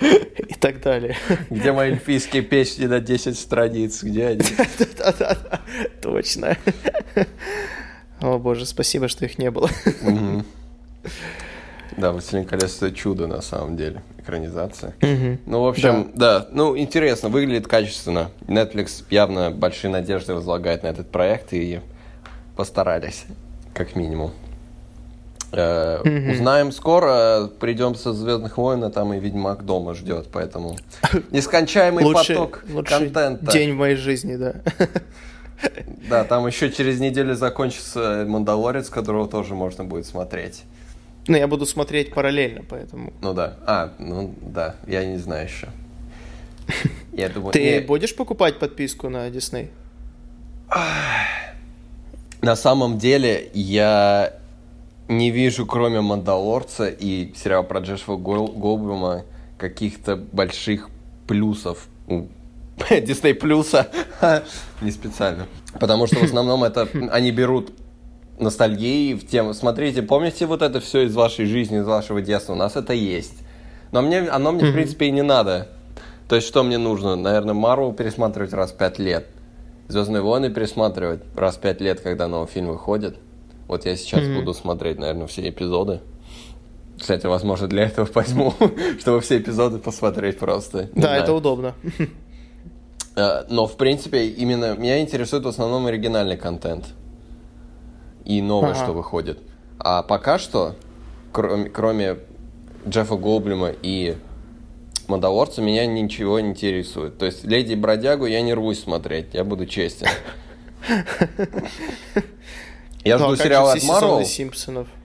И 0.48 0.54
так 0.54 0.80
далее. 0.80 1.16
Где 1.48 1.72
мои 1.72 1.92
эльфийские 1.92 2.42
песни 2.42 2.86
на 2.86 3.00
10 3.00 3.38
страниц? 3.38 4.02
Где 4.02 4.28
они? 4.28 4.42
Да-да-да, 4.98 5.60
точно. 6.02 6.56
О 8.20 8.38
боже, 8.38 8.66
спасибо, 8.66 9.08
что 9.08 9.24
их 9.24 9.38
не 9.38 9.50
было. 9.50 9.70
Да, 11.96 12.12
«Властелин 12.12 12.44
колец»— 12.44 12.76
это 12.82 12.92
чудо, 12.92 13.26
на 13.26 13.40
самом 13.40 13.76
деле, 13.76 14.02
экранизация. 14.18 14.94
Ну, 15.46 15.62
в 15.62 15.68
общем, 15.68 16.10
да. 16.14 16.46
ну, 16.50 16.76
интересно, 16.76 17.28
выглядит 17.28 17.66
качественно. 17.68 18.30
Netflix 18.46 19.04
явно 19.10 19.50
большие 19.50 19.90
надежды 19.90 20.34
возлагает 20.34 20.82
на 20.82 20.88
этот 20.88 21.10
проект, 21.10 21.52
и 21.52 21.80
постарались, 22.56 23.24
как 23.74 23.96
минимум. 23.96 24.32
mm 25.52 26.32
Узнаем 26.32 26.72
скоро, 26.72 27.48
придем 27.60 27.94
со 27.94 28.12
Звездных 28.12 28.58
войн, 28.58 28.82
а 28.84 28.90
там 28.90 29.14
и 29.14 29.20
Ведьмак 29.20 29.64
дома 29.64 29.94
ждет, 29.94 30.28
поэтому 30.32 30.76
нескончаемый 31.30 32.04
лучший, 32.04 32.34
поток 32.34 32.64
лучший 32.68 32.98
контента. 32.98 33.52
День 33.52 33.72
в 33.74 33.76
моей 33.76 33.96
жизни, 33.96 34.36
да. 34.36 34.54
Да, 36.10 36.24
там 36.24 36.46
еще 36.46 36.70
через 36.70 37.00
неделю 37.00 37.34
закончится 37.34 38.24
Мандалорец, 38.26 38.90
которого 38.90 39.28
тоже 39.28 39.54
можно 39.54 39.84
будет 39.84 40.06
смотреть. 40.06 40.64
Ну, 41.26 41.36
я 41.36 41.46
буду 41.46 41.66
смотреть 41.66 42.12
параллельно, 42.12 42.62
поэтому. 42.68 43.12
Ну 43.22 43.32
да. 43.32 43.56
А, 43.66 43.92
ну 43.98 44.34
да, 44.42 44.76
я 44.86 45.04
не 45.04 45.16
знаю 45.18 45.48
еще. 45.48 45.68
Я 47.12 47.28
думаю, 47.28 47.52
Ты 47.52 47.74
не... 47.74 47.80
будешь 47.80 48.16
покупать 48.16 48.58
подписку 48.58 49.08
на 49.08 49.28
Disney? 49.28 49.68
На 52.40 52.56
самом 52.56 52.98
деле, 52.98 53.50
я 53.54 54.34
не 55.08 55.30
вижу, 55.30 55.66
кроме 55.66 56.00
Мандалорца 56.00 56.88
и 56.88 57.32
сериала 57.36 57.62
про 57.62 57.80
Джешфа 57.80 58.16
Голблюма, 58.16 59.24
каких-то 59.58 60.16
больших 60.16 60.88
плюсов 61.26 61.86
у 62.08 62.26
Disney 62.90 63.34
Плюса. 63.34 63.88
Не 64.80 64.90
специально. 64.90 65.46
Потому 65.78 66.06
что 66.06 66.16
в 66.16 66.24
основном 66.24 66.64
это 66.64 66.88
они 67.10 67.30
берут 67.30 67.72
ностальгии 68.38 69.14
в 69.14 69.26
тему. 69.26 69.54
Смотрите, 69.54 70.02
помните 70.02 70.46
вот 70.46 70.62
это 70.62 70.80
все 70.80 71.02
из 71.02 71.14
вашей 71.14 71.46
жизни, 71.46 71.78
из 71.78 71.86
вашего 71.86 72.20
детства? 72.20 72.52
У 72.52 72.56
нас 72.56 72.76
это 72.76 72.92
есть. 72.92 73.34
Но 73.92 74.02
мне, 74.02 74.20
оно 74.20 74.52
мне, 74.52 74.64
в 74.64 74.72
принципе, 74.72 75.06
и 75.06 75.10
не 75.10 75.22
надо. 75.22 75.68
То 76.28 76.36
есть, 76.36 76.48
что 76.48 76.62
мне 76.62 76.78
нужно? 76.78 77.16
Наверное, 77.16 77.54
Марвел 77.54 77.92
пересматривать 77.92 78.52
раз 78.52 78.72
в 78.72 78.76
пять 78.76 78.98
лет. 78.98 79.26
Звездные 79.88 80.22
войны 80.22 80.50
пересматривать 80.50 81.20
раз 81.36 81.56
в 81.56 81.60
пять 81.60 81.80
лет, 81.80 82.00
когда 82.00 82.26
новый 82.26 82.48
фильм 82.48 82.68
выходит. 82.68 83.16
Вот 83.68 83.84
я 83.86 83.96
сейчас 83.96 84.22
mm-hmm. 84.22 84.38
буду 84.38 84.54
смотреть, 84.54 84.98
наверное, 84.98 85.26
все 85.26 85.48
эпизоды. 85.48 86.00
Кстати, 86.98 87.26
возможно, 87.26 87.66
для 87.66 87.84
этого 87.84 88.08
возьму, 88.14 88.54
чтобы 89.00 89.20
все 89.20 89.38
эпизоды 89.38 89.78
посмотреть 89.78 90.38
просто. 90.38 90.88
Не 90.94 91.02
да, 91.02 91.08
знаю. 91.08 91.22
это 91.22 91.32
удобно. 91.32 91.74
Э, 93.16 93.44
но, 93.48 93.66
в 93.66 93.76
принципе, 93.76 94.26
именно 94.26 94.74
меня 94.74 95.00
интересует 95.00 95.44
в 95.44 95.48
основном 95.48 95.86
оригинальный 95.86 96.36
контент. 96.36 96.86
И 98.24 98.40
новое, 98.42 98.70
ага. 98.70 98.82
что 98.82 98.92
выходит. 98.92 99.38
А 99.78 100.02
пока 100.02 100.38
что, 100.38 100.76
кроме, 101.32 101.68
кроме 101.68 102.18
Джеффа 102.88 103.16
Голблюма 103.16 103.70
и 103.82 104.16
Мандалорца, 105.08 105.60
меня 105.62 105.86
ничего 105.86 106.40
не 106.40 106.50
интересует. 106.50 107.18
То 107.18 107.26
есть, 107.26 107.44
Леди 107.44 107.74
Бродягу 107.74 108.26
я 108.26 108.40
не 108.40 108.54
рвусь 108.54 108.82
смотреть, 108.82 109.34
я 109.34 109.44
буду 109.44 109.66
честен. 109.66 110.08
Я 113.04 113.18
жду 113.18 113.36
сериала 113.36 113.72
от 113.72 113.82
Марвел. 113.84 114.20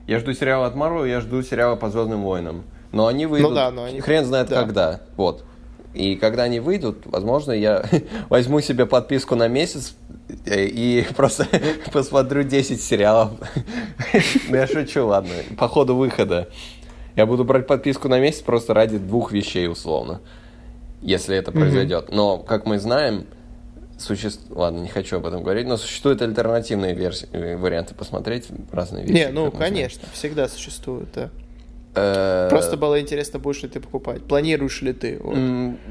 Я 0.06 0.18
жду 0.20 0.32
сериала 0.32 0.66
от 0.66 0.74
Марвел, 0.74 1.04
я 1.04 1.20
жду 1.20 1.42
сериала 1.42 1.76
по 1.76 1.90
Звездным 1.90 2.22
войнам. 2.22 2.64
Но 2.92 3.06
они 3.06 3.26
ну 3.26 3.32
выйдут, 3.32 3.50
ну 3.50 3.54
да, 3.54 3.70
но 3.70 3.84
они... 3.84 4.00
хрен 4.00 4.24
знает 4.24 4.48
да. 4.48 4.56
когда. 4.56 5.00
Вот. 5.16 5.44
И 5.94 6.14
когда 6.14 6.44
они 6.44 6.60
выйдут, 6.60 6.98
возможно, 7.04 7.52
я 7.52 7.84
возьму 8.28 8.60
себе 8.60 8.86
подписку 8.86 9.34
на 9.34 9.48
месяц 9.48 9.94
э, 10.46 10.66
и 10.66 11.04
просто 11.16 11.46
посмотрю 11.92 12.44
10 12.44 12.80
сериалов. 12.80 13.32
Ну, 14.48 14.56
я 14.56 14.66
шучу, 14.66 15.06
ладно. 15.06 15.32
По 15.58 15.68
ходу 15.68 15.96
выхода. 15.96 16.48
Я 17.16 17.26
буду 17.26 17.44
брать 17.44 17.66
подписку 17.66 18.08
на 18.08 18.20
месяц 18.20 18.40
просто 18.40 18.72
ради 18.72 18.98
двух 18.98 19.32
вещей, 19.32 19.68
условно. 19.68 20.20
Если 21.02 21.36
это 21.36 21.50
произойдет. 21.50 22.12
Но, 22.12 22.38
как 22.38 22.66
мы 22.66 22.78
знаем, 22.78 23.26
существует... 23.98 24.56
Ладно, 24.56 24.78
не 24.78 24.88
хочу 24.88 25.16
об 25.16 25.26
этом 25.26 25.42
говорить, 25.42 25.66
но 25.66 25.76
существуют 25.76 26.22
альтернативные 26.22 26.94
версии, 26.94 27.28
э, 27.32 27.56
варианты 27.56 27.94
посмотреть, 27.94 28.48
разные 28.70 29.04
вещи. 29.04 29.12
Не, 29.12 29.28
ну, 29.28 29.50
конечно, 29.50 30.02
всегда 30.12 30.48
существуют, 30.48 31.08
да. 31.14 31.30
Э, 31.94 32.48
Просто 32.50 32.76
было 32.76 33.00
интересно, 33.00 33.38
будешь 33.38 33.62
ли 33.62 33.68
ты 33.68 33.80
покупать. 33.80 34.22
Планируешь 34.22 34.82
ли 34.82 34.92
ты? 34.92 35.18
Вот, 35.22 35.36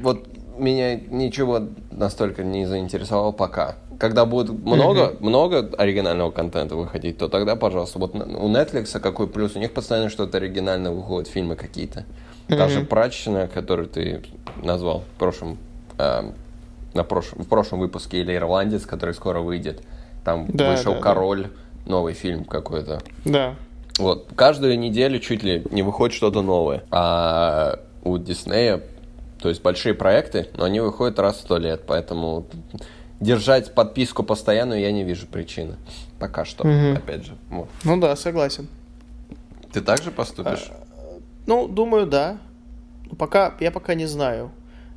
вот 0.02 0.28
меня 0.58 0.94
ничего 0.96 1.60
настолько 1.90 2.42
не 2.42 2.66
заинтересовало 2.66 3.32
пока. 3.32 3.76
Когда 3.98 4.24
будет 4.24 4.50
много, 4.50 5.00
mm-hmm. 5.00 5.16
много 5.20 5.70
оригинального 5.76 6.30
контента 6.30 6.74
выходить, 6.74 7.18
то 7.18 7.28
тогда, 7.28 7.56
пожалуйста. 7.56 7.98
Вот 7.98 8.14
у 8.14 8.50
Netflix 8.50 8.98
какой 8.98 9.26
плюс? 9.26 9.56
У 9.56 9.58
них 9.58 9.72
постоянно 9.72 10.08
что-то 10.08 10.38
оригинальное 10.38 10.90
выходит, 10.90 11.28
фильмы 11.28 11.56
какие-то. 11.56 12.04
Mm-hmm. 12.48 12.56
Даже 12.56 12.80
«Прачечная», 12.80 13.46
которую 13.46 13.88
ты 13.88 14.22
назвал 14.62 15.00
в 15.00 15.18
прошлом, 15.18 15.58
э, 15.98 16.32
на 16.94 17.04
прошлом, 17.04 17.44
в 17.44 17.48
прошлом 17.48 17.80
выпуске, 17.80 18.20
или 18.20 18.34
«Ирландец», 18.34 18.86
который 18.86 19.14
скоро 19.14 19.40
выйдет. 19.40 19.82
Там 20.24 20.46
да, 20.48 20.70
вышел 20.70 20.94
да, 20.94 21.00
«Король», 21.00 21.42
да. 21.44 21.90
новый 21.90 22.14
фильм 22.14 22.44
какой-то. 22.44 23.02
Да. 23.26 23.54
Вот, 24.00 24.28
каждую 24.34 24.78
неделю 24.78 25.18
чуть 25.18 25.42
ли 25.42 25.62
не 25.70 25.82
выходит 25.82 26.14
что-то 26.14 26.42
новое. 26.42 26.84
А 26.90 27.80
у 28.02 28.16
Диснея, 28.18 28.82
то 29.38 29.48
есть 29.48 29.62
большие 29.62 29.94
проекты, 29.94 30.48
но 30.56 30.64
они 30.64 30.80
выходят 30.80 31.18
раз 31.18 31.36
в 31.36 31.40
сто 31.40 31.58
лет, 31.58 31.82
поэтому 31.86 32.46
держать 33.20 33.74
подписку 33.74 34.22
постоянную 34.22 34.80
я 34.80 34.90
не 34.90 35.04
вижу 35.04 35.26
причины. 35.26 35.76
Пока 36.18 36.44
что, 36.44 36.64
угу. 36.64 36.96
опять 36.96 37.24
же. 37.24 37.32
Вот. 37.50 37.68
Ну 37.84 38.00
да, 38.00 38.16
согласен. 38.16 38.68
Ты 39.72 39.80
также 39.82 40.10
поступишь? 40.10 40.70
А, 40.70 41.18
ну, 41.46 41.68
думаю, 41.68 42.06
да. 42.06 42.38
Пока, 43.18 43.54
я 43.60 43.70
пока 43.70 43.94
не 43.94 44.06
знаю. 44.06 44.50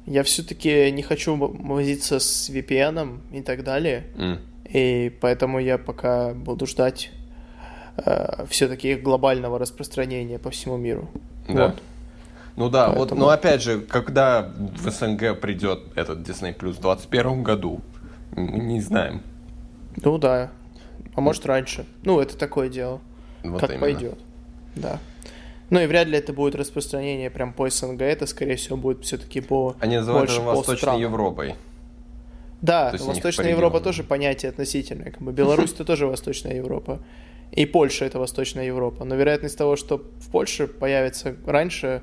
Я 0.05 0.23
все-таки 0.23 0.91
не 0.91 1.01
хочу 1.01 1.35
возиться 1.35 2.19
с 2.19 2.49
VPN 2.49 3.19
и 3.31 3.41
так 3.41 3.63
далее. 3.63 4.05
Mm. 4.15 4.39
И 4.69 5.09
поэтому 5.21 5.59
я 5.59 5.77
пока 5.77 6.33
буду 6.33 6.65
ждать 6.65 7.11
э, 7.97 8.45
все-таки 8.49 8.95
глобального 8.95 9.59
распространения 9.59 10.39
по 10.39 10.49
всему 10.49 10.77
миру. 10.77 11.09
Да. 11.47 11.67
Вот. 11.67 11.75
Ну 12.55 12.69
да, 12.69 12.85
Поэтому... 12.87 13.05
вот, 13.05 13.17
но 13.17 13.29
опять 13.29 13.63
же, 13.63 13.81
когда 13.81 14.51
в 14.57 14.89
СНГ 14.89 15.39
придет 15.39 15.79
этот 15.95 16.19
Disney 16.19 16.55
Plus 16.55 16.73
в 16.73 16.81
2021 16.81 17.43
году, 17.43 17.81
мы 18.35 18.59
не 18.59 18.79
знаем. 18.79 19.21
Ну 19.95 20.17
да, 20.17 20.51
а 21.15 21.21
может 21.21 21.45
раньше. 21.45 21.85
Ну, 22.03 22.19
это 22.19 22.37
такое 22.37 22.69
дело. 22.69 23.01
Вот 23.43 23.59
как 23.59 23.71
именно. 23.71 23.81
пойдет. 23.81 24.19
да. 24.75 24.99
Ну 25.69 25.79
и 25.79 25.87
вряд 25.87 26.07
ли 26.07 26.17
это 26.17 26.33
будет 26.33 26.53
распространение 26.53 27.31
прям 27.31 27.51
по 27.51 27.67
СНГ, 27.67 28.01
это, 28.01 28.27
скорее 28.27 28.57
всего, 28.57 28.77
будет 28.77 29.03
все-таки 29.05 29.41
по 29.41 29.75
Они 29.79 29.97
называют 29.97 30.29
это 30.29 30.41
Восточной 30.41 30.99
Европой. 30.99 31.55
Да, 32.61 32.93
Восточная 32.99 33.49
Европа 33.49 33.79
тоже 33.79 34.03
понятие 34.03 34.49
относительное. 34.49 35.11
Как 35.11 35.21
бы 35.21 35.31
Беларусь 35.31 35.73
это 35.73 35.83
тоже 35.83 36.05
Восточная 36.05 36.55
Европа. 36.55 37.01
И 37.55 37.65
Польша 37.65 38.05
это 38.05 38.19
Восточная 38.19 38.65
Европа. 38.65 39.05
Но 39.05 39.15
вероятность 39.15 39.57
того, 39.57 39.75
что 39.75 39.97
в 39.97 40.31
Польше 40.31 40.67
появится 40.67 41.35
раньше, 41.45 42.01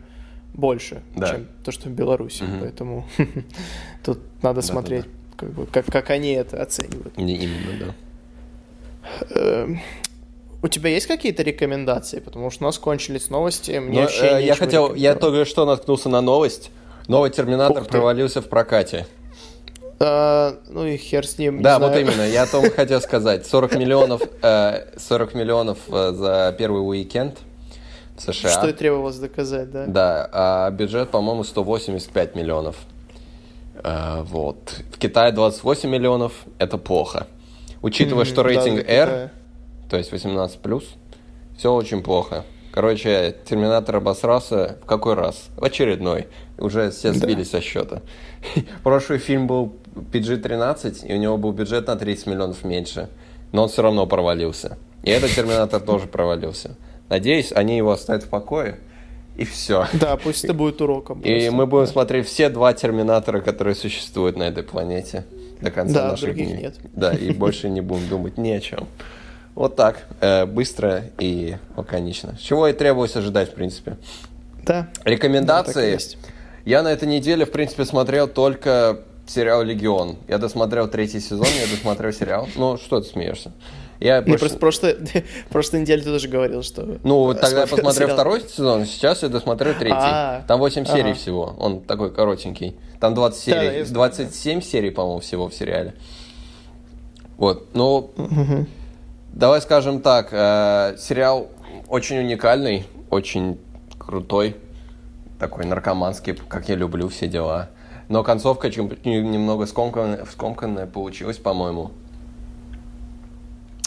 больше, 0.54 1.02
да. 1.14 1.28
чем 1.28 1.48
то, 1.64 1.72
что 1.72 1.88
в 1.88 1.92
Беларуси. 1.92 2.44
Угу. 2.44 2.52
Поэтому 2.60 3.06
тут 4.04 4.20
надо 4.42 4.60
да, 4.60 4.66
смотреть, 4.66 5.04
да, 5.04 5.08
да. 5.08 5.36
Как, 5.36 5.52
бы, 5.52 5.66
как, 5.66 5.86
как 5.86 6.10
они 6.10 6.32
это 6.32 6.62
оценивают. 6.62 7.16
Не 7.16 7.36
именно, 7.36 7.86
да. 7.86 7.94
Эм, 9.34 9.80
у 10.62 10.68
тебя 10.68 10.90
есть 10.90 11.06
какие-то 11.06 11.42
рекомендации? 11.42 12.20
Потому 12.20 12.50
что 12.50 12.64
у 12.64 12.66
нас 12.66 12.78
кончились 12.78 13.30
новости. 13.30 13.72
Мне 13.72 13.96
Но, 13.96 14.00
вообще 14.02 14.38
э, 14.38 14.44
я 14.44 14.54
хотел, 14.54 14.94
я 14.94 15.14
только 15.14 15.44
что 15.44 15.64
наткнулся 15.64 16.08
на 16.08 16.20
новость. 16.20 16.70
Новый 17.08 17.30
Терминатор 17.30 17.84
провалился 17.84 18.40
в 18.40 18.48
прокате. 18.48 19.06
А, 20.02 20.56
ну 20.68 20.86
и 20.86 20.96
хер 20.96 21.26
с 21.26 21.36
ним. 21.36 21.60
Да, 21.60 21.78
вот 21.78 21.94
именно, 21.94 22.22
я 22.22 22.44
о 22.44 22.46
том 22.46 22.70
хотел 22.76 23.02
сказать. 23.02 23.46
40 23.46 23.74
миллионов, 23.76 24.22
э, 24.42 24.98
40 24.98 25.34
миллионов 25.34 25.78
э, 25.88 26.12
за 26.12 26.54
первый 26.58 26.78
уикенд 26.78 27.36
в 28.16 28.22
США. 28.22 28.50
Что 28.50 28.68
и 28.68 28.72
требовалось 28.72 29.18
доказать, 29.18 29.70
да? 29.70 29.84
Да, 29.86 30.28
а 30.32 30.70
бюджет, 30.70 31.10
по-моему, 31.10 31.44
185 31.44 32.34
миллионов. 32.34 32.76
Э, 33.84 34.22
вот. 34.22 34.74
В 34.90 34.98
Китае 34.98 35.32
28 35.32 35.90
миллионов, 35.90 36.32
это 36.58 36.78
плохо. 36.78 37.26
Учитывая, 37.82 38.24
что 38.24 38.42
рейтинг 38.42 38.86
да, 38.86 38.92
R, 38.92 39.30
то 39.90 39.98
есть 39.98 40.12
18+, 40.12 40.82
все 41.58 41.74
очень 41.74 42.02
плохо. 42.02 42.44
Короче, 42.72 43.36
Терминатор 43.44 43.96
обосрался 43.96 44.78
в 44.82 44.86
какой 44.86 45.14
раз? 45.14 45.48
В 45.56 45.64
очередной. 45.64 46.28
Уже 46.56 46.90
все 46.90 47.12
сбились 47.12 47.50
да. 47.50 47.58
со 47.58 47.64
счета. 47.64 48.02
Прошлый 48.84 49.18
фильм 49.18 49.46
был 49.46 49.74
PG-13, 49.94 51.06
и 51.06 51.14
у 51.14 51.16
него 51.16 51.36
был 51.36 51.52
бюджет 51.52 51.86
на 51.86 51.96
30 51.96 52.26
миллионов 52.26 52.64
меньше. 52.64 53.08
Но 53.52 53.64
он 53.64 53.68
все 53.68 53.82
равно 53.82 54.06
провалился. 54.06 54.78
И 55.02 55.10
этот 55.10 55.30
Терминатор 55.30 55.80
тоже 55.80 56.06
провалился. 56.06 56.76
Надеюсь, 57.08 57.52
они 57.52 57.76
его 57.76 57.90
оставят 57.90 58.24
в 58.24 58.28
покое. 58.28 58.78
И 59.36 59.44
все. 59.44 59.86
Да, 59.94 60.16
пусть 60.16 60.44
это 60.44 60.54
будет 60.54 60.80
уроком. 60.80 61.20
И 61.22 61.48
мы 61.50 61.66
будем 61.66 61.86
смотреть 61.86 62.26
все 62.26 62.48
два 62.48 62.72
Терминатора, 62.74 63.40
которые 63.40 63.74
существуют 63.74 64.36
на 64.36 64.44
этой 64.44 64.62
планете 64.62 65.24
до 65.60 65.70
конца 65.70 66.02
да, 66.02 66.10
наших 66.10 66.34
дней. 66.34 66.58
Нет. 66.58 66.76
Да, 66.92 67.12
и 67.12 67.32
больше 67.32 67.68
не 67.68 67.80
будем 67.80 68.08
думать 68.08 68.38
ни 68.38 68.50
о 68.50 68.60
чем. 68.60 68.86
Вот 69.54 69.76
так, 69.76 70.06
э, 70.20 70.46
быстро 70.46 71.04
и 71.18 71.56
лаконично. 71.76 72.36
Чего 72.40 72.68
и 72.68 72.72
требовалось 72.72 73.16
ожидать, 73.16 73.50
в 73.50 73.54
принципе. 73.54 73.96
Да. 74.64 74.88
Рекомендации. 75.04 75.96
Да, 75.96 76.28
я 76.64 76.82
на 76.82 76.92
этой 76.92 77.08
неделе, 77.08 77.44
в 77.44 77.50
принципе, 77.50 77.84
смотрел 77.84 78.28
только 78.28 79.00
сериал 79.30 79.62
«Легион». 79.62 80.16
Я 80.28 80.38
досмотрел 80.38 80.88
третий 80.88 81.20
сезон, 81.20 81.46
я 81.46 81.66
досмотрел 81.70 82.12
сериал. 82.12 82.48
Ну, 82.56 82.76
что 82.76 83.00
ты 83.00 83.08
смеешься? 83.08 83.52
Я 84.00 84.22
больше... 84.22 84.38
просто 84.38 84.58
прошлой, 84.58 84.96
прошлой 85.50 85.80
неделе 85.82 86.02
ты 86.02 86.10
тоже 86.10 86.28
говорил, 86.28 86.62
что... 86.62 86.98
Ну, 87.04 87.34
тогда 87.34 87.60
я 87.60 87.66
посмотрел 87.66 88.08
сериал. 88.08 88.14
второй 88.14 88.40
сезон, 88.40 88.86
сейчас 88.86 89.22
я 89.22 89.28
досмотрел 89.28 89.74
третий. 89.74 89.94
А-а-а. 89.94 90.46
Там 90.46 90.58
8 90.58 90.82
ага. 90.82 90.92
серий 90.92 91.12
всего, 91.12 91.54
он 91.58 91.82
такой 91.82 92.12
коротенький. 92.12 92.76
Там 92.98 93.14
20 93.14 93.40
серий, 93.40 93.84
да, 93.84 93.92
27 93.92 94.62
серий, 94.62 94.90
по-моему, 94.90 95.20
всего 95.20 95.48
в 95.48 95.54
сериале. 95.54 95.94
Вот, 97.36 97.74
ну... 97.74 98.10
Угу. 98.16 98.66
Давай 99.32 99.60
скажем 99.60 100.00
так, 100.00 100.30
э, 100.32 100.96
сериал 100.98 101.48
очень 101.88 102.18
уникальный, 102.18 102.84
очень 103.10 103.60
крутой, 103.96 104.56
такой 105.38 105.66
наркоманский, 105.66 106.34
как 106.34 106.68
я 106.68 106.74
люблю 106.74 107.08
все 107.08 107.28
дела. 107.28 107.70
Но 108.10 108.24
концовка 108.24 108.68
немного 108.68 109.66
скомканная, 109.66 110.24
скомканная 110.24 110.86
получилась, 110.88 111.38
по-моему. 111.38 111.92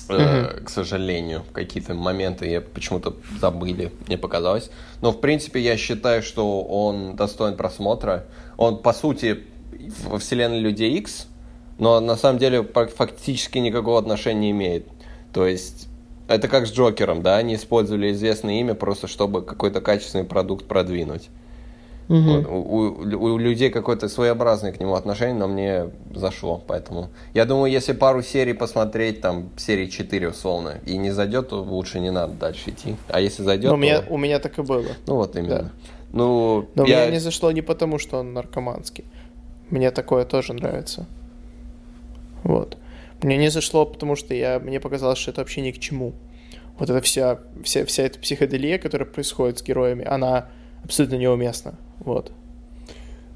Э, 0.07 0.61
к 0.63 0.69
сожалению, 0.69 1.43
какие-то 1.51 1.93
моменты 1.93 2.47
я 2.47 2.61
почему-то 2.61 3.17
забыли, 3.41 3.91
мне 4.07 4.17
показалось. 4.17 4.71
Но 5.01 5.11
в 5.11 5.19
принципе 5.19 5.59
я 5.59 5.75
считаю, 5.75 6.23
что 6.23 6.61
он 6.63 7.17
достоин 7.17 7.57
просмотра. 7.57 8.25
Он 8.55 8.77
по 8.77 8.93
сути 8.93 9.43
во 10.05 10.19
вселенной 10.19 10.59
Людей 10.59 10.97
X, 10.99 11.27
но 11.77 11.99
на 11.99 12.15
самом 12.15 12.39
деле 12.39 12.63
фактически 12.63 13.57
никакого 13.57 13.99
отношения 13.99 14.39
не 14.39 14.51
имеет. 14.51 14.87
То 15.33 15.45
есть 15.45 15.89
это 16.29 16.47
как 16.47 16.65
с 16.65 16.71
Джокером, 16.71 17.23
да, 17.23 17.35
они 17.35 17.55
использовали 17.55 18.13
известное 18.13 18.61
имя 18.61 18.73
просто, 18.73 19.07
чтобы 19.07 19.41
какой-то 19.41 19.81
качественный 19.81 20.23
продукт 20.23 20.65
продвинуть. 20.65 21.29
Вот. 22.21 22.45
У, 22.45 22.53
у, 22.53 23.33
у 23.33 23.37
людей 23.37 23.71
какое-то 23.71 24.07
своеобразное 24.07 24.71
к 24.71 24.79
нему 24.79 24.93
отношение, 24.93 25.35
но 25.35 25.47
мне 25.47 25.89
зашло, 26.13 26.61
поэтому... 26.67 27.09
Я 27.33 27.45
думаю, 27.45 27.71
если 27.71 27.93
пару 27.93 28.21
серий 28.21 28.53
посмотреть, 28.53 29.21
там, 29.21 29.49
серии 29.57 29.87
4 29.87 30.29
условно, 30.29 30.75
и 30.85 30.97
не 30.97 31.09
зайдет, 31.09 31.49
то 31.49 31.61
лучше 31.61 31.99
не 31.99 32.11
надо 32.11 32.33
дальше 32.33 32.69
идти. 32.69 32.95
А 33.07 33.19
если 33.19 33.41
зайдет, 33.41 33.71
но 33.71 33.73
у 33.73 33.77
меня, 33.77 34.01
то... 34.01 34.13
у 34.13 34.17
меня 34.17 34.39
так 34.39 34.59
и 34.59 34.61
было. 34.61 34.85
Ну, 35.07 35.15
вот 35.15 35.35
именно. 35.35 35.57
Да. 35.57 35.71
Ну, 36.11 36.69
но 36.75 36.85
я... 36.85 37.05
мне 37.05 37.13
не 37.13 37.19
зашло 37.19 37.51
не 37.51 37.63
потому, 37.63 37.97
что 37.97 38.19
он 38.19 38.33
наркоманский. 38.33 39.05
Мне 39.71 39.89
такое 39.89 40.23
тоже 40.23 40.53
нравится. 40.53 41.07
Вот. 42.43 42.77
Мне 43.23 43.37
не 43.37 43.49
зашло, 43.49 43.87
потому 43.87 44.15
что 44.15 44.35
я, 44.35 44.59
мне 44.59 44.79
показалось, 44.79 45.17
что 45.17 45.31
это 45.31 45.41
вообще 45.41 45.61
ни 45.61 45.71
к 45.71 45.79
чему. 45.79 46.13
Вот 46.77 46.91
эта 46.91 47.01
вся, 47.01 47.39
вся, 47.63 47.85
вся 47.85 48.03
эта 48.03 48.19
психоделия, 48.19 48.77
которая 48.77 49.07
происходит 49.07 49.57
с 49.59 49.63
героями, 49.63 50.05
она 50.05 50.49
абсолютно 50.83 51.15
неуместна. 51.15 51.75
Вот. 52.05 52.31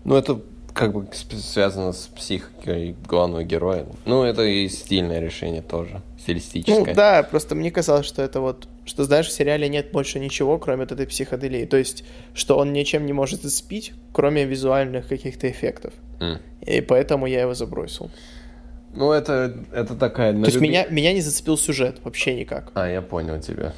Ну, 0.03 0.15
это 0.15 0.41
как 0.77 0.93
бы 0.93 1.07
связано 1.13 1.91
с 1.91 2.07
психикой 2.07 2.95
главного 3.07 3.43
героя. 3.43 3.87
Ну, 4.05 4.23
это 4.23 4.43
и 4.43 4.69
стильное 4.69 5.19
решение 5.19 5.63
тоже, 5.63 6.01
стилистическое. 6.19 6.85
Ну, 6.85 6.93
да, 6.93 7.23
просто 7.23 7.55
мне 7.55 7.71
казалось, 7.71 8.05
что 8.05 8.21
это 8.21 8.41
вот, 8.41 8.67
что, 8.85 9.03
знаешь, 9.03 9.27
в 9.27 9.31
сериале 9.31 9.67
нет 9.69 9.91
больше 9.91 10.19
ничего, 10.19 10.59
кроме 10.59 10.81
вот 10.81 10.91
этой 10.91 11.07
психоделии. 11.07 11.65
То 11.65 11.77
есть, 11.77 12.03
что 12.35 12.57
он 12.57 12.73
ничем 12.73 13.07
не 13.07 13.13
может 13.13 13.41
зацепить, 13.41 13.93
кроме 14.13 14.45
визуальных 14.45 15.07
каких-то 15.07 15.49
эффектов. 15.49 15.93
Mm. 16.19 16.39
И 16.61 16.81
поэтому 16.81 17.25
я 17.25 17.41
его 17.41 17.55
забросил. 17.55 18.11
Ну, 18.93 19.11
это, 19.11 19.57
это 19.73 19.95
такая... 19.95 20.31
То 20.33 20.45
есть 20.45 20.59
меня, 20.59 20.85
меня 20.89 21.13
не 21.13 21.21
зацепил 21.21 21.57
сюжет 21.57 21.97
вообще 22.03 22.35
никак. 22.35 22.71
А, 22.75 22.87
я 22.87 23.01
понял 23.01 23.39
тебя. 23.39 23.73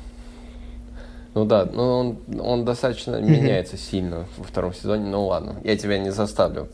Ну 1.35 1.45
да, 1.45 1.65
ну 1.71 1.83
он, 1.83 2.39
он 2.39 2.65
достаточно 2.65 3.15
mm-hmm. 3.15 3.29
меняется 3.29 3.77
сильно 3.77 4.25
во 4.37 4.43
втором 4.43 4.73
сезоне. 4.73 5.05
Ну 5.05 5.25
ладно, 5.27 5.57
я 5.63 5.77
тебя 5.77 5.99
не 5.99 6.11
заставлю. 6.11 6.69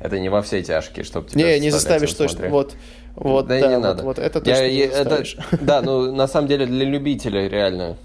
Это 0.00 0.18
не 0.18 0.28
во 0.28 0.42
все 0.42 0.62
тяжкие, 0.62 1.04
чтобы 1.04 1.28
тебя 1.28 1.54
Не, 1.54 1.60
не 1.60 1.70
заставишь 1.70 2.12
точно. 2.14 2.48
Вот, 2.48 2.74
вот, 3.16 3.46
да, 3.46 3.60
да 3.60 3.68
не 3.68 3.74
вот, 3.76 3.82
надо. 3.82 4.02
Вот, 4.02 4.18
это 4.18 4.40
точно 4.40 4.62
я, 4.62 4.70
не 4.70 4.78
это, 4.78 5.24
Да, 5.60 5.82
ну 5.82 6.12
на 6.12 6.26
самом 6.26 6.48
деле 6.48 6.66
для 6.66 6.84
любителей 6.84 7.48
реально 7.48 7.96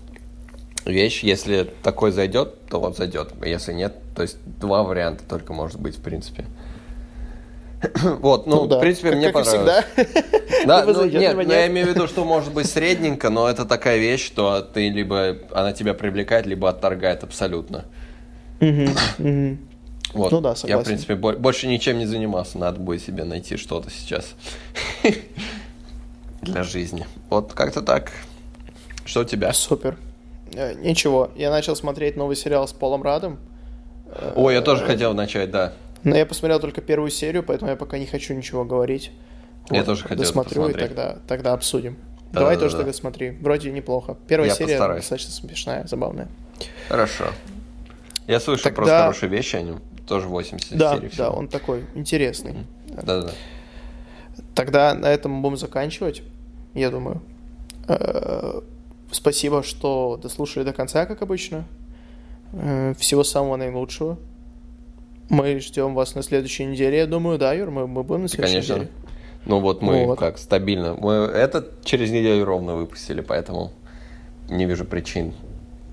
вещь. 0.85 1.23
Если 1.23 1.69
такой 1.83 2.11
зайдет, 2.11 2.67
то 2.69 2.79
вот 2.79 2.97
зайдет. 2.97 3.33
Если 3.43 3.73
нет, 3.73 3.95
то 4.15 4.21
есть 4.21 4.37
два 4.59 4.83
варианта 4.83 5.23
только 5.27 5.53
может 5.53 5.79
быть 5.79 5.97
в 5.97 6.01
принципе. 6.01 6.45
Вот, 8.19 8.47
ну, 8.47 8.63
ну 8.63 8.67
да. 8.67 8.77
в 8.77 8.81
принципе, 8.81 9.09
как, 9.09 9.17
мне 9.17 9.31
как 9.31 9.45
понравилось. 9.45 9.85
Да, 10.65 10.85
ну, 10.85 11.05
нет, 11.05 11.35
но 11.35 11.53
я 11.53 11.67
имею 11.67 11.87
в 11.87 11.89
виду, 11.89 12.07
что 12.07 12.25
может 12.25 12.53
быть 12.53 12.67
средненько, 12.67 13.29
но 13.29 13.49
это 13.49 13.65
такая 13.65 13.97
вещь, 13.97 14.25
что 14.25 14.61
ты 14.61 14.89
либо 14.89 15.37
она 15.51 15.73
тебя 15.73 15.93
привлекает, 15.93 16.45
либо 16.45 16.69
отторгает 16.69 17.23
абсолютно. 17.23 17.85
Вот. 20.13 20.31
Ну 20.31 20.39
да, 20.39 20.55
согласен. 20.55 20.69
Я, 20.69 20.81
в 20.81 20.85
принципе, 20.85 21.15
больше 21.15 21.67
ничем 21.67 21.97
не 21.97 22.05
занимался. 22.05 22.57
Надо 22.57 22.79
будет 22.79 23.01
себе 23.01 23.25
найти 23.25 23.57
что-то 23.57 23.89
сейчас 23.89 24.35
для 26.41 26.63
жизни. 26.63 27.05
Вот 27.29 27.51
как-то 27.51 27.81
так. 27.81 28.13
Что 29.03 29.21
у 29.21 29.23
тебя? 29.25 29.51
Супер. 29.51 29.97
Э, 30.53 30.73
ничего. 30.73 31.31
Я 31.35 31.51
начал 31.51 31.75
смотреть 31.75 32.15
новый 32.15 32.37
сериал 32.37 32.65
с 32.65 32.71
Полом 32.71 33.03
Радом. 33.03 33.39
Ой, 34.35 34.53
я 34.53 34.61
тоже 34.61 34.83
э, 34.83 34.87
хотел 34.87 35.13
начать, 35.13 35.51
да. 35.51 35.73
Но 36.05 36.15
я 36.15 36.25
посмотрел 36.25 36.59
только 36.59 36.81
первую 36.81 37.09
серию, 37.09 37.43
поэтому 37.43 37.71
я 37.71 37.75
пока 37.75 37.97
не 37.97 38.05
хочу 38.05 38.33
ничего 38.33 38.63
говорить. 38.63 39.11
Я 39.71 39.79
вот, 39.79 39.85
тоже 39.87 40.03
хотел 40.03 40.17
Досмотрю 40.19 40.61
посмотреть. 40.61 40.85
и 40.85 40.87
тогда, 40.87 41.17
тогда 41.27 41.53
обсудим. 41.53 41.97
Да, 42.31 42.41
Давай 42.41 42.55
да, 42.55 42.61
тоже 42.61 42.73
да. 42.73 42.83
тогда 42.83 42.93
смотри. 42.93 43.31
Вроде 43.31 43.71
неплохо. 43.71 44.15
Первая 44.27 44.49
я 44.49 44.55
серия 44.55 44.73
постараюсь. 44.73 45.01
достаточно 45.01 45.31
смешная, 45.31 45.87
забавная. 45.87 46.27
Хорошо. 46.87 47.25
Я 48.27 48.39
слышал 48.39 48.63
тогда... 48.63 48.75
просто 48.75 48.97
хорошие 48.99 49.29
вещи 49.29 49.55
о 49.55 49.61
нем. 49.63 49.81
Тоже 50.07 50.27
80 50.27 50.77
да, 50.77 50.95
серий 50.95 51.09
всего. 51.09 51.23
Да, 51.23 51.31
он 51.31 51.47
такой 51.47 51.85
интересный. 51.95 52.67
Да-да. 52.87 53.31
Тогда 54.53 54.93
на 54.93 55.07
этом 55.07 55.41
будем 55.41 55.57
заканчивать, 55.57 56.21
я 56.75 56.91
думаю. 56.91 57.21
Э, 57.87 58.61
спасибо, 59.11 59.63
что 59.63 60.19
дослушали 60.21 60.63
до 60.63 60.73
конца, 60.73 61.07
как 61.07 61.23
обычно. 61.23 61.65
Э, 62.53 62.93
всего 62.99 63.23
самого 63.23 63.55
наилучшего. 63.55 64.19
Мы 65.29 65.59
ждем 65.59 65.95
вас 65.95 66.15
на 66.15 66.23
следующей 66.23 66.65
неделе, 66.65 66.97
я 66.99 67.07
думаю, 67.07 67.37
да, 67.37 67.53
Юр, 67.53 67.71
мы, 67.71 67.87
мы 67.87 68.03
будем 68.03 68.23
на 68.23 68.27
следующей 68.27 68.53
Конечно. 68.53 68.73
неделе. 68.73 68.91
Ну 69.45 69.59
вот 69.59 69.81
мы 69.81 70.05
вот. 70.05 70.19
как 70.19 70.37
стабильно. 70.37 70.95
Мы 70.95 71.13
этот 71.13 71.83
через 71.83 72.09
неделю 72.11 72.45
ровно 72.45 72.75
выпустили, 72.75 73.21
поэтому 73.21 73.71
не 74.49 74.65
вижу 74.65 74.85
причин 74.85 75.33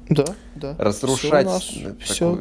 Да, 0.08 0.24
да. 0.54 0.74
Разрушать 0.78 1.48
все, 1.62 1.94
все 2.00 2.38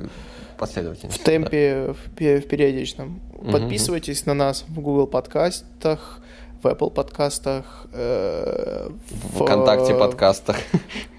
последовательность. 0.57 1.19
В 1.19 1.23
темпе, 1.23 1.87
да. 1.87 1.93
в, 1.93 2.41
в 2.41 2.47
периодичном. 2.47 3.19
Угу. 3.33 3.51
Подписывайтесь 3.51 4.25
на 4.25 4.33
нас 4.33 4.63
в 4.67 4.79
Google 4.79 5.07
подкастах, 5.07 6.21
в 6.61 6.65
Apple 6.65 6.91
подкастах, 6.91 7.87
э, 7.91 8.89
в 9.09 9.43
ВКонтакте 9.43 9.95
подкастах. 9.95 10.57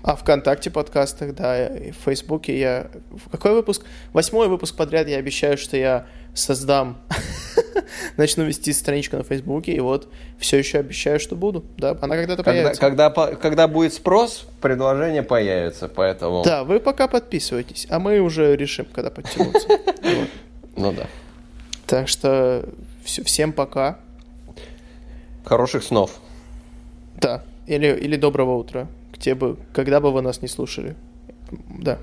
А, 0.05 0.17
ВКонтакте 0.17 0.69
подкастах, 0.69 1.33
да, 1.33 1.69
и 1.69 1.93
в 1.93 1.97
Фейсбуке 2.05 2.59
я... 2.59 2.89
Какой 3.31 3.53
выпуск? 3.53 3.85
Восьмой 4.13 4.49
выпуск 4.49 4.75
подряд 4.75 5.07
я 5.07 5.19
обещаю, 5.19 5.57
что 5.57 5.77
я 5.77 6.07
создам, 6.35 7.01
начну 8.17 8.43
вести 8.43 8.73
страничку 8.73 9.17
на 9.17 9.23
Фейсбуке, 9.23 9.71
и 9.71 9.79
вот 9.79 10.09
все 10.39 10.59
еще 10.59 10.79
обещаю, 10.79 11.21
что 11.21 11.37
буду, 11.37 11.65
да, 11.77 11.97
она 12.01 12.17
когда-то 12.17 12.43
когда, 12.43 12.51
появится. 12.51 12.81
Когда, 12.81 13.11
когда 13.11 13.69
будет 13.69 13.95
спрос, 13.95 14.45
предложение 14.61 15.23
появится, 15.23 15.87
поэтому... 15.87 16.43
Да, 16.43 16.65
вы 16.65 16.81
пока 16.81 17.07
подписывайтесь, 17.07 17.87
а 17.89 18.01
мы 18.01 18.19
уже 18.19 18.57
решим, 18.57 18.87
когда 18.93 19.11
подтянуться. 19.11 19.69
Ну 20.75 20.91
да. 20.93 21.07
Так 21.87 22.09
что 22.09 22.65
всем 23.05 23.53
пока. 23.53 23.99
Хороших 25.45 25.83
снов. 25.83 26.21
Да. 27.21 27.43
Или, 27.67 27.87
или 27.97 28.17
доброго 28.17 28.57
утра. 28.57 28.89
Где 29.13 29.35
бы, 29.35 29.57
когда 29.73 30.01
бы 30.01 30.13
вы 30.13 30.23
нас 30.23 30.43
не 30.43 30.49
слушали. 30.49 30.97
Да. 31.69 31.99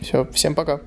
Все, 0.00 0.26
всем 0.32 0.54
пока. 0.54 0.80